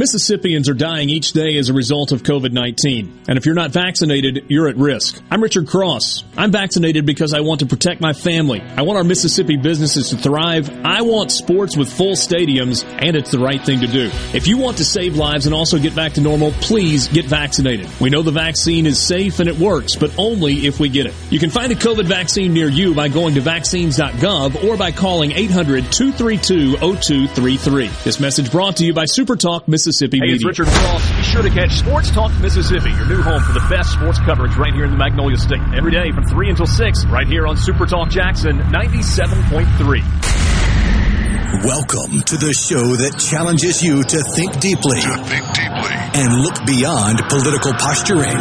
[0.00, 3.24] Mississippians are dying each day as a result of COVID 19.
[3.28, 5.20] And if you're not vaccinated, you're at risk.
[5.30, 6.24] I'm Richard Cross.
[6.38, 8.62] I'm vaccinated because I want to protect my family.
[8.62, 10.70] I want our Mississippi businesses to thrive.
[10.86, 14.10] I want sports with full stadiums, and it's the right thing to do.
[14.32, 17.86] If you want to save lives and also get back to normal, please get vaccinated.
[18.00, 21.14] We know the vaccine is safe and it works, but only if we get it.
[21.28, 25.32] You can find a COVID vaccine near you by going to vaccines.gov or by calling
[25.32, 27.90] 800 232 0233.
[28.02, 29.89] This message brought to you by SuperTalk Mississippi.
[29.90, 30.36] Mississippi hey, Media.
[30.36, 31.02] it's Richard Cross.
[31.16, 34.54] Be sure to catch Sports Talk Mississippi, your new home for the best sports coverage
[34.54, 35.58] right here in the Magnolia State.
[35.74, 41.66] Every day from 3 until 6, right here on Super Talk Jackson 97.3.
[41.66, 46.54] Welcome to the show that challenges you to think deeply, to think deeply, and look
[46.62, 48.38] beyond political posturing.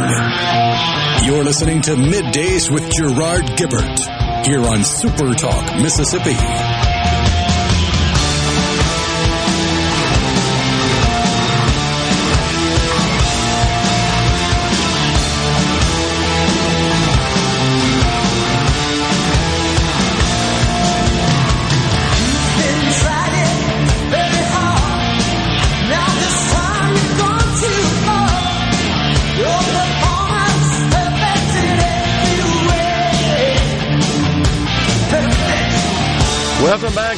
[1.26, 3.98] You're listening to Middays with Gerard Gibert
[4.46, 6.38] here on Super Talk Mississippi.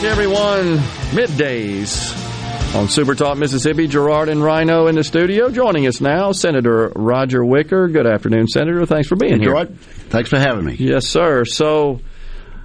[0.02, 0.78] Back, everyone.
[1.12, 2.16] Middays
[2.76, 3.88] on Super Talk Mississippi.
[3.88, 5.50] Gerard and Rhino in the studio.
[5.50, 7.88] Joining us now, Senator Roger Wicker.
[7.88, 8.86] Good afternoon, Senator.
[8.86, 9.50] Thanks for being hey, here.
[9.50, 10.76] Gerard, thanks for having me.
[10.80, 11.46] Yes, sir.
[11.46, 12.02] So,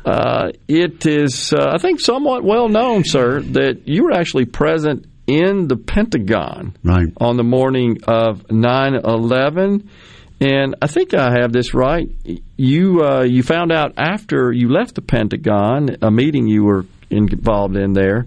[0.04, 5.06] uh, it is, uh, I think, somewhat well known, sir, that you were actually present
[5.26, 7.08] in the Pentagon right.
[7.18, 9.90] on the morning of 9 11.
[10.38, 12.08] And I think I have this right.
[12.58, 17.76] You uh, you found out after you left the Pentagon, a meeting you were involved
[17.76, 18.26] in there,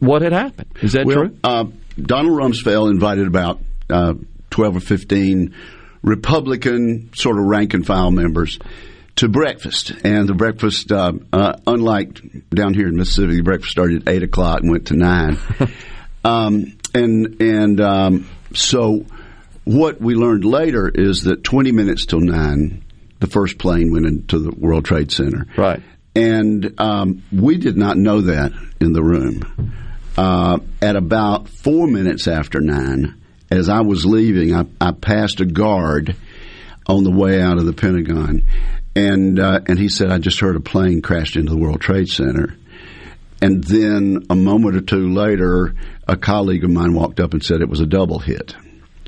[0.00, 0.70] what had happened.
[0.82, 1.38] Is that well, true?
[1.42, 1.64] Uh,
[2.00, 4.14] Donald Rumsfeld invited about uh,
[4.50, 5.54] 12 or 15
[6.02, 8.58] Republican sort of rank and file members
[9.16, 9.92] to breakfast.
[10.04, 14.22] And the breakfast, uh, uh, unlike down here in Mississippi, the breakfast started at 8
[14.24, 15.38] o'clock and went to 9.
[16.24, 19.04] um, and and um, so
[19.64, 22.84] what we learned later is that 20 minutes till 9,
[23.20, 25.46] the first plane went into the World Trade Center.
[25.56, 25.82] Right.
[26.14, 29.72] And um, we did not know that in the room.
[30.16, 33.20] Uh, at about four minutes after 9,
[33.50, 36.14] as I was leaving, I, I, passed a guard
[36.86, 38.46] on the way out of the Pentagon.
[38.94, 42.08] And, uh, and he said, I just heard a plane crashed into the World Trade
[42.08, 42.56] Center.
[43.42, 45.74] And then a moment or two later,
[46.06, 48.54] a colleague of mine walked up and said it was a double hit.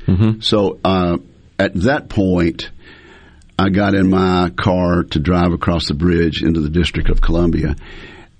[0.05, 0.41] Mm-hmm.
[0.41, 1.17] So uh,
[1.57, 2.69] at that point,
[3.59, 7.75] I got in my car to drive across the bridge into the District of Columbia,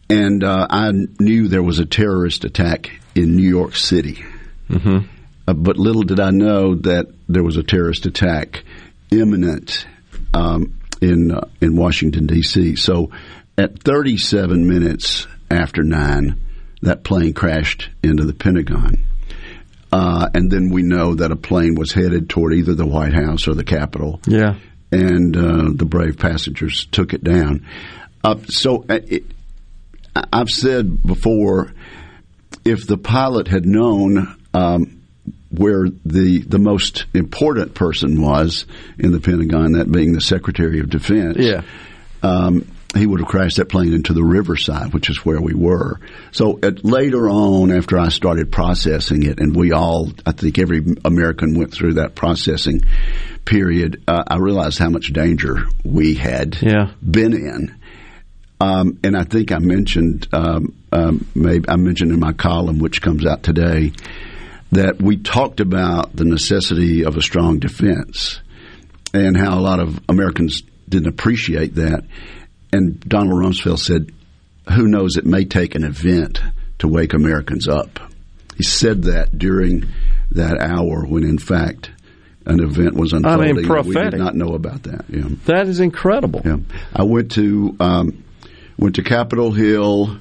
[0.09, 4.23] and uh, I knew there was a terrorist attack in New York City.
[4.69, 5.07] Mm-hmm.
[5.47, 8.63] Uh, but little did I know that there was a terrorist attack
[9.11, 9.87] imminent
[10.33, 12.75] um, in uh, in Washington D.C.
[12.75, 13.11] So
[13.57, 16.39] at 37 minutes after nine,
[16.81, 19.03] that plane crashed into the Pentagon.
[19.91, 23.47] Uh, and then we know that a plane was headed toward either the White House
[23.47, 24.19] or the Capitol.
[24.27, 24.55] Yeah.
[24.91, 27.65] And uh, the brave passengers took it down.
[28.23, 29.25] Uh, so it,
[30.31, 31.73] I've said before,
[32.63, 35.01] if the pilot had known um,
[35.49, 38.65] where the the most important person was
[38.97, 41.61] in the Pentagon, that being the Secretary of Defense, yeah.
[42.23, 42.65] Um,
[42.95, 45.99] he would have crashed that plane into the riverside, which is where we were.
[46.31, 50.83] So at, later on, after I started processing it, and we all, I think every
[51.03, 52.83] American went through that processing
[53.45, 56.91] period, uh, I realized how much danger we had yeah.
[57.03, 57.75] been in.
[58.59, 63.01] Um, and I think I mentioned, um, um, maybe I mentioned in my column, which
[63.01, 63.91] comes out today,
[64.71, 68.41] that we talked about the necessity of a strong defense
[69.13, 72.03] and how a lot of Americans didn't appreciate that.
[72.71, 74.11] And Donald Rumsfeld said,
[74.69, 76.41] who knows, it may take an event
[76.79, 77.99] to wake Americans up.
[78.55, 79.87] He said that during
[80.31, 81.91] that hour when, in fact,
[82.45, 83.49] an event was unfolding.
[83.49, 83.95] I mean, prophetic.
[83.95, 85.05] We did not know about that.
[85.09, 85.27] Yeah.
[85.45, 86.41] That is incredible.
[86.43, 86.57] Yeah.
[86.93, 88.23] I went to um,
[88.77, 90.17] went to Capitol Hill.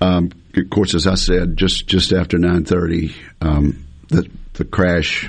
[0.00, 5.28] Um, of course, as I said, just just after nine thirty, um, the the crash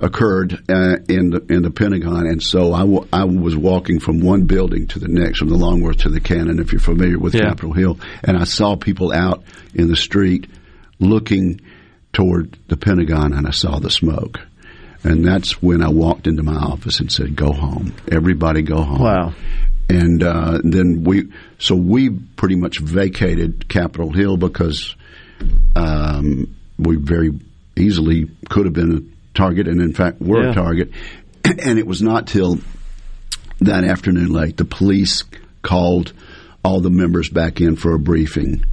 [0.00, 4.20] occurred uh, in the in the Pentagon, and so I, w- I was walking from
[4.20, 7.34] one building to the next, from the Longworth to the Cannon, if you're familiar with
[7.34, 7.48] yeah.
[7.48, 9.42] Capitol Hill, and I saw people out
[9.74, 10.48] in the street
[10.98, 11.60] looking
[12.12, 14.40] toward the Pentagon, and I saw the smoke,
[15.04, 19.02] and that's when I walked into my office and said, "Go home, everybody, go home."
[19.02, 19.34] Wow.
[19.90, 24.94] And uh, then we, so we pretty much vacated Capitol Hill because
[25.74, 27.32] um, we very
[27.76, 30.50] easily could have been target, and in fact were Yeah.
[30.50, 30.90] a target.
[31.44, 32.58] and it was not till
[33.60, 35.24] that afternoon late the police
[35.62, 36.12] called
[36.64, 38.64] all the members back in for a briefing,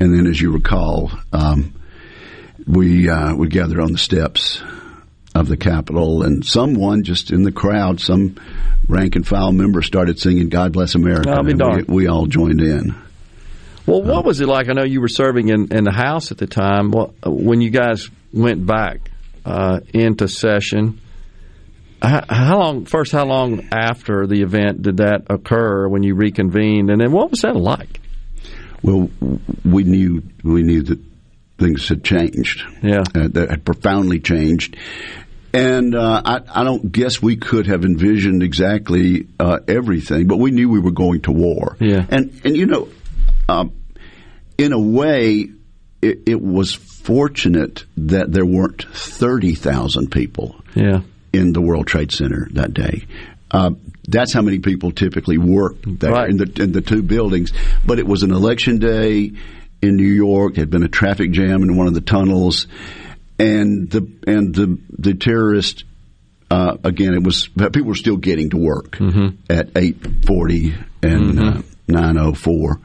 [0.00, 1.72] and then, as you recall, um,
[2.66, 4.62] we uh, we gathered on the steps
[5.34, 8.36] of the Capitol, and someone just in the crowd, some
[8.88, 12.26] rank and file member, started singing "God Bless America," I'll be and we, we all
[12.26, 12.94] joined in.
[13.86, 14.68] Well, what was it like?
[14.68, 16.90] I know you were serving in, in the House at the time.
[16.90, 19.10] What, when you guys went back
[19.48, 21.00] uh, into session,
[22.02, 22.84] how, how long?
[22.84, 26.90] First, how long after the event did that occur when you reconvened?
[26.90, 28.00] And then, what was that like?
[28.82, 29.10] Well,
[29.64, 31.00] we knew we knew that
[31.58, 32.62] things had changed.
[32.82, 34.76] Yeah, uh, that had profoundly changed.
[35.54, 40.50] And uh, I, I don't guess we could have envisioned exactly uh, everything, but we
[40.50, 41.76] knew we were going to war.
[41.80, 42.04] Yeah.
[42.08, 42.88] And and you know,
[43.48, 43.72] um,
[44.58, 45.48] in a way,
[46.02, 51.00] it, it was fortunate that there weren't thirty thousand people Yeah.
[51.32, 53.06] in the World Trade Center that day.
[53.50, 53.70] Uh,
[54.06, 57.52] that's how many people typically work there in the in the two buildings.
[57.86, 59.32] But it was an election day
[59.80, 60.54] in New York.
[60.54, 62.66] There had been a traffic jam in one of the tunnels,
[63.38, 65.84] and the and the the terrorist.
[66.50, 68.98] Uh, again, it was people were still getting to work
[69.50, 69.96] at eight
[70.26, 72.80] forty and uh, nine oh four,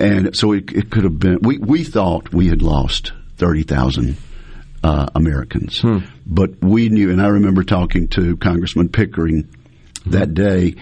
[0.00, 1.38] and so it, it could have been.
[1.42, 4.16] We we thought we had lost thirty thousand
[4.82, 5.82] uh, Americans.
[6.26, 9.48] But we knew, and I remember talking to Congressman Pickering
[10.06, 10.74] that day,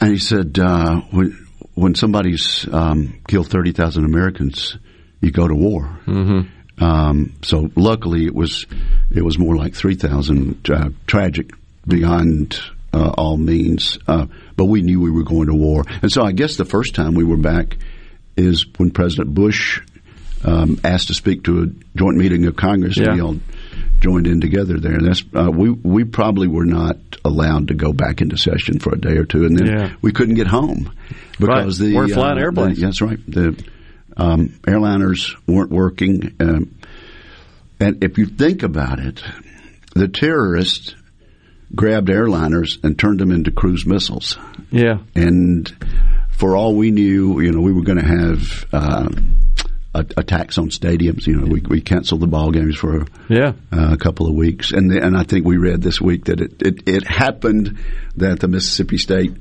[0.00, 4.76] and he said, uh, when, when somebody's um, killed 30,000 Americans,
[5.20, 5.98] you go to war.
[6.06, 6.84] Mm-hmm.
[6.84, 8.66] Um, so luckily it was,
[9.10, 11.52] it was more like 3,000, uh, tragic
[11.86, 12.60] beyond
[12.92, 13.98] uh, all means.
[14.06, 14.26] Uh,
[14.56, 15.84] but we knew we were going to war.
[16.02, 17.78] And so I guess the first time we were back
[18.36, 19.80] is when President Bush
[20.44, 21.66] um, asked to speak to a
[21.98, 23.38] joint meeting of Congress, and we all
[24.00, 24.94] joined in together there.
[24.94, 28.94] And that's uh, we we probably were not allowed to go back into session for
[28.94, 29.92] a day or two, and then Yeah.
[30.02, 30.90] we couldn't get home
[31.38, 31.88] because Right.
[31.88, 32.78] the Weren't flying uh, airplanes.
[32.78, 33.18] the- that's right.
[33.26, 33.64] The
[34.16, 36.74] um, airliners weren't working, um,
[37.80, 39.22] and if you think about it,
[39.94, 40.94] the terrorists
[41.74, 44.38] grabbed airliners and turned them into cruise missiles.
[44.70, 44.98] Yeah.
[45.16, 45.72] And
[46.36, 49.08] for all we knew, you know, we were going to have uh,
[49.94, 51.26] a- attacks on stadiums.
[51.26, 53.52] You know, we, we canceled the ball games for Yeah.
[53.72, 56.40] uh, a couple of weeks, and the, and I think we read this week that
[56.40, 57.78] it, it, it happened
[58.16, 59.32] that the Mississippi State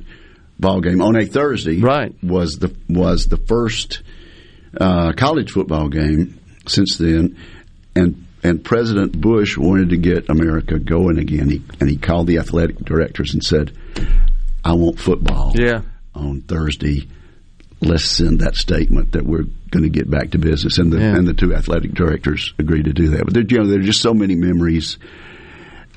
[0.59, 2.13] ball game on a Thursday right.
[2.23, 4.01] was the was the first
[4.79, 7.37] uh, college football game since then,
[7.95, 11.49] and and President Bush wanted to get America going again.
[11.49, 13.71] He, and he called the athletic directors and said,
[14.63, 15.81] "I want football Yeah.
[16.15, 17.07] On Thursday.
[17.81, 21.15] Let's send that statement that we're going to get back to business." And the Yeah.
[21.17, 23.25] and the two athletic directors agreed to do that.
[23.25, 24.97] But there, you know, there are just so many memories,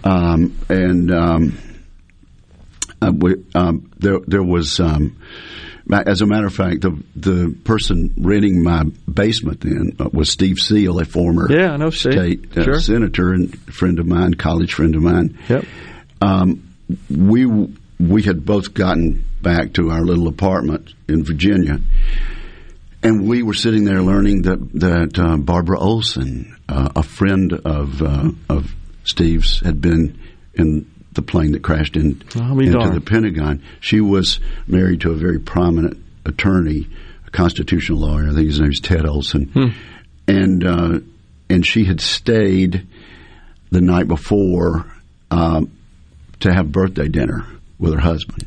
[0.05, 1.11] um, and.
[1.13, 1.59] Um,
[3.03, 5.17] uh, we, um, there, there was, um,
[6.07, 10.59] as a matter of fact, the the person renting my basement then uh, was Steve
[10.59, 12.13] Seal, a former Yeah, I know Steve.
[12.15, 12.81] state uh, Sure.
[12.81, 15.37] senator and friend of mine, college friend of mine.
[15.47, 15.65] Yep.
[16.23, 16.63] Um,
[17.11, 17.45] we
[17.99, 21.81] we had both gotten back to our little apartment in Virginia,
[23.03, 28.03] and we were sitting there learning that that uh, Barbara Olson, uh, a friend of
[28.03, 28.75] uh, of
[29.05, 30.19] Steve's, had been
[30.55, 32.23] in the plane that crashed in,
[32.69, 32.97] into darned.
[32.97, 33.63] the Pentagon.
[33.81, 36.89] She was married to a very prominent attorney,
[37.27, 38.29] a constitutional lawyer.
[38.29, 39.69] I think his name is Ted Olson, Hmm.
[40.29, 40.99] and uh,
[41.49, 42.87] and she had stayed
[43.71, 44.87] the night before
[45.31, 45.71] um,
[46.41, 47.47] to have birthday dinner
[47.79, 48.47] with her husband,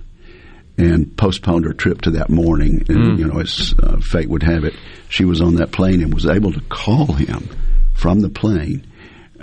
[0.78, 2.84] and postponed her trip to that morning.
[2.90, 3.16] And Hmm.
[3.20, 4.74] you know, as uh, fate would have it,
[5.10, 7.48] she was on that plane and was able to call him
[7.94, 8.84] from the plane.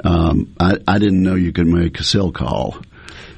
[0.04, 2.76] Um, I, I didn't know you could make a cell call.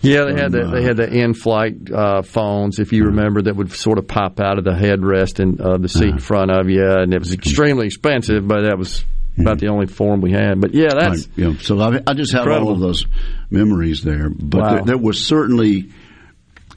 [0.00, 3.98] Yeah, they had they had the in-flight uh, phones, if you remember, that would sort
[3.98, 7.12] of pop out of the headrest and uh, the seat in front of you, and
[7.12, 9.04] it was extremely expensive, but that was
[9.36, 10.60] about the only form we had.
[10.60, 11.52] But yeah, that's Right, yeah.
[11.60, 12.68] So I, I just have Incredible.
[12.68, 13.06] all of those
[13.50, 14.30] memories there.
[14.30, 14.70] But Wow.
[14.74, 15.90] there, there was certainly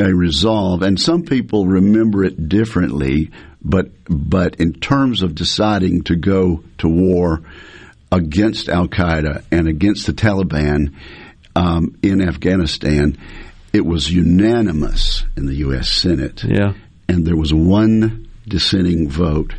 [0.02, 3.32] a resolve, and some people remember it differently.
[3.64, 7.42] But but in terms of deciding to go to war
[8.12, 10.94] against Al Qaeda and against the Taliban
[11.56, 13.18] um, in Afghanistan,
[13.72, 15.90] it was unanimous in the U.S.
[15.90, 16.44] Senate.
[16.44, 16.74] Yeah.
[17.08, 19.54] and there was one dissenting vote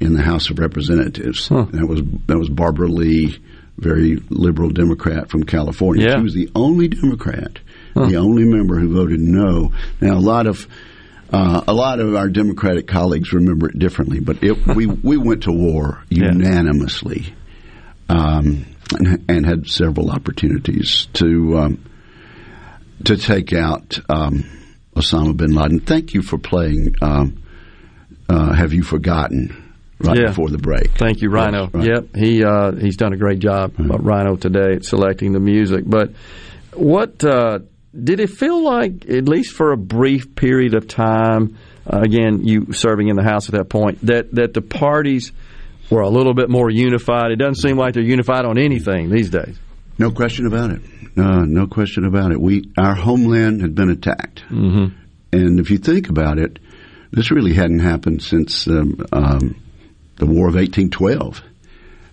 [0.00, 1.48] in the House of Representatives.
[1.66, 3.38] That was that was Barbara Lee,
[3.78, 6.06] very liberal Democrat from California.
[6.08, 6.16] Yeah.
[6.16, 7.58] She was the only Democrat,
[7.94, 9.72] the only member who voted no.
[10.00, 10.66] Now a lot of
[11.32, 15.44] uh, a lot of our Democratic colleagues remember it differently, but it, we we went
[15.44, 17.34] to war unanimously
[18.08, 21.84] um, and, and, had several opportunities to um,
[23.04, 24.44] to take out um,
[24.94, 25.80] Osama bin Laden.
[25.80, 26.94] Thank you for playing.
[27.02, 27.42] Um,
[28.28, 29.60] uh, have you forgotten?
[30.00, 30.26] Right yeah.
[30.28, 30.90] before the break.
[30.98, 31.70] Thank you, Rhino.
[31.72, 31.86] Right.
[31.86, 33.92] Yep, he uh, he's done a great job, mm-hmm.
[34.04, 35.84] Rhino, today at selecting the music.
[35.86, 36.10] But
[36.74, 37.60] what uh,
[38.02, 41.58] did it feel like, at least for a brief period of time?
[41.86, 45.32] Uh, again, you serving in the House at that point, that that the parties
[45.90, 47.30] were a little bit more unified.
[47.30, 49.58] It doesn't seem like they're unified on anything these days.
[49.98, 50.80] No question about it.
[51.16, 52.40] Uh, no question about it.
[52.40, 54.96] We our homeland had been attacked, mm-hmm.
[55.32, 56.58] and if you think about it,
[57.12, 59.62] this really hadn't happened since um, um,
[60.16, 61.42] the War of 1812.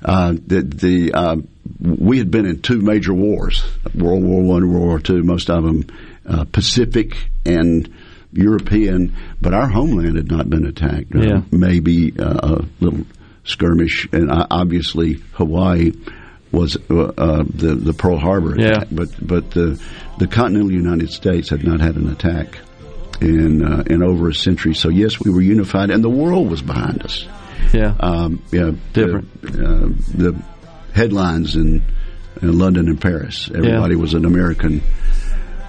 [0.04, 1.36] Uh, the, the uh,
[1.80, 3.64] we had been in two major wars:
[3.94, 5.24] World War One, World War Two.
[5.24, 5.86] Most of them
[6.28, 7.16] uh, Pacific
[7.46, 7.94] and
[8.34, 11.14] European, but our homeland had not been attacked.
[11.14, 11.42] Yeah.
[11.52, 13.06] maybe uh, a little
[13.44, 15.92] skirmish, and uh, obviously Hawaii
[16.52, 18.88] was uh, uh, the the Pearl Harbor attack.
[18.90, 18.90] Yeah.
[18.92, 19.82] But but the
[20.18, 22.60] the continental United States had not had an attack
[23.22, 24.74] in uh, in over a century.
[24.74, 27.28] So yes, we were unified, and the world was behind us.
[27.74, 29.42] Yeah, um, yeah, different.
[29.42, 30.44] The, uh, the
[30.94, 31.82] headlines in,
[32.42, 33.50] in, London and Paris.
[33.50, 34.02] Everybody yeah.
[34.02, 34.82] was an American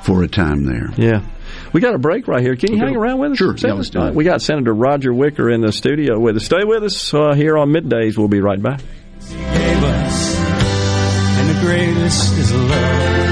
[0.03, 0.91] for a time there.
[0.97, 1.25] Yeah.
[1.73, 2.57] We got a break right here.
[2.57, 2.87] Can you okay.
[2.87, 3.39] hang around with us?
[3.39, 3.55] Sure.
[3.57, 4.15] Yeah, let's do it.
[4.15, 6.45] We got Senator Roger Wicker in the studio with us.
[6.45, 8.19] Stay with us uh, here on Middays.
[8.19, 8.81] We'll be right back.
[11.39, 13.32] And the greatest is love.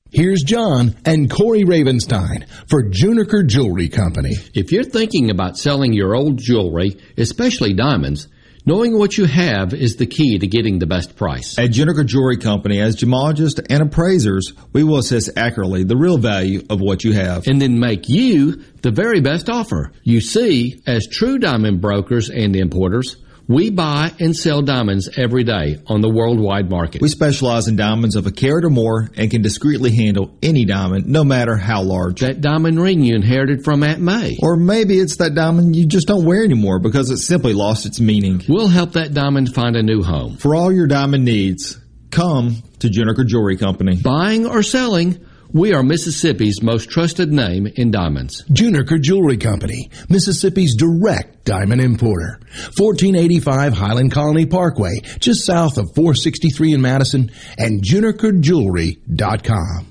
[0.13, 4.33] Here's John and Corey Ravenstein for Juniker Jewelry Company.
[4.53, 8.27] If you're thinking about selling your old jewelry, especially diamonds,
[8.63, 11.57] Knowing what you have is the key to getting the best price.
[11.57, 16.61] At Juniker Jewelry Company, as gemologists and appraisers, we will assess accurately the real value
[16.69, 17.47] of what you have.
[17.47, 19.91] And then make you the very best offer.
[20.03, 23.15] You see, as true diamond brokers and importers,
[23.51, 27.01] we buy and sell diamonds every day on the worldwide market.
[27.01, 31.07] We specialize in diamonds of a carat or more and can discreetly handle any diamond,
[31.07, 32.21] no matter how large.
[32.21, 34.37] That diamond ring you inherited from Aunt May.
[34.41, 37.99] Or maybe it's that diamond you just don't wear anymore because it simply lost its
[37.99, 38.41] meaning.
[38.47, 40.37] We'll help that diamond find a new home.
[40.37, 41.79] For all your diamond needs,
[42.09, 43.97] come to Juniker Jewelry Company.
[44.01, 48.43] Buying or selling, we are Mississippi's most trusted name in diamonds.
[48.45, 52.39] Juniker Jewelry Company, Mississippi's direct diamond importer.
[52.77, 59.90] 1485 Highland Colony Parkway, just south of 463 in Madison, and junikerjewelry.com.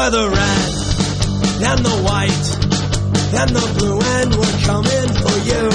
[0.00, 2.30] The red and the white
[3.38, 5.68] and the blue, and we're coming for you.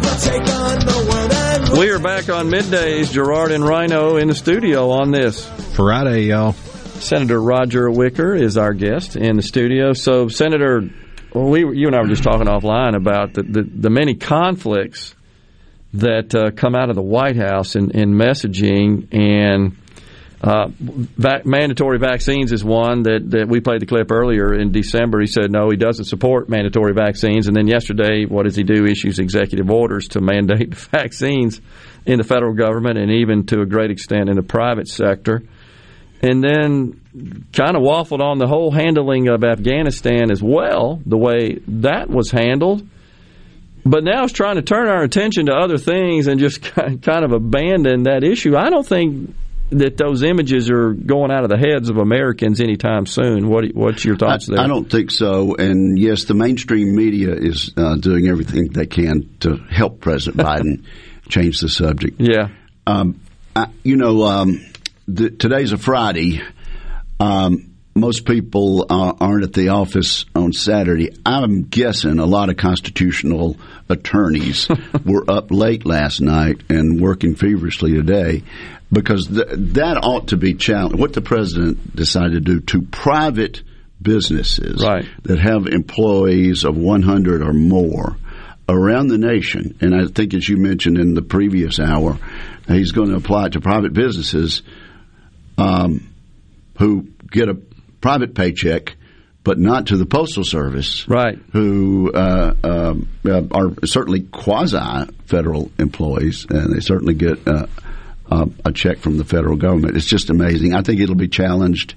[0.00, 3.12] We'll We are back on middays.
[3.12, 6.54] Gerard and Rhino in the studio on this Friday, y'all.
[6.54, 9.92] Senator Roger Wicker is our guest in the studio.
[9.92, 10.88] So, Senator,
[11.34, 15.14] we you and I were just talking offline about the the, the many conflicts
[15.92, 19.76] that uh, come out of the White House in, in messaging and.
[20.44, 25.20] Uh, vac- mandatory vaccines is one that, that we played the clip earlier in December.
[25.20, 27.46] He said no, he doesn't support mandatory vaccines.
[27.46, 28.84] And then yesterday, what does he do?
[28.84, 31.62] Issues executive orders to mandate vaccines
[32.04, 35.42] in the federal government and even to a great extent in the private sector.
[36.20, 37.00] And then
[37.54, 42.30] kind of waffled on the whole handling of Afghanistan as well, the way that was
[42.30, 42.86] handled.
[43.86, 46.60] But now it's trying to turn our attention to other things and just
[47.02, 48.56] kind of abandon that issue.
[48.56, 49.34] I don't think
[49.70, 53.48] that those images are going out of the heads of Americans anytime soon.
[53.48, 54.60] What what's your thoughts there?
[54.60, 55.56] I don't think so.
[55.56, 60.84] And yes, the mainstream media is uh, doing everything they can to help President Biden
[61.28, 62.20] change the subject.
[62.20, 62.48] Yeah.
[62.86, 63.20] Um,
[63.56, 64.64] I, you know, um,
[65.08, 66.42] the, today's a Friday.
[67.18, 71.16] Um, most people uh, aren't at the office on Saturday.
[71.24, 73.56] I'm guessing a lot of constitutional
[73.88, 74.68] attorneys
[75.04, 78.42] were up late last night and working feverishly today
[78.94, 80.98] because th- that ought to be challenged.
[80.98, 83.62] What the president decided to do to private
[84.00, 85.04] businesses right.
[85.24, 88.16] that have employees of 100 or more
[88.68, 92.18] around the nation, and I think as you mentioned in the previous hour,
[92.66, 94.62] he's going to apply it to private businesses
[95.58, 96.14] um,
[96.78, 97.54] who get a
[98.00, 98.96] private paycheck
[99.44, 101.38] but not to the postal service, right?
[101.52, 102.94] Who uh, uh,
[103.52, 107.66] are certainly quasi federal employees, and they certainly get uh,
[108.30, 109.96] a check from the federal government.
[109.96, 110.74] It's just amazing.
[110.74, 111.94] I think it'll be challenged,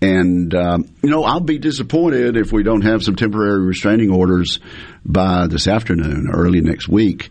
[0.00, 4.60] and um, you know I'll be disappointed if we don't have some temporary restraining orders
[5.04, 7.30] by this afternoon, or early next week.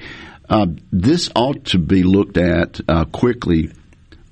[0.49, 3.71] Uh, this ought to be looked at uh, quickly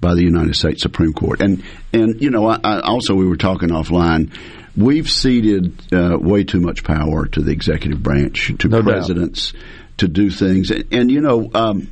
[0.01, 1.63] by the United States Supreme Court, and
[1.93, 4.31] and you know I, I also we were talking offline
[4.75, 9.61] we've ceded uh, way too much power to the executive branch, to no presidents, doubt.
[9.97, 10.71] to do things.
[10.71, 11.89] And, and you know, um,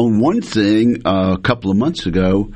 [0.00, 2.52] on one thing, uh, a couple of months ago,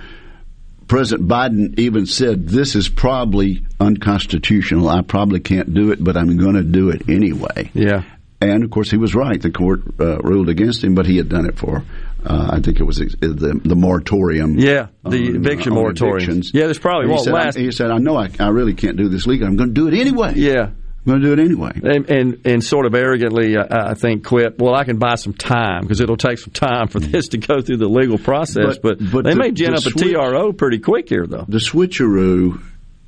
[0.88, 4.88] President Biden even said, This is probably unconstitutional.
[4.88, 7.70] I probably can't do it, but I'm going to do it anyway.
[7.74, 8.04] Yeah.
[8.40, 9.40] And of course, he was right.
[9.40, 11.84] The court uh, ruled against him, but he had done it for
[12.26, 14.58] uh, I think it was the, the moratorium.
[14.58, 16.40] Yeah, the on, eviction moratorium.
[16.54, 17.58] Yeah, there's probably won't he said, last.
[17.58, 19.48] I, he said, "I know I, I really can't do this legally.
[19.48, 20.70] I'm going to do it anyway." Yeah.
[21.06, 21.72] I'm going to do it anyway.
[21.74, 24.58] And, and, and sort of arrogantly, uh, I think, quit.
[24.58, 27.60] Well, I can buy some time because it'll take some time for this to go
[27.60, 28.78] through the legal process.
[28.78, 31.44] But, but, but they the, may gin up switch, a TRO pretty quick here, though.
[31.46, 32.62] The switcheroo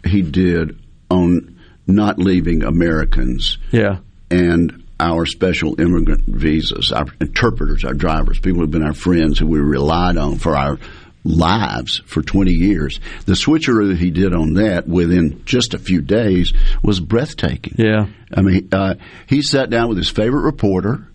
[0.05, 0.79] he did
[1.11, 3.57] on not leaving Americans.
[3.71, 4.01] Yeah.
[4.31, 9.47] And our special immigrant visas, our interpreters, our drivers, people who've been our friends who
[9.47, 10.79] we relied on for our
[11.27, 13.01] lives for 20 years.
[13.27, 17.75] The switcheroo that he did on that within just a few days was breathtaking.
[17.79, 18.07] Yeah.
[18.33, 18.95] I mean, uh,
[19.27, 21.07] he sat down with his favorite reporter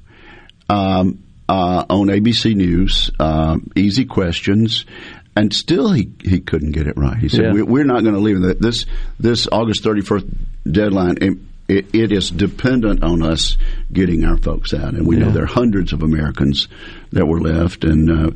[0.69, 4.85] um, uh, on ABC News, uh, easy questions,
[5.35, 7.17] and still he, he couldn't get it right.
[7.17, 7.61] He said, yeah.
[7.63, 8.85] "We're not going to leave this
[9.19, 10.33] this August 31st
[10.69, 11.17] deadline."
[11.71, 13.57] it, it is dependent on us
[13.91, 15.25] getting our folks out, and we yeah.
[15.25, 16.67] know there are hundreds of Americans
[17.11, 17.83] that were left.
[17.85, 18.31] And uh,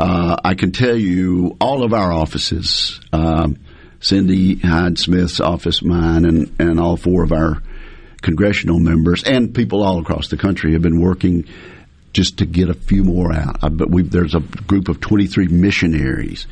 [0.00, 3.58] uh, I can tell you, all of our offices, um,
[4.00, 7.62] Cindy Hyde Smith's office, mine, and and all four of our
[8.22, 11.44] congressional members and people all across the country have been working
[12.12, 13.56] just to get a few more out.
[13.62, 16.46] I, but there's a group of 23 missionaries.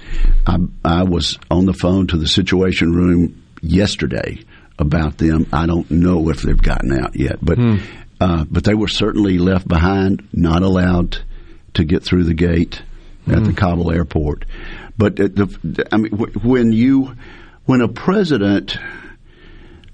[0.46, 4.38] I, I was on the phone to the Situation Room yesterday
[4.78, 5.46] about them.
[5.52, 7.76] I don't know if they've gotten out yet, but Hmm.
[8.20, 11.18] uh, but they were certainly left behind, not allowed
[11.74, 12.82] to get through the gate
[13.30, 13.56] at the mm.
[13.56, 14.44] Kabul airport.
[14.96, 17.14] But the, I mean, when you
[17.66, 18.76] when a president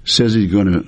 [0.03, 0.85] says he's going to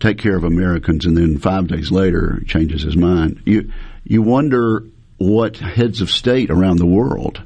[0.00, 3.70] take care of Americans, and then five days later changes his mind, you
[4.04, 4.84] you wonder
[5.18, 7.42] what heads of state around the world,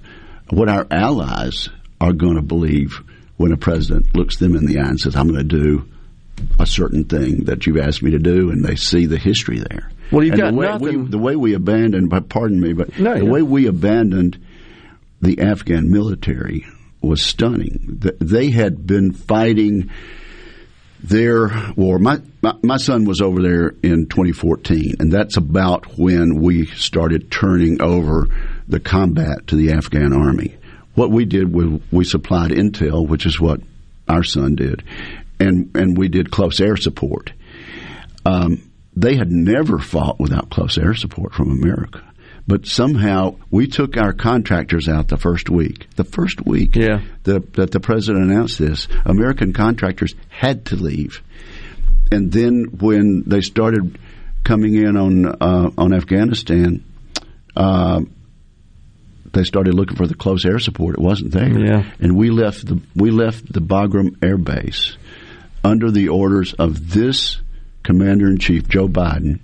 [0.50, 1.68] what our allies
[2.00, 3.02] are going to believe
[3.36, 5.88] when a president looks them in the eye and says, "I'm going to do
[6.58, 9.90] a certain thing that you've asked me to do," and they see the history there.
[10.10, 12.72] Well, you've And got the way nothing- We, the way we abandoned, but pardon me,
[12.72, 14.38] but No, the way we abandoned
[15.20, 16.66] the Afghan military
[17.00, 18.00] was stunning.
[18.20, 19.90] They had been fighting
[21.02, 21.98] their war.
[21.98, 27.30] My, my my son was over there in 2014, and that's about when we started
[27.30, 28.26] turning over
[28.68, 30.56] the combat to the Afghan army.
[30.94, 33.60] What we did was we supplied intel, which is what
[34.08, 34.82] our son did,
[35.38, 37.32] and and we did close air support.
[38.24, 38.62] Um,
[38.96, 42.02] they had never fought without close air support from America.
[42.46, 45.86] But somehow we took our contractors out the first week.
[45.96, 47.00] The first week Yeah.
[47.22, 51.22] the, that the president announced this, American contractors had to leave.
[52.12, 53.98] And then when they started
[54.44, 56.84] coming in on uh, on Afghanistan,
[57.56, 58.02] uh,
[59.32, 60.96] they started looking for the close air support.
[60.96, 61.90] It wasn't there, Yeah.
[61.98, 64.96] and we left the we left the Bagram Air Base
[65.64, 67.40] under the orders of this
[67.84, 69.38] Commander in Chief Joe Biden.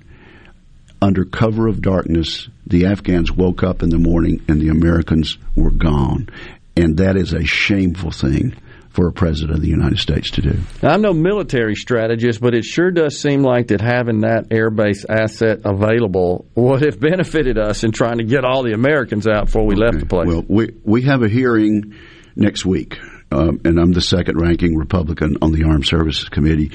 [1.01, 5.71] Under cover of darkness, the Afghans woke up in the morning and the Americans were
[5.71, 6.29] gone,
[6.77, 8.55] and that is a shameful thing
[8.91, 10.59] for a president of the United States to do.
[10.83, 15.05] Now, I'm no military strategist, but it sure does seem like that having that airbase
[15.09, 19.65] asset available would have benefited us in trying to get all the Americans out before
[19.65, 20.27] we left the place.
[20.27, 21.95] Well, we we have a hearing
[22.35, 22.99] next week,
[23.31, 26.73] um, and I'm the second ranking Republican on the Armed Services Committee.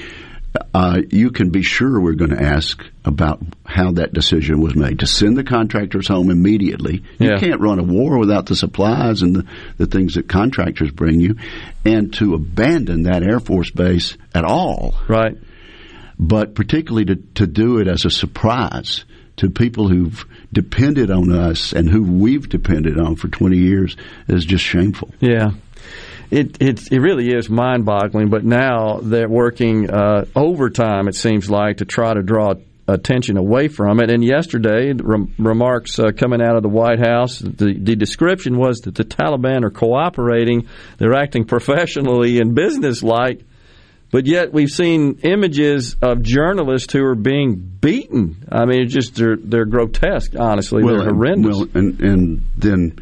[0.74, 4.98] Uh, you can be sure we're going to ask about how that decision was made
[5.00, 7.02] to send the contractors home immediately.
[7.18, 7.38] You Yeah.
[7.38, 9.44] can't run a war without the supplies and the,
[9.78, 11.36] the things that contractors bring you,
[11.84, 14.94] and to abandon that Air Force base at all.
[15.08, 15.36] Right.
[16.18, 19.04] But particularly to, to do it as a surprise
[19.36, 23.96] to people who've depended on us and who we've depended on for 20 years
[24.28, 25.10] is just shameful.
[25.20, 25.50] Yeah.
[26.30, 31.08] It, it it really is mind boggling, but now they're working uh, overtime.
[31.08, 32.54] It seems like to try to draw
[32.88, 34.10] attention away from it.
[34.10, 34.92] And yesterday,
[35.38, 39.64] remarks uh, coming out of the White House, the the description was that the Taliban
[39.64, 40.68] are cooperating.
[40.98, 43.42] They're acting professionally and businesslike.
[44.12, 48.46] But yet, we've seen images of journalists who are being beaten.
[48.50, 50.34] I mean, it's just they're they're grotesque.
[50.38, 51.56] Honestly, they're and- horrendous.
[51.56, 52.98] well, and, and then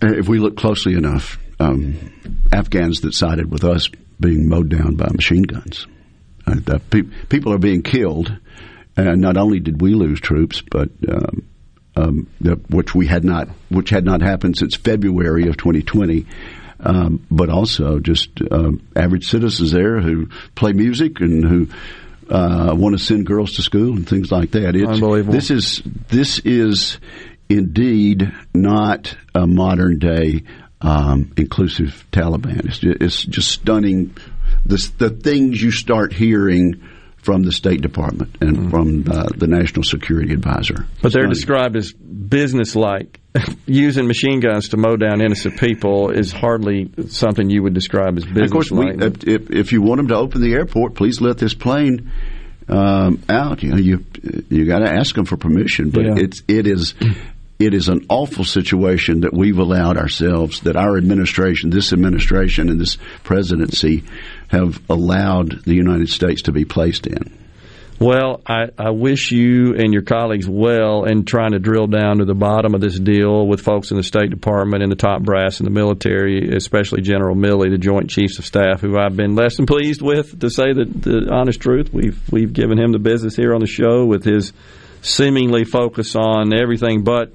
[0.00, 2.12] uh, if we look closely enough, um,
[2.52, 3.88] Afghans that sided with us
[4.20, 5.86] being mowed down by machine guns.
[6.46, 8.36] Uh, pe- people are being killed.
[8.96, 11.48] And not only did we lose troops, but um,
[11.96, 16.26] um, the, which we had not, which had not happened since February of 2020.
[16.84, 20.26] Um, but also just um, average citizens there who
[20.56, 21.68] play music and who
[22.28, 24.74] uh, want to send girls to school and things like that.
[24.74, 25.32] It's, Unbelievable.
[25.32, 26.98] This is this is
[27.48, 30.42] indeed not a modern day
[30.82, 32.66] um, inclusive Taliban.
[32.66, 34.16] It's just, it's just stunning.
[34.66, 36.82] The, the things you start hearing
[37.22, 40.74] from the State Department and from uh, the National Security Advisor.
[40.74, 40.98] Mm-hmm.
[41.02, 43.20] But they're described as businesslike.
[43.66, 48.24] Using machine guns to mow down innocent people is hardly something you would describe as
[48.24, 48.46] businesslike.
[48.46, 51.54] Of course, we, if, if you want them to open the airport, please let this
[51.54, 52.10] plane
[52.68, 53.62] um, out.
[53.62, 54.04] You know, you
[54.50, 56.14] you got to ask them for permission, but Yeah.
[56.16, 56.94] it's it is
[57.66, 62.80] it is an awful situation that we've allowed ourselves, that our administration, this administration, and
[62.80, 64.04] this presidency
[64.48, 67.38] have allowed the United States to be placed in.
[68.02, 72.24] Well, I, I wish you and your colleagues well in trying to drill down to
[72.24, 75.60] the bottom of this deal with folks in the State Department and the top brass
[75.60, 79.56] in the military, especially General Milley, the Joint Chiefs of Staff, who I've been less
[79.56, 81.92] than pleased with, to say the, the honest truth.
[81.92, 84.52] We've we've given him the business here on the show with his
[85.02, 87.32] seemingly focus on everything but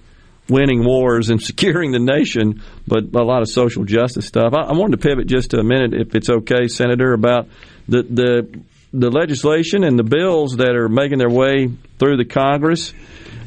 [0.50, 4.54] winning wars and securing the nation, but a lot of social justice stuff.
[4.54, 7.48] I, I wanted to pivot just a minute, if it's okay, Senator, about
[7.88, 8.62] the the
[8.94, 11.70] the legislation and the bills that are making their way
[12.00, 12.94] through the Congress.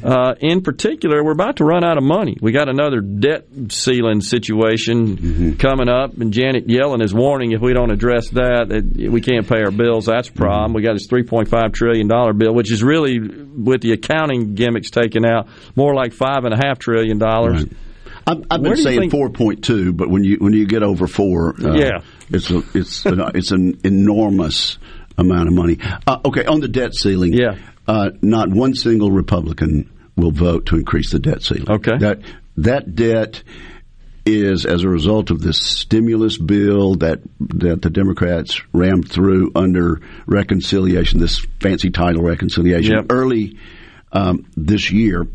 [0.03, 2.37] Uh, in particular, we're about to run out of money.
[2.41, 5.51] We got another debt ceiling situation Mm-hmm.
[5.53, 9.47] coming up, and Janet Yellen is warning if we don't address that, that we can't
[9.47, 10.05] pay our bills.
[10.05, 10.69] That's a problem.
[10.71, 10.75] Mm-hmm.
[10.75, 14.55] We got this three point five trillion dollar bill, which is really, with the accounting
[14.55, 17.65] gimmicks taken out, more like five and a half trillion dollars.
[18.25, 21.07] I've, I've Where been saying four point two, but when you when you get over
[21.07, 22.01] four, uh, Yeah.
[22.29, 24.77] it's a, it's an, it's an enormous
[25.17, 25.77] amount of money.
[26.07, 27.57] Uh, okay, on the debt ceiling, Yeah.
[27.87, 31.69] uh, not one single Republican will vote to increase the debt ceiling.
[31.69, 32.19] Okay, that
[32.57, 33.43] that debt
[34.25, 39.99] is as a result of this stimulus bill that that the Democrats rammed through under
[40.27, 43.05] reconciliation, this fancy title reconciliation, Yep.
[43.09, 43.57] early
[44.11, 45.27] um, this year.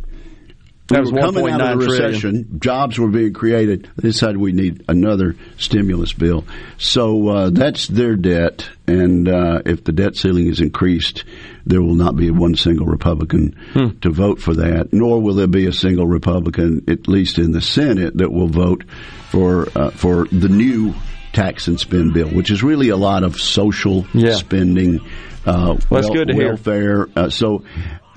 [0.89, 2.07] We was were coming out of the 1.9 trillion.
[2.13, 2.61] recession.
[2.61, 3.91] Jobs were being created.
[3.97, 6.45] They decided we need another stimulus bill.
[6.79, 11.25] So uh, that's their debt, and uh, if the debt ceiling is increased,
[11.65, 13.99] there will not be one single Republican Hmm.
[14.03, 14.93] to vote for that.
[14.93, 18.85] Nor will there be a single Republican, at least in the Senate, that will vote
[19.31, 20.95] for uh, for the new
[21.33, 24.35] tax and spend bill, which is really a lot of social Yeah.
[24.35, 25.01] spending.
[25.45, 26.49] Uh, Well, that's good to hear.
[26.51, 27.09] welfare.
[27.17, 27.65] Uh, so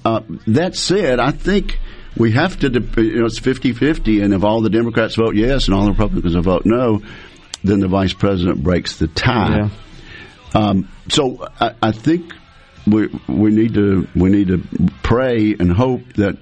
[0.06, 1.80] uh, that said, I think
[2.19, 5.73] we have to, you know, it's 50-50, and if all the Democrats vote yes and
[5.73, 7.01] all the Republicans vote no,
[7.64, 9.69] then the vice president breaks the tie.
[10.53, 12.33] Um, so I, I think
[12.85, 14.64] we we need to we need to
[15.03, 16.38] pray and hope that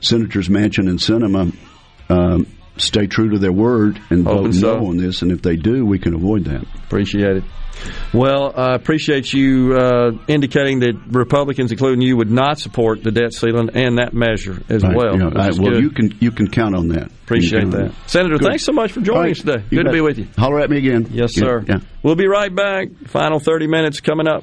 [0.00, 1.54] Senators Manchin and Sinema
[2.08, 2.46] um,
[2.80, 4.76] stay true to their word and Hoping vote so.
[4.78, 6.62] no on this, and if they do, we can avoid that.
[6.86, 7.44] Appreciate it.
[8.12, 13.32] Well, I appreciate you uh, indicating that Republicans, including you, would not support the debt
[13.32, 15.12] ceiling and that measure as Right, well.
[15.12, 15.82] you know, which I- is well, good.
[15.82, 17.04] you can you can count on that.
[17.24, 18.10] Appreciate You can count on that.
[18.10, 18.48] Senator, Good.
[18.48, 19.30] thanks so much for joining right.
[19.30, 19.62] us today.
[19.70, 20.26] You Good to be with you.
[20.36, 21.06] Holler at me again.
[21.12, 21.64] Yes, Yeah, sir.
[21.68, 21.76] yeah.
[22.02, 22.88] We'll be right back.
[23.06, 24.42] Final 30 minutes coming up.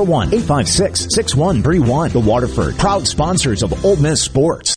[0.08, 1.08] 601-856-6131.
[1.08, 2.12] 601-856-6131.
[2.12, 4.74] The Waterford, proud sponsors of Ole Miss Sports.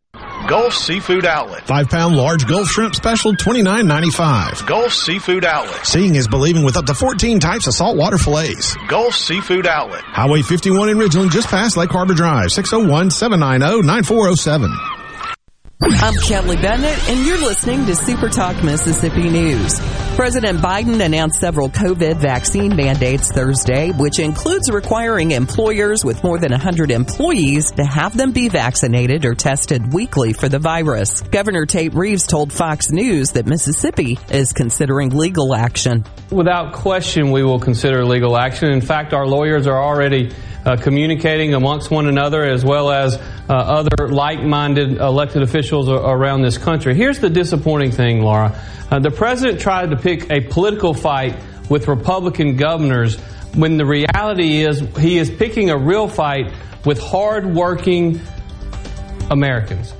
[0.48, 1.66] Gulf Seafood Outlet.
[1.68, 4.66] Five pound large Gulf shrimp special, twenty nine ninety five.
[4.66, 5.85] Gulf Seafood Outlet.
[5.85, 8.76] Seeing is believing with up to 14 types of saltwater fillets.
[8.88, 10.01] Gulf Seafood Outlet.
[10.03, 15.00] Highway 51 in Ridgeland, just past Lake Harbor Drive, 601 790 9407.
[15.84, 19.80] I'm Kelly Bennett, and you're listening to Super Talk Mississippi News.
[20.16, 26.51] President Biden announced several COVID vaccine mandates Thursday, which includes requiring employers with more than
[26.51, 31.22] 100 employees to have them be vaccinated or tested weekly for the virus.
[31.22, 36.06] Governor Tate Reeves told Fox News that Mississippi is considering legal action.
[36.30, 38.72] Without question, we will consider legal action.
[38.72, 40.32] In fact, our lawyers are already
[40.65, 46.57] uh, communicating amongst one another as well as uh, other like-minded elected officials around this
[46.57, 46.95] country.
[46.95, 48.59] Here's the disappointing thing, Laura.
[48.90, 53.17] Uh, the president tried to pick a political fight with Republican governors
[53.56, 56.53] when the reality is he is picking a real fight
[56.85, 58.22] with hardworking
[59.30, 59.93] Americans.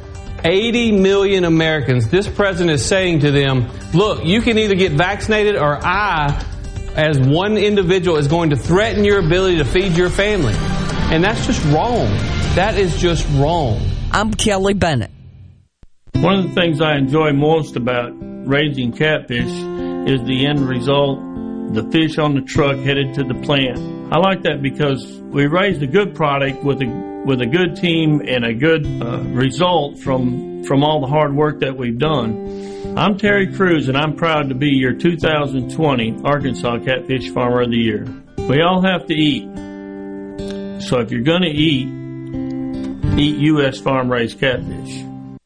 [0.44, 2.10] 80 million Americans.
[2.10, 6.44] This president is saying to them, look, you can either get vaccinated or I
[6.96, 10.54] as one individual is going to threaten your ability to feed your family.
[10.54, 12.08] And that's just wrong.
[12.56, 13.82] That is just wrong.
[14.12, 15.12] I'm Kelly Bennett.
[16.14, 18.12] One of the things I enjoy most about
[18.46, 21.20] raising catfish is the end result,
[21.74, 23.80] the fish on the truck headed to the plant.
[24.14, 28.22] I like that because we raised a good product with a with a good team
[28.28, 32.98] and a good uh, result from from all the hard work that we've done.
[32.98, 37.78] I'm Terry Cruz, and I'm proud to be your 2020 Arkansas Catfish Farmer of the
[37.78, 38.06] Year.
[38.38, 39.44] We all have to eat.
[40.84, 41.88] So if you're going to eat,
[43.20, 43.80] eat U.S.
[43.80, 45.11] farm raised catfish.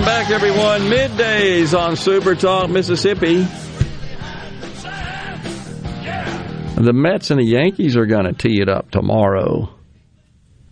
[0.00, 0.80] Welcome back, everyone.
[0.88, 3.46] Middays on Super Talk Mississippi.
[6.76, 9.68] The Mets and the Yankees are going to tee it up tomorrow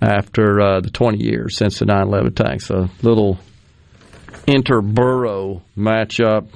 [0.00, 2.70] after uh, the 20 years since the 9 11 attacks.
[2.70, 3.38] A little
[4.46, 6.48] interborough matchup.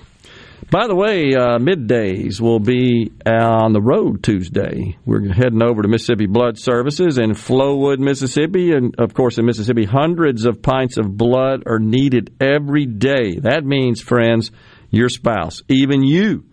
[0.70, 4.97] By the way, uh, middays will be on the road Tuesday.
[5.05, 8.73] We're heading over to Mississippi Blood Services in Flowood, Mississippi.
[8.73, 13.39] And of course, in Mississippi, hundreds of pints of blood are needed every day.
[13.41, 14.50] That means, friends,
[14.91, 16.44] your spouse, even you,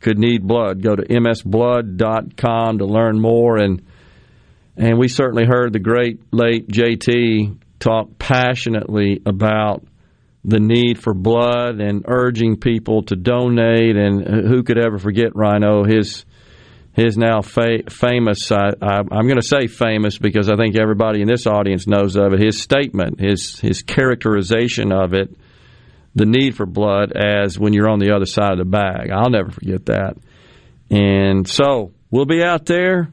[0.00, 0.82] could need blood.
[0.82, 3.58] Go to msblood.com to learn more.
[3.58, 3.82] And,
[4.76, 9.84] and we certainly heard the great late JT talk passionately about
[10.44, 13.96] the need for blood and urging people to donate.
[13.96, 15.84] And who could ever forget Rhino?
[15.84, 16.24] His
[16.92, 18.50] his now fa- famous.
[18.50, 22.32] I, I'm going to say famous because I think everybody in this audience knows of
[22.32, 22.40] it.
[22.40, 25.36] His statement, his his characterization of it,
[26.14, 29.10] the need for blood as when you're on the other side of the bag.
[29.10, 30.16] I'll never forget that.
[30.90, 33.12] And so we'll be out there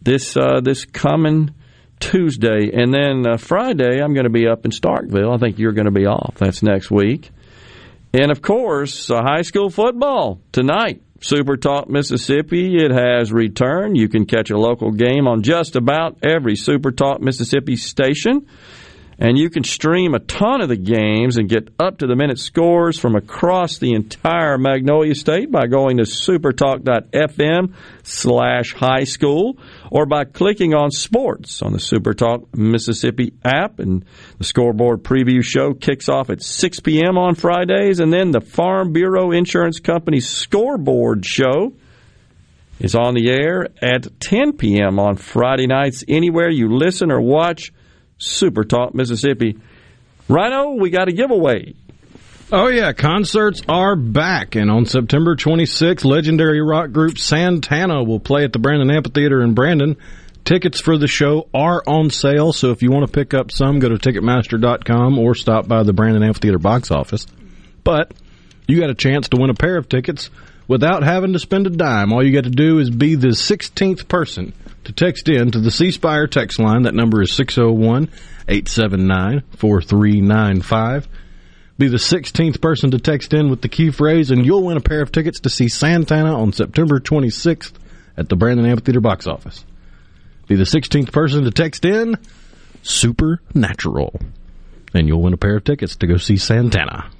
[0.00, 1.54] this uh, this coming
[2.00, 5.34] Tuesday, and then uh, Friday I'm going to be up in Starkville.
[5.34, 6.34] I think you're going to be off.
[6.38, 7.30] That's next week,
[8.12, 11.02] and of course, uh, high school football tonight.
[11.22, 12.76] Super Talk Mississippi.
[12.82, 13.98] It has returned.
[13.98, 18.46] You can catch a local game on just about every Super Talk Mississippi station.
[19.22, 22.38] And you can stream a ton of the games and get up to the minute
[22.38, 29.58] scores from across the entire Magnolia State by going to supertalk.fm slash high school
[29.90, 33.78] or by clicking on sports on the Supertalk Mississippi app.
[33.78, 34.06] And
[34.38, 37.18] the scoreboard preview show kicks off at 6 p.m.
[37.18, 38.00] on Fridays.
[38.00, 41.74] And then the Farm Bureau Insurance Company scoreboard show
[42.78, 44.98] is on the air at 10 p.m.
[44.98, 46.04] on Friday nights.
[46.08, 47.70] Anywhere you listen or watch
[48.20, 49.58] Super Talk Mississippi.
[50.28, 51.74] Rhino, we got a giveaway.
[52.52, 52.92] Oh, yeah.
[52.92, 54.54] Concerts are back.
[54.54, 59.54] And on September 26th, legendary rock group Santana will play at the Brandon Amphitheater in
[59.54, 59.96] Brandon.
[60.44, 63.78] Tickets for the show are on sale, so if you want to pick up some,
[63.78, 67.26] go to Ticketmaster.com or stop by the Brandon Amphitheater box office.
[67.84, 68.12] But
[68.66, 70.30] you got a chance to win a pair of tickets
[70.66, 72.12] without having to spend a dime.
[72.12, 74.52] All you got to do is be the 16th person
[74.84, 76.82] to text in to the C Spire text line.
[76.82, 78.04] That number is 601
[78.48, 81.08] 879 4395.
[81.78, 84.82] Be the 16th person to text in with the key phrase, and you'll win a
[84.82, 87.72] pair of tickets to see Santana on September 26th
[88.18, 89.64] at the Brandon Amphitheater box office.
[90.46, 92.18] Be the 16th person to text in
[92.82, 94.20] Supernatural,
[94.92, 97.10] and you'll win a pair of tickets to go see Santana.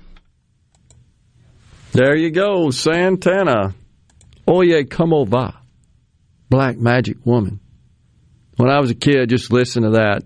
[1.92, 3.74] There you go, Santana.
[4.46, 5.59] Oye, como va?
[6.50, 7.60] Black Magic Woman.
[8.56, 10.24] When I was a kid, just listen to that,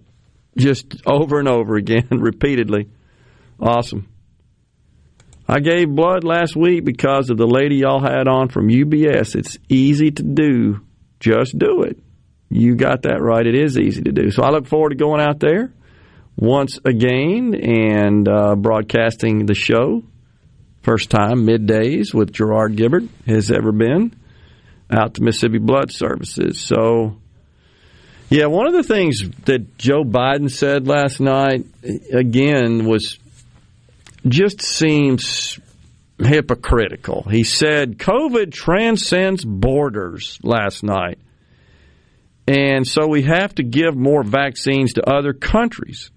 [0.57, 2.89] just over and over again, repeatedly.
[3.61, 4.09] Awesome.
[5.47, 9.36] I gave blood last week because of the lady y'all had on from UBS.
[9.36, 10.81] It's easy to do.
[11.20, 11.99] Just do it.
[12.49, 13.47] You got that right.
[13.47, 14.31] It is easy to do.
[14.31, 15.73] So I look forward to going out there
[16.36, 20.03] once again and uh, broadcasting the show.
[20.83, 24.15] First time middays with Gerard Gibert has ever been
[24.91, 26.61] out to Mississippi Blood Services.
[26.61, 27.17] So,
[28.29, 31.67] yeah, one of the things that Joe Biden said last night,
[32.13, 33.19] again, was
[34.27, 35.59] just seems
[36.19, 37.23] hypocritical.
[37.23, 41.19] He said COVID transcends borders last night.
[42.47, 46.11] And so we have to give more vaccines to other countries.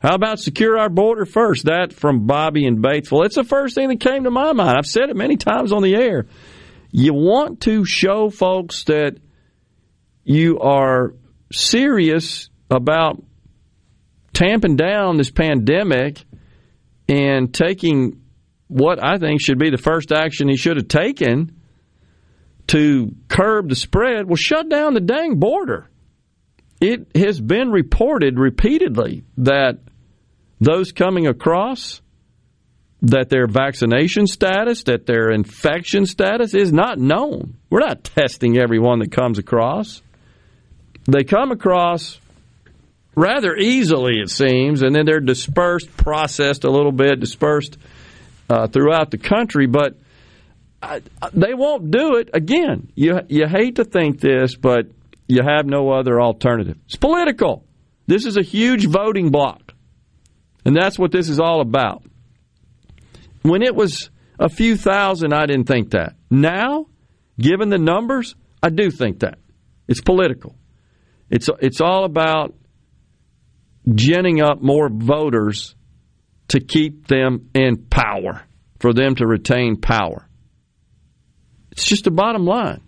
[0.00, 1.64] How about secure our border first?
[1.64, 3.26] That from Bobby and Batesville.
[3.26, 4.78] It's the first thing that came to my mind.
[4.78, 6.26] I've said it many times on the air.
[6.90, 9.18] You want to show folks that
[10.24, 11.14] you are
[11.52, 13.22] serious about
[14.32, 16.24] tamping down this pandemic
[17.08, 18.20] and taking
[18.68, 21.58] what I think should be the first action he should have taken
[22.68, 24.26] to curb the spread.
[24.26, 25.88] Well, shut down the dang border.
[26.80, 29.78] It has been reported repeatedly that
[30.60, 32.00] those coming across
[33.02, 37.56] that their vaccination status, that their infection status is not known.
[37.70, 40.02] We're not testing everyone that comes across.
[41.10, 42.18] They come across
[43.14, 47.78] rather easily, it seems, and then they're dispersed, processed a little bit, dispersed
[48.50, 49.96] uh, throughout the country, but
[50.82, 51.02] I,
[51.32, 52.30] they won't do it.
[52.32, 54.86] Again, you, you hate to think this, but
[55.26, 56.78] you have no other alternative.
[56.86, 57.64] It's political.
[58.06, 59.72] This is a huge voting block,
[60.64, 62.02] and that's what this is all about.
[63.42, 66.14] When it was a few thousand, I didn't think that.
[66.30, 66.86] Now,
[67.38, 69.38] given the numbers, I do think that.
[69.86, 70.54] It's political.
[71.30, 72.54] It's it's all about
[73.94, 75.74] ginning up more voters
[76.48, 78.42] to keep them in power,
[78.80, 80.28] for them to retain power.
[81.72, 82.80] It's just the bottom line.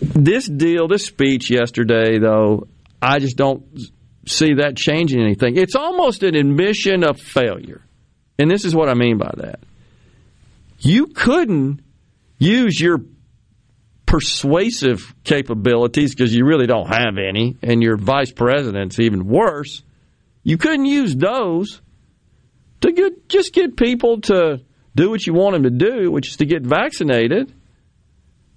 [0.00, 2.66] This deal, this speech yesterday, though,
[3.00, 3.64] I just don't
[4.26, 5.56] see that changing anything.
[5.56, 7.82] It's almost an admission of failure.
[8.38, 9.60] And this is what I mean by that.
[10.78, 11.80] You couldn't
[12.38, 13.02] use your
[14.06, 19.82] persuasive capabilities because you really don't have any, and your vice president's even worse.
[20.42, 21.80] You couldn't use those
[22.80, 24.60] to get, just get people to
[24.94, 27.54] do what you want them to do, which is to get vaccinated.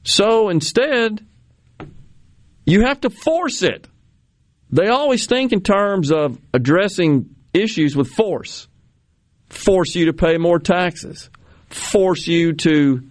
[0.04, 1.26] So instead,
[2.66, 3.88] you have to force it.
[4.72, 8.68] They always think in terms of addressing issues with force
[9.50, 11.30] force you to pay more taxes,
[11.70, 13.02] force you to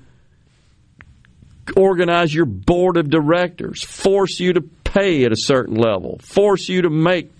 [1.76, 6.82] organize your board of directors, force you to pay at a certain level, force you
[6.82, 7.32] to make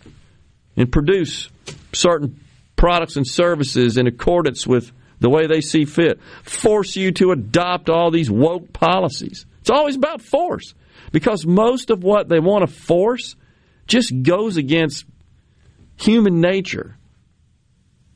[0.77, 1.49] and produce
[1.93, 2.41] certain
[2.77, 4.91] products and services in accordance with
[5.21, 9.47] the way they see fit, force you to adopt all these woke policies.
[9.61, 10.75] It's always about force
[11.13, 13.37] because most of what they want to force
[13.87, 15.05] just goes against
[15.97, 16.97] human nature.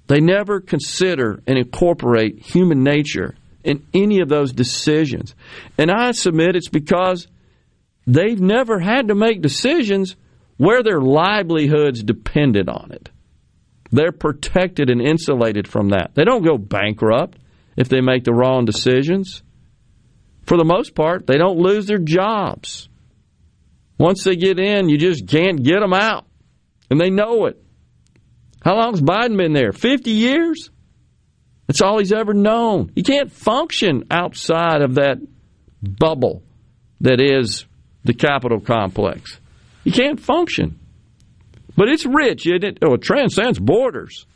[0.08, 5.34] They never consider and incorporate human nature in any of those decisions.
[5.76, 7.28] And I submit it's because
[8.06, 10.16] they've never had to make decisions
[10.56, 13.10] where their livelihoods depended on it.
[13.92, 16.12] They're protected and insulated from that.
[16.14, 17.38] They don't go bankrupt
[17.76, 19.42] if they make the wrong decisions.
[20.46, 22.88] For the most part, they don't lose their jobs.
[23.98, 26.26] Once they get in, you just can't get them out.
[26.90, 27.62] And they know it.
[28.62, 29.72] How long's Biden been there?
[29.72, 30.70] 50 years?
[31.66, 32.92] That's all he's ever known.
[32.94, 35.18] He can't function outside of that
[35.82, 36.42] bubble
[37.00, 37.66] that is
[38.04, 39.38] the Capitol complex.
[39.84, 40.78] He can't function.
[41.76, 42.78] But it's rich, isn't it?
[42.82, 44.26] Oh, it transcends borders.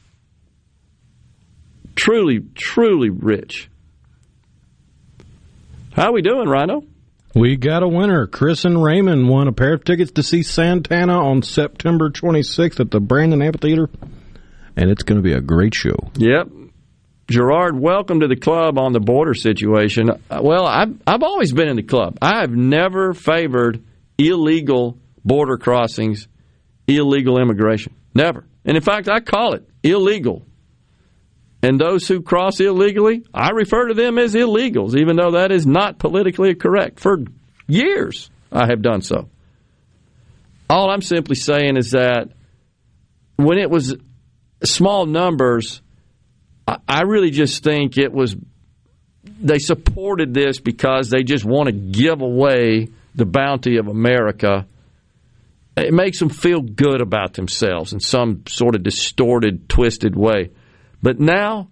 [1.94, 3.68] Truly, truly rich.
[5.92, 6.84] How are we doing, Rhino?
[7.35, 8.27] We got a winner.
[8.27, 12.91] Chris and Raymond won a pair of tickets to see Santana on September 26th at
[12.91, 13.89] the Brandon Amphitheater,
[14.77, 15.97] and it's going to be a great show.
[16.17, 16.49] Yep.
[17.28, 20.11] Gerard, welcome to the club on the border situation.
[20.11, 22.19] Uh, Well, I've, I've always been in the club.
[22.20, 23.83] I've never favored
[24.19, 26.28] illegal border crossings,
[26.86, 27.94] illegal immigration.
[28.15, 28.44] Never.
[28.67, 30.44] And in fact, I call it illegal.
[31.62, 35.65] And those who cross illegally, I refer to them as illegals, even though that is
[35.65, 36.99] not politically correct.
[36.99, 37.18] For
[37.68, 39.28] years, I have done so.
[40.68, 42.31] All I'm simply saying is that
[43.36, 43.94] when it was
[44.65, 45.82] small numbers,
[46.66, 48.36] I- really just think it was
[49.41, 54.66] they supported this because they just want to give away the bounty of America.
[55.76, 60.50] It makes them feel good about themselves in some sort of distorted, twisted way.
[61.02, 61.68] But now,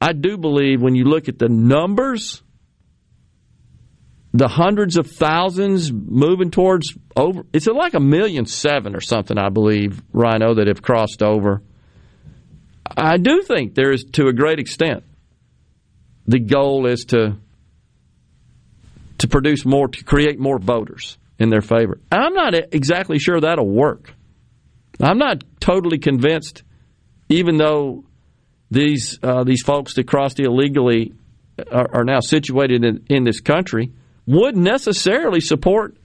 [0.00, 2.42] I do believe when you look at the numbers,
[4.32, 9.48] the hundreds of thousands moving towards over, it's like a million seven or something, I
[9.50, 11.62] believe, Rhino, that have crossed over.
[12.96, 15.04] I do think there is, to a great extent,
[16.26, 17.36] the goal is to
[19.18, 22.00] to produce more, to create more voters in their favor.
[22.10, 24.14] I'm not exactly sure that'll work.
[25.00, 26.62] I'm not totally convinced,
[27.28, 28.04] even though
[28.70, 31.14] these uh, these folks that crossed illegally
[31.70, 33.92] are, are now situated in, in this country,
[34.26, 35.96] would necessarily support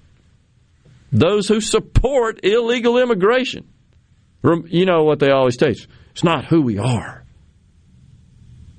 [1.12, 3.68] those who support illegal immigration.
[4.44, 5.76] You know what they always say.
[6.12, 7.24] It's not who we are.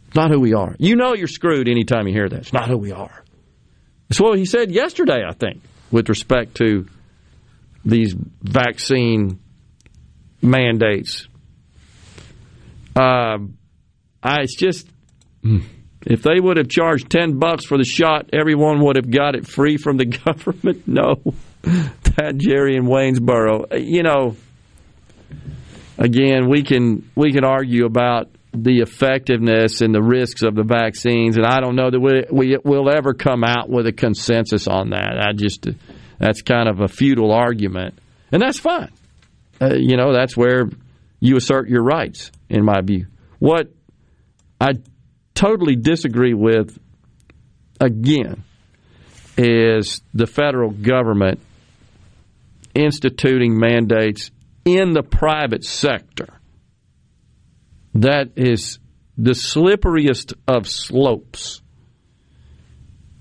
[0.09, 0.77] It's not who we are.
[0.79, 2.41] You know you're screwed anytime you hear that.
[2.41, 3.25] It's not who we are.
[4.09, 6.87] That's what he said yesterday, I think, with respect to
[7.85, 9.41] these vaccine
[10.43, 11.27] mandates.
[12.95, 13.59] Um,
[14.25, 14.89] I, it's just,
[16.07, 19.47] if they would have charged 10 bucks for the shot, everyone would have got it
[19.47, 20.89] free from the government.
[20.89, 21.23] No,
[21.63, 23.67] that Jerry in Waynesboro.
[23.79, 24.37] You know,
[25.99, 31.37] again, we can we can argue about the effectiveness and the risks of the vaccines,
[31.37, 34.91] and I don't know that we, we will ever come out with a consensus on
[34.91, 35.19] that.
[35.19, 35.67] I just
[36.19, 37.99] that's kind of a futile argument,
[38.31, 38.93] and that's fine.
[39.61, 40.69] Uh, you know, that's where
[41.21, 43.07] you assert your rights, in my view.
[43.39, 43.73] What
[44.61, 44.73] I
[45.35, 46.79] totally disagree with,
[47.81, 48.45] again,
[49.37, 51.41] is the federal government
[52.75, 54.31] instituting mandates
[54.65, 56.29] in the private sector.
[57.95, 58.79] That is
[59.17, 61.61] the slipperiest of slopes.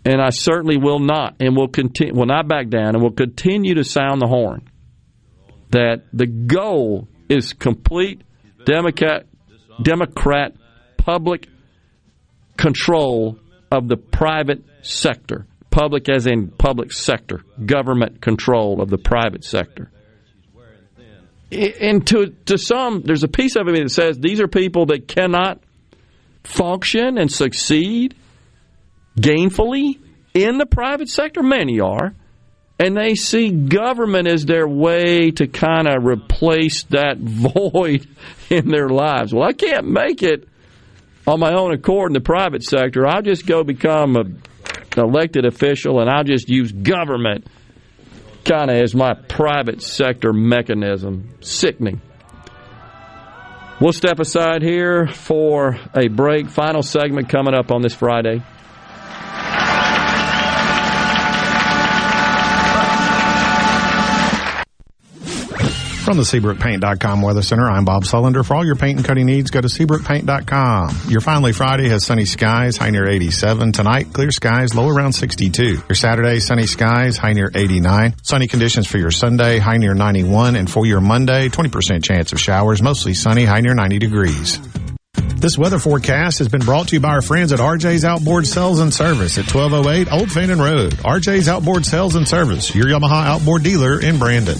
[0.05, 3.75] And I certainly will not and will continue will not back down and will continue
[3.75, 4.69] to sound the horn
[5.69, 8.21] that the goal is complete
[8.65, 9.25] Democrat
[9.81, 10.55] Democrat
[11.03, 11.49] public
[12.55, 13.37] control
[13.69, 15.45] of the private sector.
[15.69, 19.91] Public as in public sector, government control of the private sector.
[21.51, 25.07] And to to some, there's a piece of me that says these are people that
[25.07, 25.61] cannot
[26.43, 28.15] function and succeed
[29.19, 29.99] gainfully
[30.33, 31.43] in the private sector.
[31.43, 32.13] Many are.
[32.79, 38.07] And they see government as their way to kind of replace that void
[38.49, 39.33] in their lives.
[39.33, 40.47] Well, I can't make it
[41.25, 43.07] on my own accord in the private sector.
[43.07, 44.39] I'll just go become a, an
[44.97, 47.47] elected official and I'll just use government
[48.45, 51.29] kind of as my private sector mechanism.
[51.41, 52.01] Sickening.
[53.79, 56.49] We'll step aside here for a break.
[56.49, 58.41] Final segment coming up on this Friday.
[66.13, 68.45] From the SeabrookPaint.com Weather Center, I'm Bob Sullender.
[68.45, 71.09] For all your paint and cutting needs, go to SeabrookPaint.com.
[71.09, 73.71] Your finally Friday has sunny skies, high near 87.
[73.71, 75.63] Tonight, clear skies, low around 62.
[75.63, 78.13] Your Saturday, sunny skies, high near 89.
[78.21, 80.55] Sunny conditions for your Sunday, high near 91.
[80.55, 84.59] And for your Monday, 20% chance of showers, mostly sunny, high near 90 degrees.
[85.37, 88.81] This weather forecast has been brought to you by our friends at RJ's Outboard Sales
[88.81, 90.93] and Service at 1208 Old Fannin Road.
[90.93, 94.59] RJ's Outboard Sales and Service, your Yamaha outboard dealer in Brandon.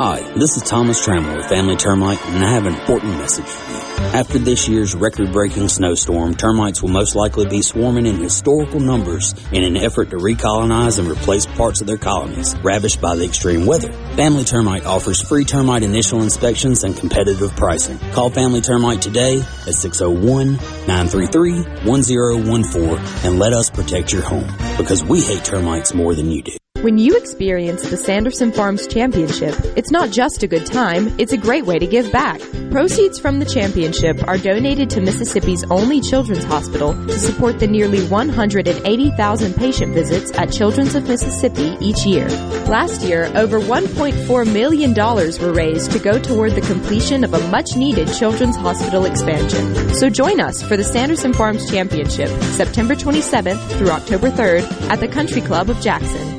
[0.00, 3.72] Hi, this is Thomas Trammell with Family Termite, and I have an important message for
[3.72, 3.87] you.
[3.98, 9.34] After this year's record breaking snowstorm, termites will most likely be swarming in historical numbers
[9.52, 13.66] in an effort to recolonize and replace parts of their colonies ravished by the extreme
[13.66, 13.92] weather.
[14.16, 17.98] Family Termite offers free termite initial inspections and competitive pricing.
[18.12, 25.04] Call Family Termite today at 601 933 1014 and let us protect your home because
[25.04, 26.52] we hate termites more than you do.
[26.82, 31.36] When you experience the Sanderson Farms Championship, it's not just a good time, it's a
[31.36, 32.40] great way to give back.
[32.70, 33.87] Proceeds from the championship
[34.26, 40.52] are donated to Mississippi's only children's hospital to support the nearly 180,000 patient visits at
[40.52, 42.28] Children's of Mississippi each year.
[42.66, 47.76] Last year, over $1.4 million were raised to go toward the completion of a much
[47.76, 49.94] needed children's hospital expansion.
[49.94, 55.08] So join us for the Sanderson Farms Championship, September 27th through October 3rd at the
[55.08, 56.37] Country Club of Jackson.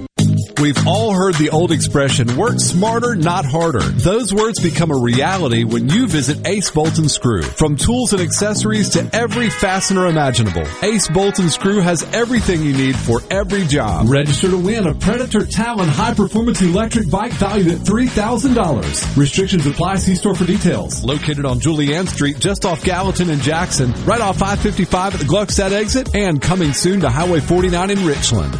[0.62, 3.80] We've all heard the old expression, work smarter, not harder.
[3.80, 7.44] Those words become a reality when you visit Ace Bolt and Screw.
[7.44, 12.74] From tools and accessories to every fastener imaginable, Ace Bolt and Screw has everything you
[12.74, 14.10] need for every job.
[14.10, 19.16] Register to win a Predator Talon high performance electric bike valued at $3,000.
[19.16, 19.96] Restrictions apply.
[19.96, 21.06] See store for details.
[21.06, 25.72] Located on Julianne Street, just off Gallatin and Jackson, right off 555 at the Gluckstadt
[25.72, 28.60] exit, and coming soon to Highway 49 in Richland.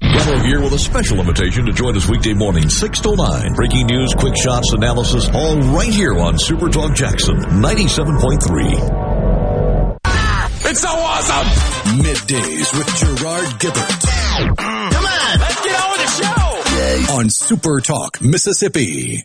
[0.00, 3.54] Gallo here with a special invitation to join us weekday morning, 6 to 9.
[3.54, 9.16] Breaking news, quick shots, analysis, all right here on Super Talk Jackson 97.3.
[10.68, 11.46] It's so awesome!
[11.98, 14.56] Middays with Gerard Gibert.
[14.56, 16.08] Come on, let's get on with the
[17.08, 17.14] show.
[17.14, 19.24] On Super Talk, Mississippi.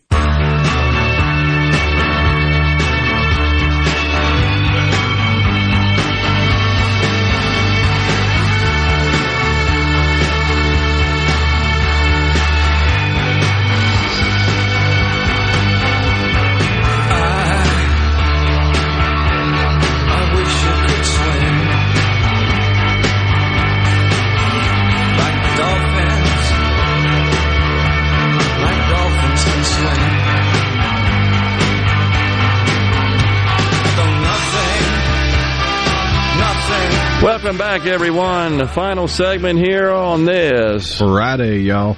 [37.41, 38.59] Welcome back, everyone.
[38.59, 41.97] The final segment here on this Friday, y'all.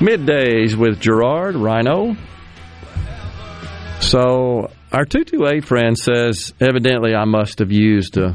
[0.00, 2.16] Middays with Gerard Rhino.
[4.00, 8.34] So our two two eight friend says, evidently, I must have used uh,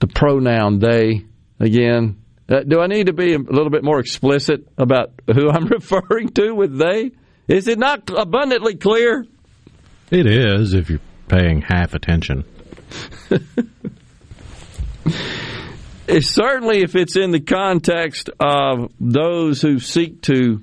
[0.00, 1.24] the pronoun they
[1.58, 2.22] again.
[2.46, 6.28] Uh, do I need to be a little bit more explicit about who I'm referring
[6.34, 7.12] to with they?
[7.48, 9.24] Is it not abundantly clear?
[10.10, 12.44] It is if you're paying half attention.
[16.20, 20.62] Certainly if it's in the context of those who seek to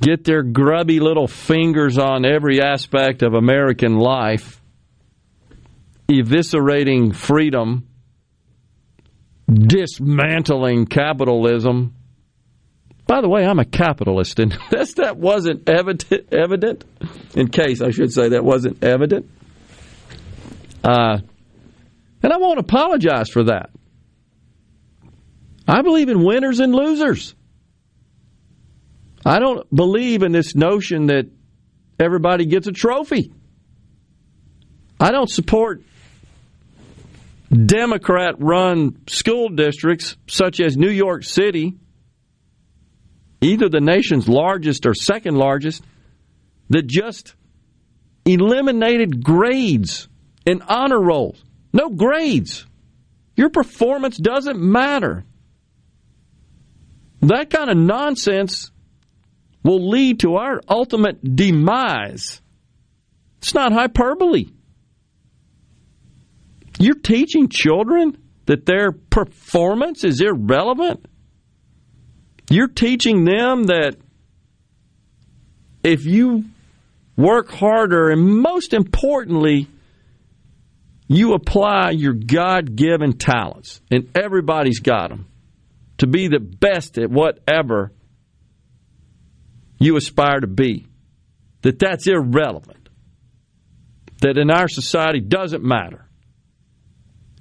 [0.00, 4.60] get their grubby little fingers on every aspect of American life,
[6.08, 7.86] eviscerating freedom,
[9.52, 11.94] dismantling capitalism.
[13.06, 16.84] By the way, I'm a capitalist, and that's, that wasn't evident, evident.
[17.34, 19.28] In case I should say that wasn't evident.
[20.82, 21.18] Uh,
[22.22, 23.70] and I won't apologize for that.
[25.66, 27.34] I believe in winners and losers.
[29.24, 31.26] I don't believe in this notion that
[31.98, 33.32] everybody gets a trophy.
[34.98, 35.82] I don't support
[37.50, 41.74] Democrat run school districts such as New York City,
[43.40, 45.82] either the nation's largest or second largest,
[46.68, 47.34] that just
[48.24, 50.08] eliminated grades
[50.46, 51.42] and honor rolls.
[51.72, 52.66] No grades.
[53.36, 55.24] Your performance doesn't matter.
[57.22, 58.70] That kind of nonsense
[59.62, 62.40] will lead to our ultimate demise.
[63.38, 64.46] It's not hyperbole.
[66.78, 68.16] You're teaching children
[68.46, 71.06] that their performance is irrelevant.
[72.48, 73.96] You're teaching them that
[75.84, 76.44] if you
[77.16, 79.68] work harder and most importantly,
[81.12, 85.26] you apply your God given talents, and everybody's got them,
[85.98, 87.90] to be the best at whatever
[89.80, 90.86] you aspire to be,
[91.62, 92.88] that that's irrelevant,
[94.20, 96.06] that in our society doesn't matter.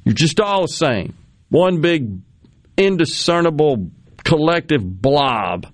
[0.04, 1.16] You're just all the same.
[1.50, 2.22] One big,
[2.76, 3.92] indiscernible,
[4.24, 5.68] collective blob.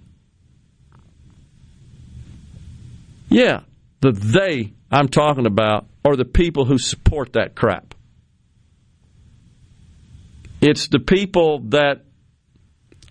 [3.29, 3.61] Yeah,
[4.01, 7.95] the they I'm talking about are the people who support that crap.
[10.61, 12.05] It's the people that,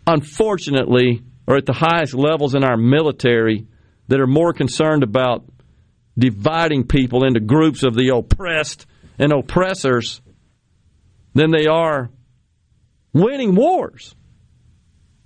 [0.06, 3.66] unfortunately, are at the highest levels in our military
[4.08, 5.44] that are more concerned about
[6.16, 8.86] dividing people into groups of the oppressed
[9.18, 10.20] and oppressors
[11.34, 12.10] than they are
[13.12, 14.14] winning wars.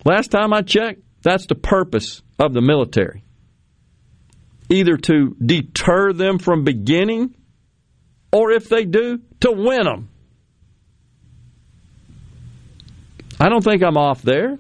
[0.05, 3.25] Last time I checked, that's the purpose of the military.
[4.71, 7.35] Either to deter them from beginning,
[8.33, 10.09] or if they do, to win them.
[13.41, 14.59] I don't think I'm off there.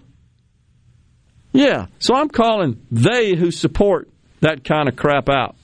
[1.52, 4.08] Yeah, so I'm calling they who support
[4.40, 5.56] that kind of crap out.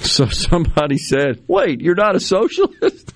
[0.00, 3.14] So somebody said, wait, you're not a socialist?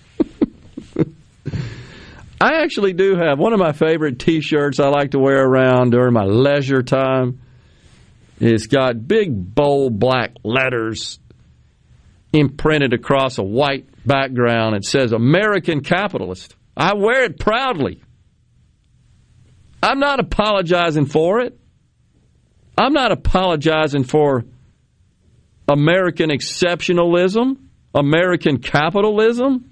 [2.40, 5.90] I actually do have one of my favorite t shirts I like to wear around
[5.90, 7.40] during my leisure time.
[8.44, 11.20] It's got big, bold black letters
[12.32, 14.74] imprinted across a white background.
[14.74, 16.56] It says American Capitalist.
[16.76, 18.02] I wear it proudly.
[19.80, 21.56] I'm not apologizing for it.
[22.76, 24.44] I'm not apologizing for
[25.68, 27.58] American exceptionalism,
[27.94, 29.70] American capitalism.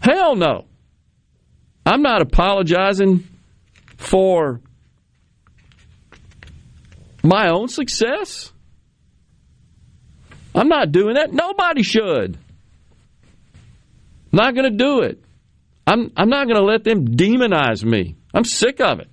[0.00, 0.64] Hell no.
[1.84, 3.28] I'm not apologizing
[3.98, 4.62] for
[7.22, 8.52] my own success.
[10.54, 11.32] I'm not doing that.
[11.32, 12.38] Nobody should.
[14.32, 15.22] Not going to do it.
[15.86, 18.16] I'm, I'm not going to let them demonize me.
[18.32, 19.08] I'm sick of it.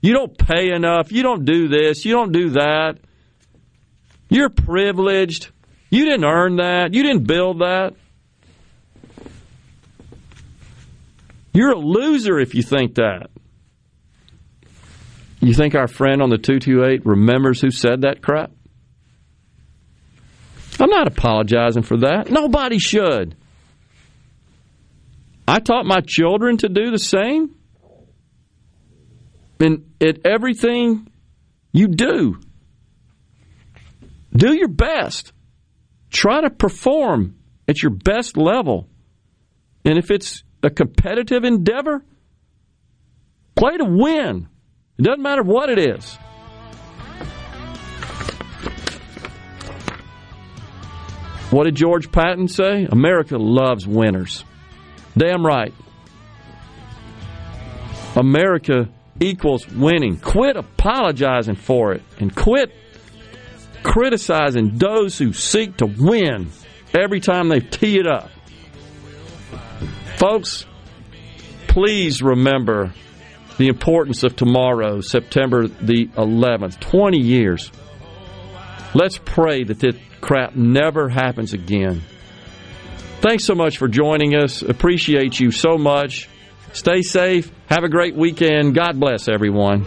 [0.00, 1.10] You don't pay enough.
[1.10, 2.04] You don't do this.
[2.04, 2.98] You don't do that.
[4.28, 5.50] You're privileged.
[5.90, 6.92] You didn't earn that.
[6.92, 7.94] You didn't build that.
[11.52, 13.30] You're a loser if you think that.
[15.44, 18.50] You think our friend on the 228 remembers who said that crap?
[20.80, 22.30] I'm not apologizing for that.
[22.30, 23.36] Nobody should.
[25.46, 27.54] I taught my children to do the same.
[29.60, 31.08] And at everything
[31.72, 32.40] you do,
[34.34, 35.34] do your best.
[36.10, 37.36] Try to perform
[37.68, 38.88] at your best level.
[39.84, 42.02] And if it's a competitive endeavor,
[43.54, 44.48] play to win.
[44.98, 46.18] It doesn't matter what it is.
[51.50, 52.86] What did George Patton say?
[52.90, 54.44] America loves winners.
[55.16, 55.72] Damn right.
[58.16, 58.88] America
[59.20, 60.16] equals winning.
[60.16, 62.72] Quit apologizing for it and quit
[63.82, 66.50] criticizing those who seek to win
[66.92, 68.30] every time they tee it up.
[70.16, 70.66] Folks,
[71.68, 72.92] please remember
[73.58, 77.70] the importance of tomorrow, September the 11th, 20 years.
[78.94, 82.02] Let's pray that this crap never happens again.
[83.20, 84.62] Thanks so much for joining us.
[84.62, 86.28] Appreciate you so much.
[86.72, 87.50] Stay safe.
[87.66, 88.74] Have a great weekend.
[88.74, 89.86] God bless everyone.